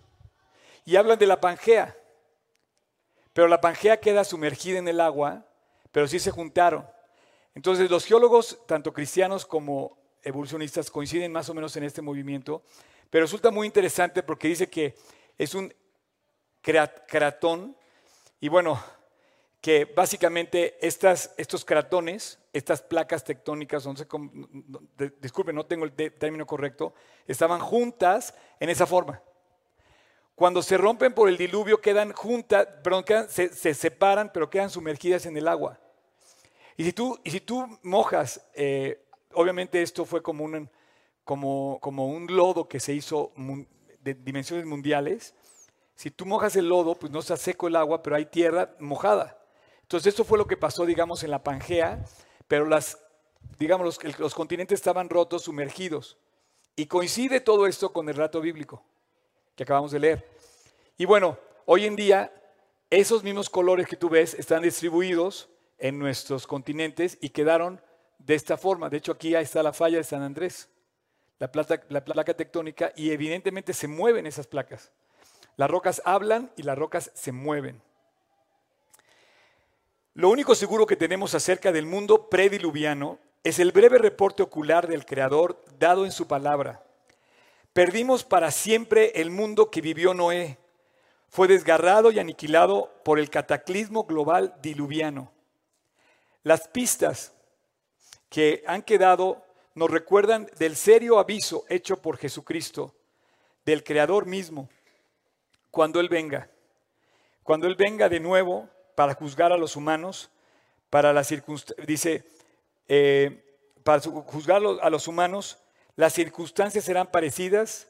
Y 0.84 0.96
hablan 0.96 1.18
de 1.18 1.26
la 1.28 1.40
Pangea, 1.40 1.96
pero 3.32 3.46
la 3.46 3.60
Pangea 3.60 4.00
queda 4.00 4.24
sumergida 4.24 4.78
en 4.78 4.88
el 4.88 5.00
agua, 5.00 5.46
pero 5.92 6.08
sí 6.08 6.18
se 6.18 6.32
juntaron. 6.32 6.84
Entonces 7.54 7.88
los 7.88 8.04
geólogos, 8.04 8.58
tanto 8.66 8.92
cristianos 8.92 9.46
como 9.46 9.97
evolucionistas, 10.22 10.90
coinciden 10.90 11.32
más 11.32 11.48
o 11.48 11.54
menos 11.54 11.76
en 11.76 11.84
este 11.84 12.02
movimiento, 12.02 12.62
pero 13.10 13.24
resulta 13.24 13.50
muy 13.50 13.66
interesante 13.66 14.22
porque 14.22 14.48
dice 14.48 14.68
que 14.68 14.94
es 15.36 15.54
un 15.54 15.72
cratón, 16.60 17.76
y 18.40 18.48
bueno, 18.48 18.80
que 19.60 19.84
básicamente 19.84 20.78
estas, 20.86 21.34
estos 21.36 21.64
cratones, 21.64 22.38
estas 22.52 22.82
placas 22.82 23.24
tectónicas, 23.24 23.86
no 23.86 23.94
cómo, 24.06 24.30
disculpen, 25.20 25.56
no 25.56 25.66
tengo 25.66 25.84
el 25.84 25.92
término 25.92 26.46
correcto, 26.46 26.94
estaban 27.26 27.60
juntas 27.60 28.34
en 28.60 28.70
esa 28.70 28.86
forma. 28.86 29.20
Cuando 30.34 30.62
se 30.62 30.78
rompen 30.78 31.12
por 31.14 31.28
el 31.28 31.36
diluvio 31.36 31.80
quedan 31.80 32.12
juntas, 32.12 32.68
perdón, 32.84 33.04
se, 33.28 33.74
separan, 33.74 34.30
pero 34.32 34.48
quedan 34.48 34.70
sumergidas 34.70 35.26
en 35.26 35.36
el 35.36 35.48
agua. 35.48 35.80
Y 36.76 36.84
si 36.84 36.92
tú, 36.92 37.18
y 37.24 37.30
si 37.32 37.40
tú 37.40 37.66
mojas, 37.82 38.40
eh, 38.54 39.04
obviamente 39.38 39.80
esto 39.82 40.04
fue 40.04 40.20
como 40.20 40.44
un, 40.44 40.68
como, 41.22 41.78
como 41.80 42.08
un 42.08 42.26
lodo 42.26 42.68
que 42.68 42.80
se 42.80 42.92
hizo 42.92 43.32
de 44.00 44.14
dimensiones 44.14 44.66
mundiales. 44.66 45.32
Si 45.94 46.10
tú 46.10 46.26
mojas 46.26 46.56
el 46.56 46.68
lodo, 46.68 46.96
pues 46.96 47.12
no 47.12 47.20
está 47.20 47.36
seco 47.36 47.68
el 47.68 47.76
agua, 47.76 48.02
pero 48.02 48.16
hay 48.16 48.26
tierra 48.26 48.74
mojada. 48.80 49.38
Entonces, 49.82 50.08
esto 50.08 50.24
fue 50.24 50.38
lo 50.38 50.46
que 50.46 50.56
pasó, 50.56 50.84
digamos, 50.84 51.22
en 51.22 51.30
la 51.30 51.44
Pangea, 51.44 52.04
pero 52.48 52.66
las, 52.66 52.98
digamos, 53.58 53.98
los, 54.18 54.34
continentes 54.34 54.80
estaban 54.80 55.08
rotos, 55.08 55.42
sumergidos. 55.42 56.18
Y 56.74 56.86
coincide 56.86 57.40
todo 57.40 57.66
esto 57.66 57.92
con 57.92 58.08
el 58.08 58.16
rato 58.16 58.40
bíblico 58.40 58.82
que 59.54 59.62
acabamos 59.62 59.92
de 59.92 60.00
leer. 60.00 60.28
Y 60.96 61.04
bueno, 61.04 61.38
hoy 61.64 61.84
en 61.86 61.94
día, 61.94 62.32
esos 62.90 63.22
mismos 63.22 63.48
colores 63.48 63.86
que 63.86 63.96
tú 63.96 64.08
ves 64.08 64.34
están 64.34 64.62
distribuidos 64.62 65.48
en 65.78 65.98
nuestros 65.98 66.46
continentes 66.46 67.18
y 67.20 67.30
quedaron 67.30 67.80
de 68.18 68.34
esta 68.34 68.56
forma. 68.56 68.90
De 68.90 68.98
hecho, 68.98 69.12
aquí 69.12 69.34
está 69.34 69.62
la 69.62 69.72
falla 69.72 69.98
de 69.98 70.04
San 70.04 70.22
Andrés, 70.22 70.68
la, 71.38 71.50
la 71.88 72.04
placa 72.04 72.34
tectónica, 72.34 72.92
y 72.96 73.10
evidentemente 73.10 73.72
se 73.72 73.88
mueven 73.88 74.26
esas 74.26 74.46
placas. 74.46 74.92
Las 75.56 75.70
rocas 75.70 76.02
hablan 76.04 76.50
y 76.56 76.62
las 76.62 76.78
rocas 76.78 77.10
se 77.14 77.32
mueven. 77.32 77.80
Lo 80.14 80.30
único 80.30 80.54
seguro 80.54 80.86
que 80.86 80.96
tenemos 80.96 81.34
acerca 81.34 81.70
del 81.70 81.86
mundo 81.86 82.28
prediluviano 82.28 83.18
es 83.44 83.58
el 83.58 83.72
breve 83.72 83.98
reporte 83.98 84.42
ocular 84.42 84.88
del 84.88 85.06
Creador 85.06 85.64
dado 85.78 86.04
en 86.04 86.12
su 86.12 86.26
palabra. 86.26 86.82
Perdimos 87.72 88.24
para 88.24 88.50
siempre 88.50 89.12
el 89.14 89.30
mundo 89.30 89.70
que 89.70 89.80
vivió 89.80 90.14
Noé. 90.14 90.58
Fue 91.28 91.46
desgarrado 91.46 92.10
y 92.10 92.18
aniquilado 92.18 92.92
por 93.04 93.18
el 93.18 93.30
cataclismo 93.30 94.04
global 94.04 94.54
diluviano. 94.60 95.30
Las 96.42 96.66
pistas 96.66 97.32
que 98.28 98.62
han 98.66 98.82
quedado 98.82 99.44
nos 99.74 99.90
recuerdan 99.90 100.50
del 100.58 100.76
serio 100.76 101.18
aviso 101.18 101.64
hecho 101.68 102.02
por 102.02 102.16
Jesucristo, 102.16 102.94
del 103.64 103.84
Creador 103.84 104.26
mismo, 104.26 104.68
cuando 105.70 106.00
Él 106.00 106.08
venga. 106.08 106.50
Cuando 107.42 107.66
Él 107.66 107.76
venga 107.76 108.08
de 108.08 108.20
nuevo, 108.20 108.68
para 108.94 109.14
juzgar 109.14 109.52
a 109.52 109.56
los 109.56 109.76
humanos, 109.76 110.30
para 110.90 111.12
la 111.12 111.22
dice, 111.86 112.24
eh, 112.88 113.44
para 113.84 114.00
juzgar 114.00 114.60
a 114.82 114.90
los 114.90 115.06
humanos, 115.06 115.58
las 115.94 116.14
circunstancias 116.14 116.84
serán 116.84 117.06
parecidas 117.06 117.88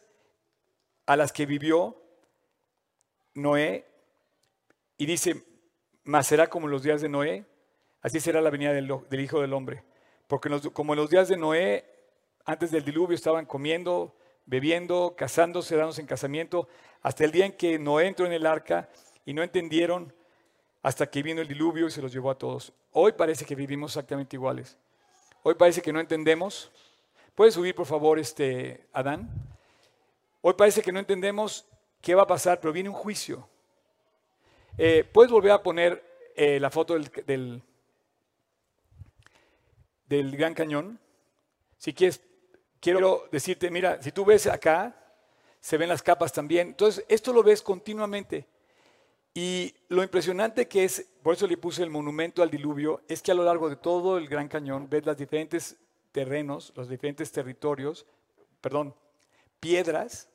a 1.06 1.16
las 1.16 1.32
que 1.32 1.46
vivió 1.46 1.96
Noé, 3.34 3.86
y 4.98 5.06
dice, 5.06 5.42
más 6.04 6.26
será 6.26 6.48
como 6.48 6.66
los 6.66 6.82
días 6.82 7.00
de 7.00 7.08
Noé, 7.08 7.46
así 8.02 8.20
será 8.20 8.40
la 8.40 8.50
venida 8.50 8.72
del, 8.72 9.20
Hijo 9.20 9.40
del 9.40 9.52
Hombre. 9.54 9.84
Porque 10.28 10.48
como 10.72 10.92
en 10.92 11.00
los 11.00 11.10
días 11.10 11.26
de 11.26 11.36
Noé, 11.36 11.84
antes 12.44 12.70
del 12.70 12.84
diluvio 12.84 13.16
estaban 13.16 13.46
comiendo, 13.46 14.14
bebiendo, 14.46 15.14
casándose, 15.16 15.74
dándose 15.74 16.02
en 16.02 16.06
casamiento, 16.06 16.68
hasta 17.02 17.24
el 17.24 17.32
día 17.32 17.46
en 17.46 17.52
que 17.52 17.78
Noé 17.78 18.06
entró 18.06 18.26
en 18.26 18.32
el 18.32 18.46
arca 18.46 18.88
y 19.24 19.34
no 19.34 19.42
entendieron 19.42 20.14
hasta 20.82 21.10
que 21.10 21.22
vino 21.22 21.40
el 21.40 21.48
diluvio 21.48 21.86
y 21.86 21.90
se 21.90 22.02
los 22.02 22.12
llevó 22.12 22.30
a 22.30 22.38
todos. 22.38 22.72
Hoy 22.92 23.12
parece 23.12 23.44
que 23.44 23.54
vivimos 23.54 23.92
exactamente 23.92 24.36
iguales. 24.36 24.76
Hoy 25.42 25.54
parece 25.54 25.82
que 25.82 25.92
no 25.92 26.00
entendemos. 26.00 26.70
¿Puedes 27.34 27.54
subir, 27.54 27.74
por 27.74 27.86
favor, 27.86 28.18
este 28.18 28.86
Adán? 28.92 29.30
Hoy 30.42 30.54
parece 30.54 30.82
que 30.82 30.92
no 30.92 30.98
entendemos 30.98 31.66
qué 32.00 32.14
va 32.14 32.22
a 32.22 32.26
pasar, 32.26 32.60
pero 32.60 32.72
viene 32.72 32.90
un 32.90 32.94
juicio. 32.94 33.48
Eh, 34.76 35.08
¿Puedes 35.12 35.32
volver 35.32 35.52
a 35.52 35.62
poner 35.62 36.04
eh, 36.36 36.60
la 36.60 36.70
foto 36.70 36.94
del, 36.94 37.10
del, 37.26 37.62
del 40.08 40.36
Gran 40.36 40.54
Cañón? 40.54 40.98
Si 41.76 41.92
quieres, 41.92 42.20
quiero 42.80 43.28
decirte, 43.30 43.70
mira, 43.70 44.02
si 44.02 44.12
tú 44.12 44.24
ves 44.24 44.46
acá, 44.46 44.96
se 45.60 45.76
ven 45.76 45.88
las 45.88 46.02
capas 46.02 46.32
también. 46.32 46.68
Entonces, 46.68 47.04
esto 47.08 47.32
lo 47.32 47.42
ves 47.42 47.62
continuamente. 47.62 48.46
Y 49.34 49.74
lo 49.88 50.02
impresionante 50.02 50.66
que 50.66 50.84
es, 50.84 51.08
por 51.22 51.34
eso 51.34 51.46
le 51.46 51.56
puse 51.56 51.82
el 51.82 51.90
monumento 51.90 52.42
al 52.42 52.50
diluvio, 52.50 53.02
es 53.08 53.22
que 53.22 53.30
a 53.30 53.34
lo 53.34 53.44
largo 53.44 53.68
de 53.68 53.76
todo 53.76 54.18
el 54.18 54.28
Gran 54.28 54.48
Cañón 54.48 54.88
ves 54.90 55.06
los 55.06 55.16
diferentes 55.16 55.76
terrenos, 56.12 56.72
los 56.74 56.88
diferentes 56.88 57.30
territorios, 57.30 58.06
perdón, 58.60 58.94
piedras, 59.60 60.28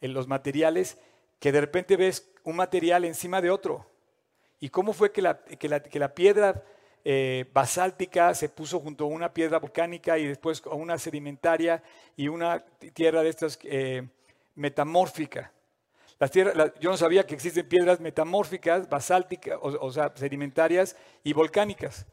en 0.00 0.12
los 0.12 0.28
materiales, 0.28 0.98
que 1.40 1.52
de 1.52 1.60
repente 1.60 1.96
ves 1.96 2.28
un 2.44 2.56
material 2.56 3.04
encima 3.04 3.40
de 3.40 3.50
otro. 3.50 3.86
¿Y 4.60 4.70
cómo 4.70 4.92
fue 4.92 5.12
que 5.12 5.22
la, 5.22 5.42
que 5.42 5.98
la, 5.98 6.14
piedra 6.14 6.64
eh, 7.04 7.48
basáltica 7.52 8.34
se 8.34 8.48
puso 8.48 8.80
junto 8.80 9.04
a 9.04 9.08
una 9.08 9.32
piedra 9.32 9.58
volcánica 9.58 10.18
y 10.18 10.26
después 10.26 10.62
a 10.66 10.74
una 10.74 10.98
sedimentaria 10.98 11.82
y 12.16 12.28
una 12.28 12.64
tierra 12.92 13.22
de 13.22 13.28
estas 13.28 13.58
eh, 13.62 14.06
metamórfica? 14.54 15.52
yo 16.80 16.90
no 16.90 16.96
sabía 16.96 17.24
que 17.24 17.34
existen 17.34 17.68
piedras 17.68 18.00
metamórficas, 18.00 18.88
basálticas, 18.88 19.56
o, 19.62 19.92
sea, 19.92 20.12
sedimentarias 20.16 20.96
y 21.22 21.32
volcánicas. 21.32 22.06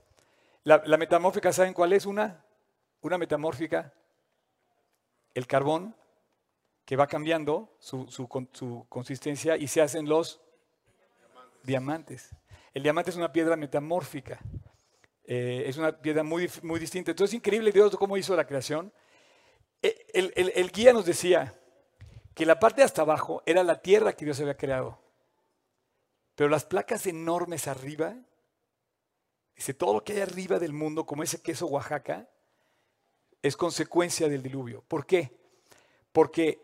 La, 0.63 0.79
metamórfica, 0.97 1.51
¿saben 1.51 1.73
cuál 1.73 1.93
es 1.93 2.05
una? 2.05 2.43
Una 3.01 3.17
metamórfica, 3.17 3.93
el 5.33 5.47
carbón, 5.47 5.95
que 6.85 6.95
va 6.95 7.07
cambiando 7.07 7.75
su, 7.79 8.85
consistencia 8.89 9.57
y 9.57 9.67
se 9.67 9.81
hacen 9.81 10.07
los 10.07 10.39
diamantes. 11.63 12.29
El 12.73 12.83
diamante 12.83 13.09
es 13.09 13.15
una 13.15 13.31
piedra 13.31 13.55
metamórfica. 13.55 14.39
Eh, 15.27 15.63
es 15.67 15.77
una 15.77 15.91
piedra 15.91 16.23
muy, 16.23 16.49
muy 16.61 16.79
distinta. 16.79 17.11
Entonces 17.11 17.33
es 17.33 17.37
increíble 17.37 17.71
Dios 17.71 17.95
cómo 17.97 18.17
hizo 18.17 18.35
la 18.35 18.45
creación. 18.45 18.91
Eh, 19.81 20.05
el 20.13 20.71
guía 20.71 20.93
nos 20.93 21.05
decía, 21.05 21.59
que 22.35 22.45
la 22.45 22.59
parte 22.59 22.81
de 22.81 22.85
hasta 22.85 23.01
abajo 23.01 23.41
era 23.45 23.63
la 23.63 23.81
tierra 23.81 24.13
que 24.13 24.25
Dios 24.25 24.39
había 24.41 24.57
creado. 24.57 24.99
Pero 26.35 26.49
las 26.49 26.65
placas 26.65 27.07
enormes 27.07 27.67
arriba, 27.67 28.13
dice, 29.55 29.73
todo 29.73 29.93
lo 29.93 30.03
que 30.03 30.13
hay 30.13 30.19
arriba 30.19 30.59
del 30.59 30.73
mundo, 30.73 31.05
como 31.05 31.23
ese 31.23 31.41
queso 31.41 31.65
Oaxaca, 31.67 32.29
es 33.41 33.55
consecuencia 33.55 34.27
del 34.27 34.43
diluvio. 34.43 34.83
¿Por 34.85 35.05
qué? 35.05 35.31
Porque 36.11 36.61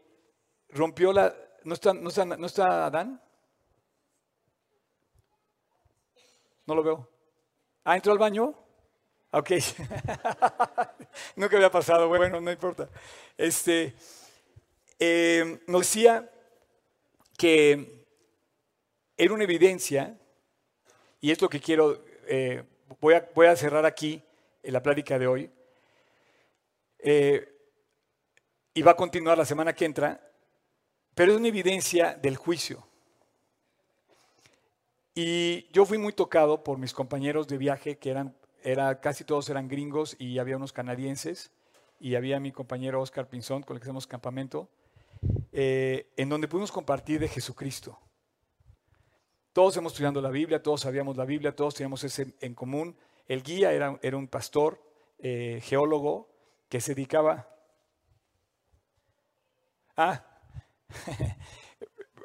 rompió 0.70 1.14
la... 1.14 1.34
¿No 1.64 1.74
está, 1.74 1.94
no 1.94 2.10
está, 2.10 2.26
no 2.26 2.46
está 2.46 2.86
Adán? 2.88 3.22
No 6.66 6.76
lo 6.76 6.84
veo. 6.84 7.10
¿Ah, 7.84 7.96
entró 7.96 8.12
al 8.12 8.20
baño? 8.20 8.54
Ok. 9.32 9.52
Nunca 11.36 11.56
había 11.56 11.72
pasado, 11.72 12.08
bueno, 12.08 12.40
no 12.40 12.52
importa. 12.52 12.88
Este, 13.36 13.96
eh, 15.00 15.62
nos 15.66 15.82
decía 15.82 16.30
que 17.38 18.06
era 19.18 19.34
una 19.34 19.46
evidencia, 19.46 20.16
y 21.20 21.32
es 21.32 21.42
lo 21.42 21.50
que 21.50 21.60
quiero, 21.60 22.04
eh, 22.28 22.64
voy, 23.00 23.16
a, 23.16 23.28
voy, 23.34 23.48
a, 23.48 23.56
cerrar 23.56 23.86
aquí 23.86 24.22
en 24.62 24.74
la 24.74 24.84
plática 24.84 25.18
de 25.18 25.26
hoy, 25.26 25.52
eh, 27.00 27.48
y 28.76 28.82
va 28.84 28.92
a 28.92 28.96
continuar 28.96 29.40
la 29.40 29.46
semana 29.46 29.74
que 29.74 29.86
entra, 29.86 30.22
pero 31.16 31.32
es 31.32 31.38
una 31.40 31.48
evidencia 31.48 32.14
del 32.14 32.38
juicio. 32.38 32.91
Y 35.14 35.70
yo 35.74 35.86
fui 35.86 35.98
muy 35.98 36.14
tocado 36.14 36.64
por 36.64 36.78
mis 36.78 36.94
compañeros 36.94 37.48
de 37.48 37.58
viaje, 37.58 37.98
que 37.98 38.12
eran, 38.12 38.36
era, 38.64 39.02
casi 39.02 39.24
todos 39.26 39.50
eran 39.50 39.68
gringos 39.68 40.16
y 40.20 40.40
había 40.40 40.56
unos 40.56 40.72
canadienses, 40.72 41.52
y 42.00 42.16
había 42.16 42.40
mi 42.40 42.52
compañero 42.52 43.02
Oscar 43.02 43.28
Pinzón, 43.28 43.64
con 43.64 43.76
el 43.76 43.82
que 43.82 43.86
hacemos 43.86 44.08
campamento, 44.08 44.70
eh, 45.52 46.12
en 46.16 46.30
donde 46.30 46.48
pudimos 46.48 46.72
compartir 46.72 47.20
de 47.20 47.28
Jesucristo. 47.28 48.00
Todos 49.54 49.76
hemos 49.76 49.92
estudiado 49.92 50.22
la 50.22 50.30
Biblia, 50.30 50.64
todos 50.64 50.82
sabíamos 50.82 51.18
la 51.18 51.26
Biblia, 51.26 51.54
todos 51.54 51.76
teníamos 51.76 52.04
ese 52.06 52.34
en 52.40 52.56
común. 52.56 52.96
El 53.28 53.44
guía 53.44 53.74
era, 53.74 54.00
era 54.02 54.16
un 54.16 54.30
pastor, 54.30 54.82
eh, 55.20 55.60
geólogo, 55.64 56.30
que 56.70 56.80
se 56.80 56.96
dedicaba... 56.96 57.50
Ah, 59.98 60.26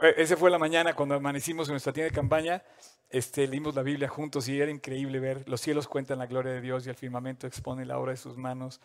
ese 0.09 0.37
fue 0.37 0.51
la 0.51 0.59
mañana 0.59 0.95
cuando 0.95 1.15
amanecimos 1.15 1.69
en 1.69 1.73
nuestra 1.73 1.93
tienda 1.93 2.11
de 2.11 2.15
campaña, 2.15 2.63
este, 3.09 3.47
leímos 3.47 3.75
la 3.75 3.83
Biblia 3.83 4.09
juntos 4.09 4.49
y 4.49 4.61
era 4.61 4.71
increíble 4.71 5.21
ver, 5.21 5.49
los 5.49 5.61
cielos 5.61 5.87
cuentan 5.89 6.19
la 6.19 6.27
gloria 6.27 6.53
de 6.53 6.61
Dios 6.61 6.87
y 6.87 6.91
el 6.91 6.97
firmamento 6.97 7.47
expone 7.47 7.85
la 7.85 7.99
obra 7.99 8.13
de 8.13 8.17
sus 8.17 8.37
manos. 8.37 8.81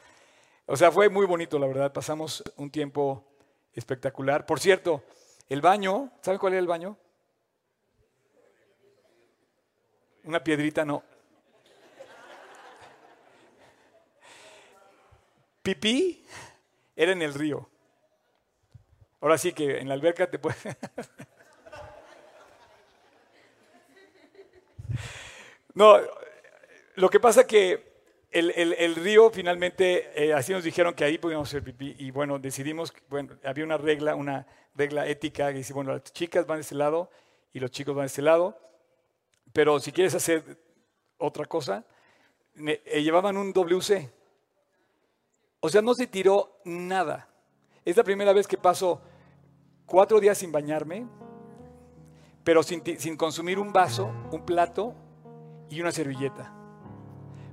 O 0.66 0.78
sea, 0.78 0.92
fue 0.92 1.10
muy 1.10 1.26
bonito, 1.26 1.58
la 1.58 1.68
verdad, 1.68 1.92
pasamos 1.92 2.44
un 2.56 2.70
tiempo 2.70 3.26
espectacular. 3.74 4.46
Por 4.46 4.60
cierto, 4.60 5.04
el 5.50 5.62
baño, 5.62 6.12
¿saben 6.22 6.40
cuál 6.40 6.54
era 6.54 6.60
el 6.60 6.68
baño? 6.68 6.98
Una 10.24 10.44
piedrita, 10.44 10.86
no. 10.86 11.04
Pipí 15.64 16.26
era 16.96 17.12
en 17.12 17.22
el 17.22 17.34
río. 17.34 17.71
Ahora 19.22 19.38
sí 19.38 19.54
que 19.54 19.78
en 19.78 19.88
la 19.88 19.94
alberca 19.94 20.30
te 20.30 20.40
puedes... 20.40 20.58
no, 25.76 25.98
lo 26.96 27.10
que 27.10 27.20
pasa 27.20 27.46
que 27.46 27.92
el, 28.32 28.96
río 28.96 29.30
finalmente, 29.30 30.12
eh, 30.16 30.34
así 30.34 30.54
nos 30.54 30.64
dijeron 30.64 30.96
que 30.96 31.04
ahí 31.04 31.18
podíamos 31.18 31.50
hacer 31.50 31.64
pipí 31.64 31.96
y 32.00 32.12
bueno, 32.12 32.40
decidimos, 32.40 32.94
bueno, 33.10 33.38
había 33.44 33.64
una 33.64 33.78
regla, 33.78 34.16
una 34.16 34.48
regla 34.74 35.08
ética 35.08 35.52
que 35.52 35.60
dice, 35.60 35.74
bueno, 35.74 35.94
las 35.94 36.04
chicas 36.12 36.48
van 36.48 36.58
de 36.58 36.62
este 36.62 36.76
lado 36.76 37.12
y 37.54 37.60
los 37.60 37.72
chicos 37.72 37.96
van 37.96 38.04
de 38.04 38.08
este 38.08 38.22
lado, 38.22 38.58
pero 39.54 39.80
si 39.80 39.92
quieres 39.92 40.16
hacer 40.16 40.58
otra 41.18 41.46
cosa, 41.46 41.86
eh, 42.56 43.02
llevaban 43.04 43.38
un 43.38 43.54
WC. 43.54 44.12
O 45.60 45.70
sea, 45.70 45.82
no 45.82 45.94
se 45.94 46.08
tiró 46.08 46.60
nada. 46.66 47.28
Es 47.86 47.98
la 47.98 48.04
primera 48.04 48.34
vez 48.34 48.48
que 48.48 48.58
paso 48.58 49.02
cuatro 49.92 50.22
días 50.22 50.38
sin 50.38 50.54
bañarme, 50.54 51.06
pero 52.46 52.64
sin, 52.64 52.82
sin 52.98 53.18
consumir 53.18 53.60
un 53.60 53.74
vaso, 53.74 54.10
un 54.32 54.46
plato 54.46 54.96
y 55.70 55.82
una 55.82 55.92
servilleta. 55.92 56.54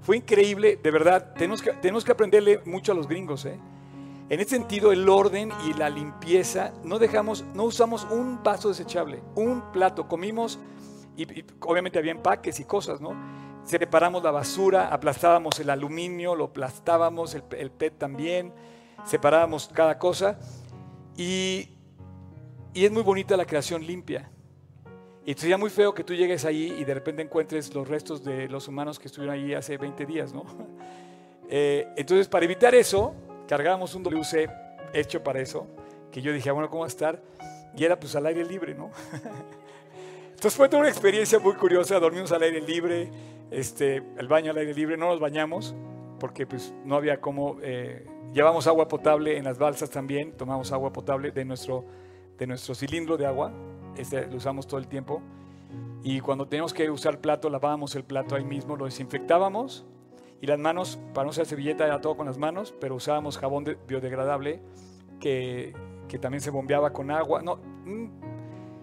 Fue 0.03 0.19
increíble, 0.19 0.79
de 0.81 0.91
verdad. 0.93 1.35
Tenemos 1.35 1.61
que, 1.61 1.73
tenemos 1.73 2.05
que 2.05 2.13
aprenderle 2.13 2.61
mucho 2.65 2.93
a 2.93 2.95
los 2.95 3.09
gringos. 3.09 3.45
¿eh? 3.45 3.59
En 4.29 4.39
ese 4.39 4.51
sentido, 4.51 4.93
el 4.93 5.09
orden 5.09 5.51
y 5.67 5.73
la 5.75 5.91
limpieza, 5.91 6.73
no 6.85 7.01
dejamos, 7.01 7.45
no 7.55 7.65
usamos 7.65 8.07
un 8.09 8.41
vaso 8.45 8.69
desechable, 8.69 9.21
un 9.35 9.73
plato. 9.73 10.07
Comimos 10.07 10.61
y, 11.17 11.45
obviamente 11.59 11.99
había 11.99 12.13
empaques 12.13 12.61
y 12.61 12.65
cosas, 12.65 13.01
¿no? 13.01 13.17
Separamos 13.65 14.23
la 14.23 14.31
basura, 14.31 14.95
aplastábamos 14.95 15.59
el 15.59 15.71
aluminio, 15.71 16.37
lo 16.37 16.45
aplastábamos, 16.45 17.35
el, 17.35 17.43
el 17.59 17.73
PET 17.73 17.99
también, 17.99 18.55
separábamos 19.05 19.69
cada 19.75 19.99
cosa. 19.99 20.39
Y, 21.17 21.71
y 22.75 22.85
es 22.85 22.91
muy 22.91 23.03
bonita 23.03 23.37
la 23.37 23.45
creación 23.45 23.87
limpia. 23.87 24.31
Y 25.25 25.35
sería 25.35 25.59
muy 25.59 25.71
feo 25.71 25.95
que 25.95 26.05
tú 26.05 26.15
llegues 26.15 26.45
ahí 26.45 26.75
y 26.79 26.85
de 26.85 26.95
repente 26.95 27.23
encuentres 27.23 27.75
los 27.75 27.87
restos 27.87 28.25
de 28.25 28.49
los 28.49 28.67
humanos 28.67 28.99
que 28.99 29.09
estuvieron 29.09 29.35
ahí 29.35 29.53
hace 29.53 29.77
20 29.77 30.07
días, 30.07 30.33
¿no? 30.33 30.45
Eh, 31.51 31.89
entonces, 31.97 32.29
para 32.29 32.45
evitar 32.45 32.75
eso, 32.75 33.15
cargábamos 33.49 33.95
un 33.95 34.03
WC 34.03 34.51
hecho 34.93 35.23
para 35.25 35.41
eso, 35.41 35.67
que 36.13 36.21
yo 36.21 36.31
dije, 36.31 36.51
ah, 36.51 36.53
bueno, 36.53 36.69
¿cómo 36.69 36.81
va 36.81 36.87
a 36.87 36.89
estar? 36.89 37.23
Y 37.75 37.85
era 37.85 37.99
pues 37.99 38.15
al 38.17 38.27
aire 38.27 38.45
libre, 38.45 38.75
¿no? 38.75 38.91
Entonces 40.29 40.55
fue 40.55 40.69
toda 40.69 40.81
una 40.81 40.91
experiencia 40.91 41.39
muy 41.39 41.55
curiosa, 41.55 41.99
dormimos 41.99 42.33
al 42.33 42.43
aire 42.43 42.61
libre, 42.61 43.11
este, 43.51 44.03
el 44.19 44.29
baño 44.29 44.51
al 44.51 44.59
aire 44.59 44.75
libre, 44.75 44.97
no 44.97 45.07
nos 45.07 45.21
bañamos, 45.21 45.75
porque 46.21 46.47
pues 46.47 46.73
no 46.85 46.97
había 46.97 47.21
cómo, 47.21 47.57
eh, 47.63 48.07
llevamos 48.33 48.67
agua 48.67 48.87
potable 48.87 49.37
en 49.37 49.45
las 49.45 49.59
balsas 49.59 49.91
también, 49.91 50.33
tomamos 50.33 50.71
agua 50.71 50.93
potable 50.93 51.31
de 51.31 51.45
nuestro, 51.45 51.85
de 52.39 52.47
nuestro 52.47 52.75
cilindro 52.75 53.17
de 53.17 53.27
agua, 53.27 53.53
este, 53.97 54.27
lo 54.27 54.37
usamos 54.37 54.67
todo 54.67 54.79
el 54.79 54.89
tiempo. 54.89 55.21
Y 56.03 56.21
cuando 56.21 56.47
teníamos 56.47 56.73
que 56.73 56.89
usar 56.91 57.21
plato, 57.21 57.51
lavábamos 57.51 57.95
el 57.97 58.05
plato 58.05 58.37
ahí 58.37 58.45
mismo, 58.45 58.77
lo 58.77 58.85
desinfectábamos. 58.85 59.85
Y 60.41 60.47
las 60.47 60.59
manos, 60.59 60.99
para 61.13 61.25
no 61.25 61.31
usar 61.31 61.47
servilleta, 61.47 61.85
era 61.85 62.01
todo 62.01 62.17
con 62.17 62.27
las 62.27 62.39
manos, 62.39 62.73
pero 62.81 62.95
usábamos 62.95 63.39
jabón 63.39 63.65
biodegradable 63.87 64.63
que, 65.19 65.75
que, 66.07 66.19
también 66.19 66.41
se 66.41 66.51
bombeaba 66.51 66.93
con 66.93 67.11
agua. 67.11 67.43
No, 67.43 67.59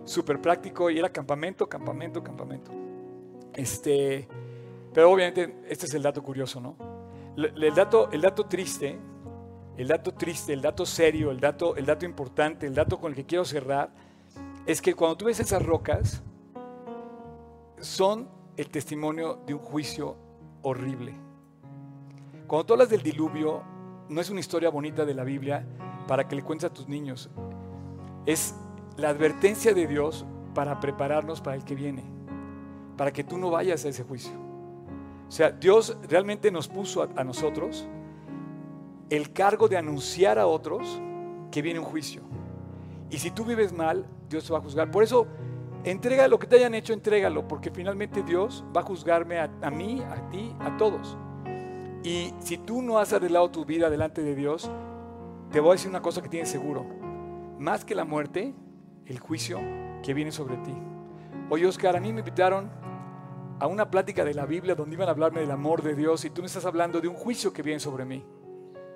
súper 0.03 0.41
práctico 0.41 0.89
y 0.89 0.99
era 0.99 1.09
campamento, 1.09 1.67
campamento, 1.67 2.21
campamento. 2.21 2.71
Este, 3.53 4.27
pero 4.93 5.11
obviamente 5.11 5.61
este 5.67 5.85
es 5.85 5.93
el 5.93 6.03
dato 6.03 6.21
curioso, 6.23 6.61
¿no? 6.61 6.75
El 7.37 7.75
dato, 7.75 8.09
el 8.11 8.21
dato 8.21 8.45
triste, 8.45 8.97
el 9.77 9.87
dato 9.87 10.13
triste, 10.13 10.53
el 10.53 10.61
dato 10.61 10.85
serio, 10.85 11.31
el 11.31 11.39
dato, 11.39 11.75
el 11.75 11.85
dato 11.85 12.05
importante, 12.05 12.65
el 12.65 12.73
dato 12.73 12.99
con 12.99 13.11
el 13.11 13.15
que 13.15 13.25
quiero 13.25 13.43
cerrar 13.43 13.89
es 14.65 14.81
que 14.81 14.93
cuando 14.93 15.17
tú 15.17 15.25
ves 15.25 15.39
esas 15.39 15.63
rocas, 15.63 16.23
son 17.79 18.29
el 18.57 18.69
testimonio 18.69 19.39
de 19.45 19.53
un 19.53 19.59
juicio 19.59 20.15
horrible. 20.61 21.13
Cuando 22.47 22.65
tú 22.65 22.73
hablas 22.73 22.89
del 22.89 23.01
diluvio, 23.01 23.63
no 24.07 24.21
es 24.21 24.29
una 24.29 24.39
historia 24.39 24.69
bonita 24.69 25.05
de 25.05 25.13
la 25.13 25.23
Biblia 25.23 25.65
para 26.07 26.27
que 26.27 26.35
le 26.35 26.41
cuentes 26.41 26.69
a 26.69 26.73
tus 26.73 26.87
niños. 26.87 27.29
Es 28.25 28.55
la 28.97 29.09
advertencia 29.09 29.73
de 29.73 29.87
Dios 29.87 30.25
para 30.53 30.79
prepararnos 30.79 31.41
para 31.41 31.57
el 31.57 31.65
que 31.65 31.75
viene, 31.75 32.03
para 32.95 33.11
que 33.11 33.23
tú 33.23 33.37
no 33.37 33.51
vayas 33.51 33.83
a 33.85 33.89
ese 33.89 34.03
juicio. 34.03 34.33
O 35.27 35.31
sea, 35.31 35.51
Dios 35.51 35.97
realmente 36.07 36.49
nos 36.49 36.67
puso 36.67 37.03
a, 37.03 37.09
a 37.15 37.23
nosotros 37.23 37.87
el 39.09 39.31
cargo 39.33 39.67
de 39.67 39.77
anunciar 39.77 40.39
a 40.39 40.47
otros 40.47 41.01
que 41.51 41.61
viene 41.61 41.79
un 41.79 41.85
juicio. 41.85 42.21
Y 43.09 43.17
si 43.17 43.31
tú 43.31 43.45
vives 43.45 43.71
mal, 43.71 44.05
Dios 44.29 44.51
va 44.51 44.57
a 44.57 44.61
juzgar. 44.61 44.91
Por 44.91 45.03
eso, 45.03 45.27
entrega 45.83 46.27
lo 46.27 46.39
que 46.39 46.47
te 46.47 46.55
hayan 46.55 46.73
hecho, 46.73 46.93
entrégalo, 46.93 47.47
porque 47.47 47.71
finalmente 47.71 48.23
Dios 48.23 48.63
va 48.75 48.81
a 48.81 48.83
juzgarme 48.83 49.39
a, 49.39 49.71
mí, 49.71 50.01
a 50.01 50.29
ti, 50.29 50.55
a 50.59 50.75
todos. 50.77 51.17
Y 52.03 52.33
si 52.39 52.57
tú 52.57 52.81
no 52.81 52.99
has 52.99 53.13
arreglado 53.13 53.49
tu 53.51 53.65
vida 53.65 53.89
delante 53.89 54.21
de 54.21 54.35
Dios, 54.35 54.69
te 55.51 55.59
voy 55.59 55.69
a 55.69 55.73
decir 55.73 55.89
una 55.89 56.01
cosa 56.01 56.21
que 56.21 56.29
tienes 56.29 56.49
seguro. 56.49 56.85
Más 57.59 57.85
que 57.85 57.95
la 57.95 58.05
muerte, 58.05 58.53
el 59.05 59.19
juicio 59.19 59.59
que 60.03 60.13
viene 60.13 60.31
sobre 60.31 60.57
ti. 60.57 60.73
Oye, 61.49 61.65
Oscar, 61.67 61.95
a 61.95 61.99
mí 61.99 62.11
me 62.11 62.19
invitaron 62.19 62.69
a 63.59 63.67
una 63.67 63.89
plática 63.89 64.25
de 64.25 64.33
la 64.33 64.45
Biblia 64.45 64.75
donde 64.75 64.95
iban 64.95 65.07
a 65.07 65.11
hablarme 65.11 65.39
del 65.39 65.51
amor 65.51 65.81
de 65.81 65.95
Dios 65.95 66.25
y 66.25 66.29
tú 66.29 66.41
me 66.41 66.47
estás 66.47 66.65
hablando 66.65 66.99
de 66.99 67.07
un 67.07 67.15
juicio 67.15 67.53
que 67.53 67.61
viene 67.61 67.79
sobre 67.79 68.03
mí. 68.03 68.25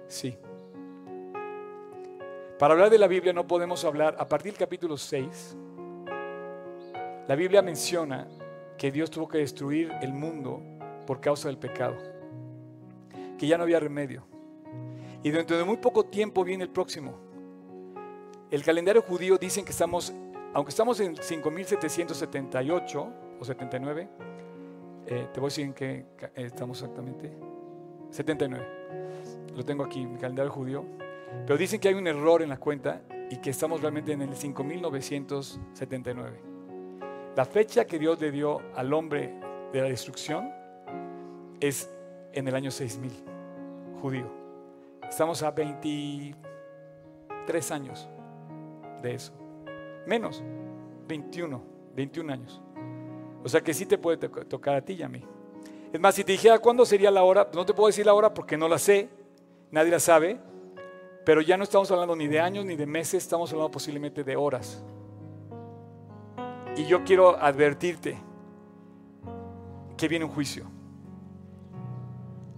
Sí. 0.10 0.36
Para 2.58 2.74
hablar 2.74 2.90
de 2.90 2.98
la 2.98 3.08
Biblia 3.08 3.32
no 3.32 3.48
podemos 3.48 3.86
hablar, 3.86 4.18
a 4.20 4.28
partir 4.28 4.52
del 4.52 4.60
capítulo 4.60 4.98
6, 4.98 5.56
la 7.28 7.36
Biblia 7.36 7.62
menciona 7.62 8.28
que 8.78 8.92
Dios 8.92 9.12
tuvo 9.12 9.30
que 9.30 9.38
destruir 9.38 9.94
el 10.02 10.12
mundo 10.12 10.62
por 11.06 11.22
causa 11.22 11.48
del 11.48 11.58
pecado, 11.58 11.96
que 13.38 13.48
ya 13.48 13.58
no 13.58 13.64
había 13.64 13.80
remedio. 13.80 14.26
Y 15.22 15.30
dentro 15.30 15.58
de 15.58 15.64
muy 15.64 15.78
poco 15.78 16.06
tiempo 16.06 16.44
viene 16.44 16.64
el 16.64 16.70
próximo. 16.70 17.14
El 18.50 18.64
calendario 18.64 19.04
judío 19.04 19.38
dicen 19.38 19.64
que 19.64 19.72
estamos, 19.72 20.12
aunque 20.54 20.72
estamos 20.72 21.00
en 21.02 21.16
5778 21.16 23.14
o 23.40 23.46
79, 23.46 24.10
eh, 25.06 25.28
te 25.32 25.40
voy 25.40 25.48
a 25.48 25.50
decir 25.50 25.66
en 25.66 25.74
qué 25.74 26.06
estamos 26.36 26.82
exactamente. 26.82 27.32
79. 28.10 28.79
Lo 29.56 29.66
tengo 29.66 29.84
aquí, 29.84 30.06
mi 30.06 30.18
calendario 30.18 30.52
judío. 30.52 30.86
Pero 31.46 31.58
dicen 31.58 31.80
que 31.80 31.90
hay 31.90 31.96
un 31.96 32.08
error 32.08 32.42
en 32.42 32.50
la 32.50 32.58
cuenta 32.58 33.04
y 33.30 33.38
que 33.38 33.52
estamos 33.52 33.82
realmente 33.82 34.12
en 34.12 34.22
el 34.22 34.36
5979. 34.36 36.42
La 37.36 37.46
fecha 37.46 37.86
que 37.86 38.00
Dios 38.00 38.20
le 38.20 38.32
dio 38.32 38.60
al 38.76 38.92
hombre 38.94 39.34
de 39.72 39.82
la 39.82 39.88
destrucción 39.88 40.52
es 41.60 41.90
en 42.34 42.48
el 42.48 42.56
año 42.56 42.72
6000, 42.72 43.12
judío. 44.02 44.26
Estamos 45.08 45.44
a 45.44 45.52
23 45.52 47.72
años 47.72 48.10
de 49.02 49.14
eso. 49.14 49.32
Menos, 50.06 50.44
21, 51.08 51.62
21 51.96 52.34
años. 52.34 52.62
O 53.44 53.50
sea 53.50 53.62
que 53.62 53.74
sí 53.74 53.86
te 53.86 53.98
puede 53.98 54.28
tocar 54.28 54.76
a 54.76 54.82
ti 54.82 54.94
y 54.94 55.04
a 55.04 55.10
mí. 55.10 55.24
Es 55.92 56.00
más, 56.00 56.16
si 56.16 56.24
te 56.24 56.34
dijera 56.34 56.60
cuándo 56.60 56.86
sería 56.86 57.10
la 57.10 57.24
hora, 57.24 57.50
no 57.54 57.66
te 57.66 57.74
puedo 57.74 57.88
decir 57.88 58.06
la 58.06 58.14
hora 58.14 58.34
porque 58.34 58.58
no 58.58 58.68
la 58.68 58.78
sé, 58.78 59.10
nadie 59.72 59.92
la 59.92 60.00
sabe, 60.00 60.40
pero 61.26 61.42
ya 61.42 61.58
no 61.58 61.64
estamos 61.64 61.92
hablando 61.92 62.16
ni 62.16 62.28
de 62.28 62.40
años 62.40 62.66
ni 62.66 62.76
de 62.76 62.86
meses, 62.86 63.24
estamos 63.24 63.52
hablando 63.52 63.72
posiblemente 63.72 64.24
de 64.24 64.36
horas. 64.36 64.84
Y 66.76 66.86
yo 66.86 67.04
quiero 67.04 67.38
advertirte 67.38 68.18
que 69.98 70.08
viene 70.08 70.26
un 70.26 70.32
juicio. 70.32 70.66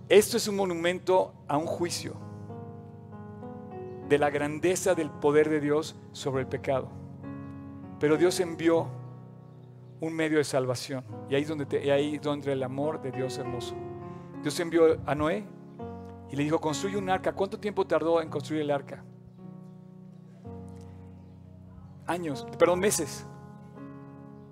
Esto 0.08 0.38
es 0.38 0.48
un 0.48 0.58
monumento 0.58 1.34
a 1.48 1.58
un 1.58 1.66
juicio 1.66 2.16
de 4.08 4.18
la 4.18 4.30
grandeza 4.30 4.94
del 4.94 5.10
poder 5.10 5.50
de 5.50 5.60
Dios 5.60 5.96
sobre 6.12 6.42
el 6.42 6.48
pecado. 6.48 6.90
Pero 8.00 8.18
Dios 8.18 8.40
envió 8.40 8.88
un 10.02 10.14
medio 10.14 10.38
de 10.38 10.44
salvación. 10.44 11.04
Y 11.30 11.36
ahí 11.36 11.44
es 11.44 11.48
donde, 11.48 11.92
ahí 11.92 12.18
donde 12.18 12.52
el 12.52 12.64
amor 12.64 13.02
de 13.02 13.12
Dios 13.12 13.38
hermoso. 13.38 13.76
Dios 14.42 14.60
envió 14.60 14.98
a 15.06 15.16
Noé 15.16 15.46
y 16.32 16.36
le 16.38 16.44
dijo, 16.44 16.60
construye 16.60 16.98
un 16.98 17.10
arca. 17.10 17.34
¿Cuánto 17.34 17.60
tiempo 17.60 17.86
tardó 17.86 18.22
en 18.22 18.30
construir 18.30 18.62
el 18.62 18.72
arca? 18.72 19.04
Años, 22.08 22.48
perdón, 22.58 22.80
meses. 22.80 23.28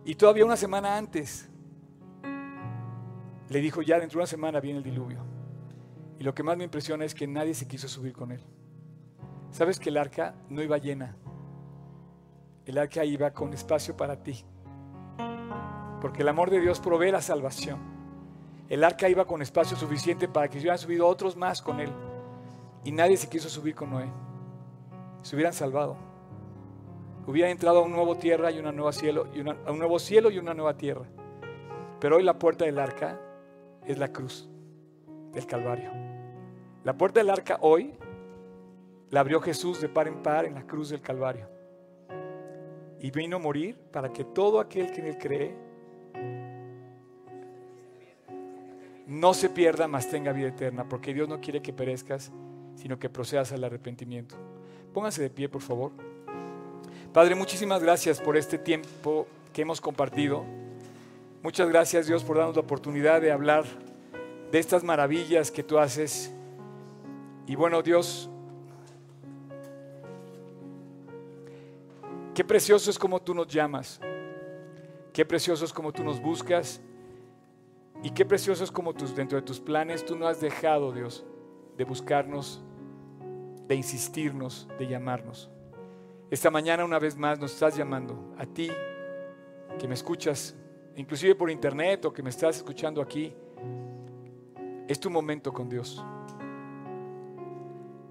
Y 0.03 0.15
todavía 0.15 0.45
una 0.45 0.57
semana 0.57 0.97
antes 0.97 1.49
le 3.47 3.61
dijo, 3.61 3.81
ya 3.81 3.99
dentro 3.99 4.17
de 4.17 4.23
una 4.23 4.27
semana 4.27 4.59
viene 4.59 4.79
el 4.79 4.83
diluvio. 4.83 5.25
Y 6.19 6.23
lo 6.23 6.33
que 6.33 6.43
más 6.43 6.57
me 6.57 6.65
impresiona 6.65 7.05
es 7.05 7.15
que 7.15 7.27
nadie 7.27 7.53
se 7.53 7.65
quiso 7.65 7.87
subir 7.87 8.11
con 8.11 8.33
él. 8.33 8.41
¿Sabes 9.51 9.79
que 9.79 9.89
el 9.89 9.97
arca 9.97 10.35
no 10.49 10.61
iba 10.61 10.77
llena? 10.77 11.15
El 12.65 12.77
arca 12.77 13.05
iba 13.05 13.31
con 13.31 13.53
espacio 13.53 13.95
para 13.95 14.21
ti. 14.21 14.43
Porque 16.01 16.23
el 16.23 16.27
amor 16.27 16.49
de 16.49 16.59
Dios 16.59 16.81
provee 16.81 17.11
la 17.11 17.21
salvación. 17.21 17.98
El 18.69 18.83
arca 18.83 19.09
iba 19.09 19.25
con 19.25 19.41
espacio 19.41 19.75
suficiente 19.75 20.27
para 20.27 20.47
que 20.47 20.53
se 20.53 20.59
hubieran 20.59 20.77
subido 20.77 21.07
otros 21.07 21.35
más 21.35 21.59
con 21.59 21.79
él. 21.79 21.89
Y 22.83 22.91
nadie 22.91 23.17
se 23.17 23.27
quiso 23.27 23.49
subir 23.49 23.73
con 23.73 23.89
Noé. 23.89 24.05
Se 25.23 25.35
hubieran 25.35 25.53
salvado. 25.53 25.97
Hubieran 27.25 27.51
entrado 27.51 27.79
a 27.79 27.81
un 27.81 27.91
nuevo 27.91 28.15
tierra 28.17 28.51
y 28.51 28.59
una 28.59 28.71
nueva 28.71 28.93
cielo 28.93 29.27
y 29.33 29.39
a 29.41 29.71
un 29.71 29.79
nuevo 29.79 29.97
cielo 29.97 30.29
y 30.29 30.37
una 30.37 30.53
nueva 30.53 30.77
tierra. 30.77 31.05
Pero 31.99 32.17
hoy 32.17 32.23
la 32.23 32.37
puerta 32.37 32.65
del 32.65 32.77
arca 32.77 33.19
es 33.85 33.97
la 33.97 34.13
cruz 34.13 34.47
del 35.31 35.47
Calvario. 35.47 35.91
La 36.83 36.95
puerta 36.95 37.19
del 37.19 37.31
arca 37.31 37.57
hoy 37.61 37.93
la 39.09 39.21
abrió 39.21 39.41
Jesús 39.41 39.81
de 39.81 39.89
par 39.89 40.07
en 40.07 40.21
par 40.21 40.45
en 40.45 40.53
la 40.53 40.67
cruz 40.67 40.89
del 40.89 41.01
Calvario. 41.01 41.47
Y 42.99 43.09
vino 43.09 43.37
a 43.37 43.39
morir 43.39 43.79
para 43.91 44.13
que 44.13 44.25
todo 44.25 44.59
aquel 44.59 44.91
que 44.91 45.01
en 45.01 45.07
él 45.07 45.17
cree 45.17 45.68
no 49.09 49.33
se 49.33 49.49
pierda, 49.49 49.87
mas 49.87 50.07
tenga 50.07 50.31
vida 50.31 50.49
eterna, 50.49 50.87
porque 50.87 51.15
Dios 51.15 51.27
no 51.27 51.41
quiere 51.41 51.63
que 51.63 51.73
perezcas, 51.73 52.31
sino 52.75 52.99
que 52.99 53.09
procedas 53.09 53.51
al 53.51 53.63
arrepentimiento. 53.63 54.35
Póngase 54.93 55.23
de 55.23 55.31
pie, 55.31 55.49
por 55.49 55.63
favor. 55.63 55.91
Padre, 57.11 57.33
muchísimas 57.33 57.81
gracias 57.81 58.21
por 58.21 58.37
este 58.37 58.59
tiempo 58.59 59.25
que 59.51 59.63
hemos 59.63 59.81
compartido. 59.81 60.45
Muchas 61.41 61.67
gracias 61.69 62.05
Dios 62.05 62.23
por 62.23 62.37
darnos 62.37 62.55
la 62.55 62.61
oportunidad 62.61 63.19
de 63.19 63.31
hablar 63.31 63.65
de 64.51 64.59
estas 64.59 64.83
maravillas 64.83 65.49
que 65.49 65.63
tú 65.63 65.79
haces. 65.79 66.31
Y 67.47 67.55
bueno 67.55 67.81
Dios, 67.81 68.29
qué 72.35 72.43
precioso 72.43 72.91
es 72.91 72.99
como 72.99 73.19
tú 73.19 73.33
nos 73.33 73.47
llamas. 73.47 73.99
Qué 75.11 75.25
precioso 75.25 75.65
es 75.65 75.73
como 75.73 75.91
tú 75.91 76.03
nos 76.03 76.21
buscas. 76.21 76.79
Y 78.01 78.11
qué 78.11 78.25
precioso 78.25 78.63
es 78.63 78.71
como 78.71 78.93
tus, 78.93 79.15
dentro 79.15 79.37
de 79.37 79.45
tus 79.45 79.59
planes 79.59 80.05
tú 80.05 80.15
no 80.15 80.27
has 80.27 80.39
dejado, 80.39 80.91
Dios, 80.91 81.25
de 81.77 81.83
buscarnos, 81.83 82.63
de 83.67 83.75
insistirnos, 83.75 84.67
de 84.77 84.87
llamarnos. 84.87 85.49
Esta 86.29 86.49
mañana 86.49 86.85
una 86.85 86.99
vez 86.99 87.17
más 87.17 87.39
nos 87.39 87.53
estás 87.53 87.75
llamando 87.75 88.33
a 88.37 88.45
ti 88.45 88.69
que 89.77 89.87
me 89.87 89.95
escuchas 89.95 90.55
inclusive 90.99 91.33
por 91.33 91.49
internet 91.49 92.03
o 92.05 92.13
que 92.13 92.21
me 92.21 92.29
estás 92.29 92.57
escuchando 92.57 93.01
aquí, 93.01 93.33
es 94.87 94.99
tu 94.99 95.09
momento 95.09 95.53
con 95.53 95.69
Dios. 95.69 96.03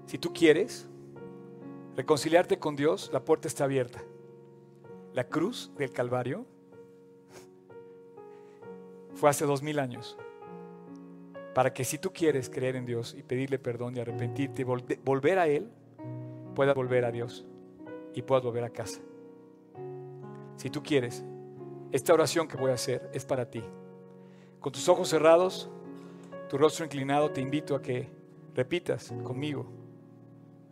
Si 0.07 0.17
tú 0.17 0.33
quieres 0.33 0.87
reconciliarte 1.95 2.57
con 2.57 2.75
Dios, 2.75 3.11
la 3.13 3.23
puerta 3.23 3.47
está 3.47 3.65
abierta. 3.65 4.01
La 5.13 5.25
cruz 5.25 5.71
del 5.77 5.91
Calvario 5.91 6.47
fue 9.19 9.29
hace 9.29 9.45
dos 9.45 9.61
mil 9.61 9.79
años. 9.79 10.17
Para 11.53 11.73
que 11.73 11.83
si 11.83 11.97
tú 11.97 12.11
quieres 12.13 12.49
creer 12.49 12.75
en 12.77 12.85
Dios 12.85 13.13
y 13.17 13.21
pedirle 13.21 13.59
perdón 13.59 13.97
y 13.97 13.99
arrepentirte 13.99 14.61
y 14.61 14.65
volver 14.65 15.39
a 15.39 15.47
Él, 15.47 15.69
puedas 16.55 16.73
volver 16.73 17.03
a 17.03 17.11
Dios 17.11 17.45
y 18.13 18.21
puedas 18.21 18.43
volver 18.43 18.63
a 18.63 18.69
casa. 18.69 19.01
Si 20.55 20.69
tú 20.69 20.81
quieres, 20.81 21.23
esta 21.91 22.13
oración 22.13 22.47
que 22.47 22.55
voy 22.55 22.71
a 22.71 22.75
hacer 22.75 23.09
es 23.13 23.25
para 23.25 23.49
ti. 23.49 23.61
Con 24.59 24.71
tus 24.71 24.87
ojos 24.87 25.09
cerrados, 25.09 25.69
tu 26.47 26.57
rostro 26.57 26.85
inclinado, 26.85 27.31
te 27.31 27.41
invito 27.41 27.75
a 27.75 27.81
que 27.81 28.07
repitas 28.55 29.13
conmigo 29.23 29.65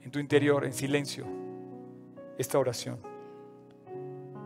en 0.01 0.11
tu 0.11 0.19
interior, 0.19 0.63
en 0.63 0.73
silencio, 0.73 1.25
esta 2.37 2.59
oración. 2.59 2.99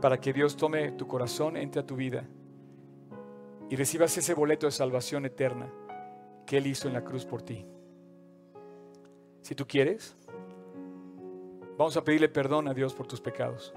Para 0.02 0.20
que 0.20 0.34
Dios 0.34 0.58
tome 0.58 0.92
tu 0.94 1.08
corazón, 1.08 1.56
entre 1.56 1.82
a 1.82 1.86
tu 1.86 1.96
vida 1.96 2.26
y 3.72 3.76
recibas 3.76 4.16
ese 4.16 4.36
boleto 4.36 4.68
de 4.68 4.72
salvación 4.72 5.26
eterna 5.26 5.74
que 6.46 6.58
Él 6.58 6.68
hizo 6.68 6.88
en 6.88 6.94
la 6.94 7.04
cruz 7.04 7.26
por 7.26 7.42
ti. 7.42 7.66
Si 9.42 9.56
tú 9.56 9.66
quieres, 9.66 10.16
vamos 11.76 11.98
a 11.98 12.04
pedirle 12.04 12.30
perdón 12.30 12.68
a 12.68 12.76
Dios 12.76 12.94
por 12.94 13.08
tus 13.08 13.20
pecados 13.20 13.74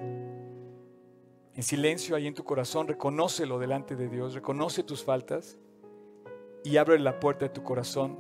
en 1.57 1.63
silencio 1.63 2.17
ahí 2.17 2.27
en 2.27 2.35
tu 2.35 2.45
corazón, 2.45 2.89
reconócelo 2.89 3.59
delante 3.59 3.95
de 3.95 4.09
Dios, 4.09 4.35
reconoce 4.35 4.83
tus 4.83 5.05
faltas 5.05 5.57
y 6.65 6.77
abre 6.79 6.99
la 6.99 7.21
puerta 7.21 7.45
de 7.45 7.51
tu 7.51 7.63
corazón 7.63 8.19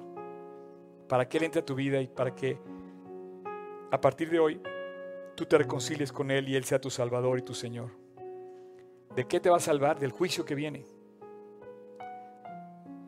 para 1.08 1.28
que 1.28 1.38
Él 1.38 1.44
entre 1.44 1.60
a 1.60 1.64
tu 1.64 1.74
vida 1.74 2.00
y 2.00 2.06
para 2.06 2.34
que 2.34 2.58
a 3.90 4.00
partir 4.00 4.30
de 4.30 4.38
hoy 4.38 4.60
tú 5.34 5.46
te 5.46 5.58
reconcilies 5.58 6.12
con 6.12 6.30
Él 6.30 6.48
y 6.48 6.54
Él 6.54 6.64
sea 6.64 6.80
tu 6.80 6.90
Salvador 6.90 7.38
y 7.38 7.42
tu 7.42 7.54
Señor. 7.54 7.90
¿De 9.16 9.26
qué 9.26 9.40
te 9.40 9.50
va 9.50 9.56
a 9.56 9.60
salvar? 9.60 9.98
Del 9.98 10.12
juicio 10.12 10.44
que 10.44 10.54
viene. 10.54 10.86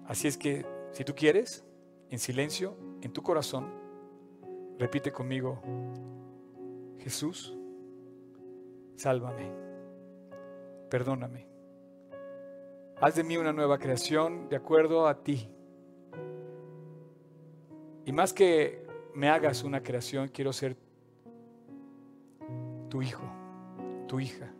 Así 0.06 0.28
es 0.28 0.36
que 0.36 0.64
si 0.92 1.04
tú 1.04 1.14
quieres, 1.14 1.64
en 2.10 2.18
silencio, 2.18 2.76
en 3.02 3.12
tu 3.12 3.22
corazón, 3.22 3.72
repite 4.78 5.12
conmigo, 5.12 5.60
Jesús, 6.98 7.56
sálvame 8.96 9.66
perdóname. 10.88 11.46
Haz 13.00 13.16
de 13.16 13.24
mí 13.24 13.36
una 13.36 13.52
nueva 13.52 13.78
creación 13.78 14.48
de 14.48 14.56
acuerdo 14.56 15.06
a 15.06 15.22
ti. 15.22 15.48
Y 18.04 18.12
más 18.12 18.32
que 18.32 18.86
me 19.14 19.28
hagas 19.28 19.64
una 19.64 19.82
creación, 19.82 20.28
quiero 20.28 20.52
ser 20.52 20.76
tu 22.88 23.02
hijo, 23.02 23.24
tu 24.06 24.20
hija. 24.20 24.52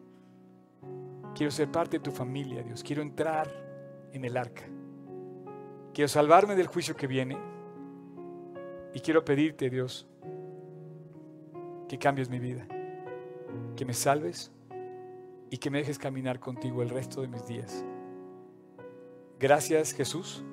Quiero 1.35 1.51
ser 1.51 1.71
parte 1.71 1.99
de 1.99 2.03
tu 2.03 2.11
familia, 2.11 2.63
Dios. 2.63 2.83
Quiero 2.83 3.03
entrar 3.03 3.51
en 4.13 4.25
el 4.25 4.37
arca. 4.37 4.65
Quiero 5.97 6.09
salvarme 6.09 6.55
del 6.57 6.67
juicio 6.67 6.95
que 6.95 7.07
viene. 7.07 7.39
Y 8.93 9.01
quiero 9.01 9.25
pedirte, 9.25 9.71
Dios, 9.71 10.07
que 11.89 11.99
cambies 11.99 12.29
mi 12.29 12.39
vida. 12.39 12.69
Que 13.75 13.87
me 13.87 13.95
salves 13.95 14.53
y 15.49 15.57
que 15.57 15.71
me 15.71 15.79
dejes 15.79 15.99
caminar 15.99 16.39
contigo 16.39 16.83
el 16.83 16.91
resto 16.91 17.23
de 17.23 17.29
mis 17.29 17.47
días. 17.47 17.83
Gracias 19.41 19.95
Jesús 19.95 20.45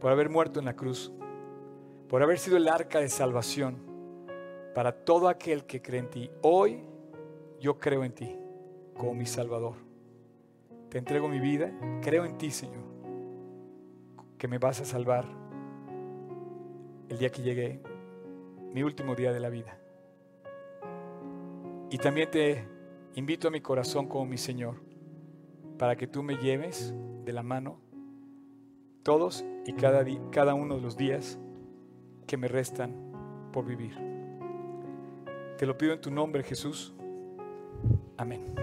por 0.00 0.10
haber 0.10 0.28
muerto 0.28 0.58
en 0.58 0.64
la 0.64 0.74
cruz, 0.74 1.12
por 2.08 2.24
haber 2.24 2.40
sido 2.40 2.56
el 2.56 2.66
arca 2.66 2.98
de 2.98 3.08
salvación 3.08 3.78
para 4.74 5.04
todo 5.04 5.28
aquel 5.28 5.64
que 5.64 5.80
cree 5.80 6.00
en 6.00 6.10
ti. 6.10 6.30
Hoy 6.42 6.82
yo 7.60 7.78
creo 7.78 8.02
en 8.02 8.16
ti 8.16 8.36
como 8.96 9.14
mi 9.14 9.26
Salvador. 9.26 9.76
Te 10.88 10.98
entrego 10.98 11.28
mi 11.28 11.38
vida, 11.38 11.72
creo 12.02 12.24
en 12.24 12.36
ti 12.36 12.50
Señor, 12.50 12.91
que 14.42 14.48
me 14.48 14.58
vas 14.58 14.80
a 14.80 14.84
salvar 14.84 15.24
el 17.08 17.16
día 17.16 17.30
que 17.30 17.42
llegue 17.42 17.80
mi 18.74 18.82
último 18.82 19.14
día 19.14 19.32
de 19.32 19.38
la 19.38 19.48
vida. 19.48 19.78
Y 21.90 21.98
también 21.98 22.28
te 22.28 22.66
invito 23.14 23.46
a 23.46 23.52
mi 23.52 23.60
corazón 23.60 24.08
como 24.08 24.26
mi 24.26 24.38
Señor, 24.38 24.82
para 25.78 25.94
que 25.94 26.08
tú 26.08 26.24
me 26.24 26.38
lleves 26.38 26.92
de 27.24 27.32
la 27.32 27.44
mano 27.44 27.78
todos 29.04 29.44
y 29.64 29.74
cada, 29.74 30.04
cada 30.32 30.54
uno 30.54 30.74
de 30.74 30.80
los 30.80 30.96
días 30.96 31.38
que 32.26 32.36
me 32.36 32.48
restan 32.48 32.96
por 33.52 33.64
vivir. 33.64 33.94
Te 35.56 35.66
lo 35.66 35.78
pido 35.78 35.92
en 35.92 36.00
tu 36.00 36.10
nombre, 36.10 36.42
Jesús. 36.42 36.92
Amén. 38.16 38.56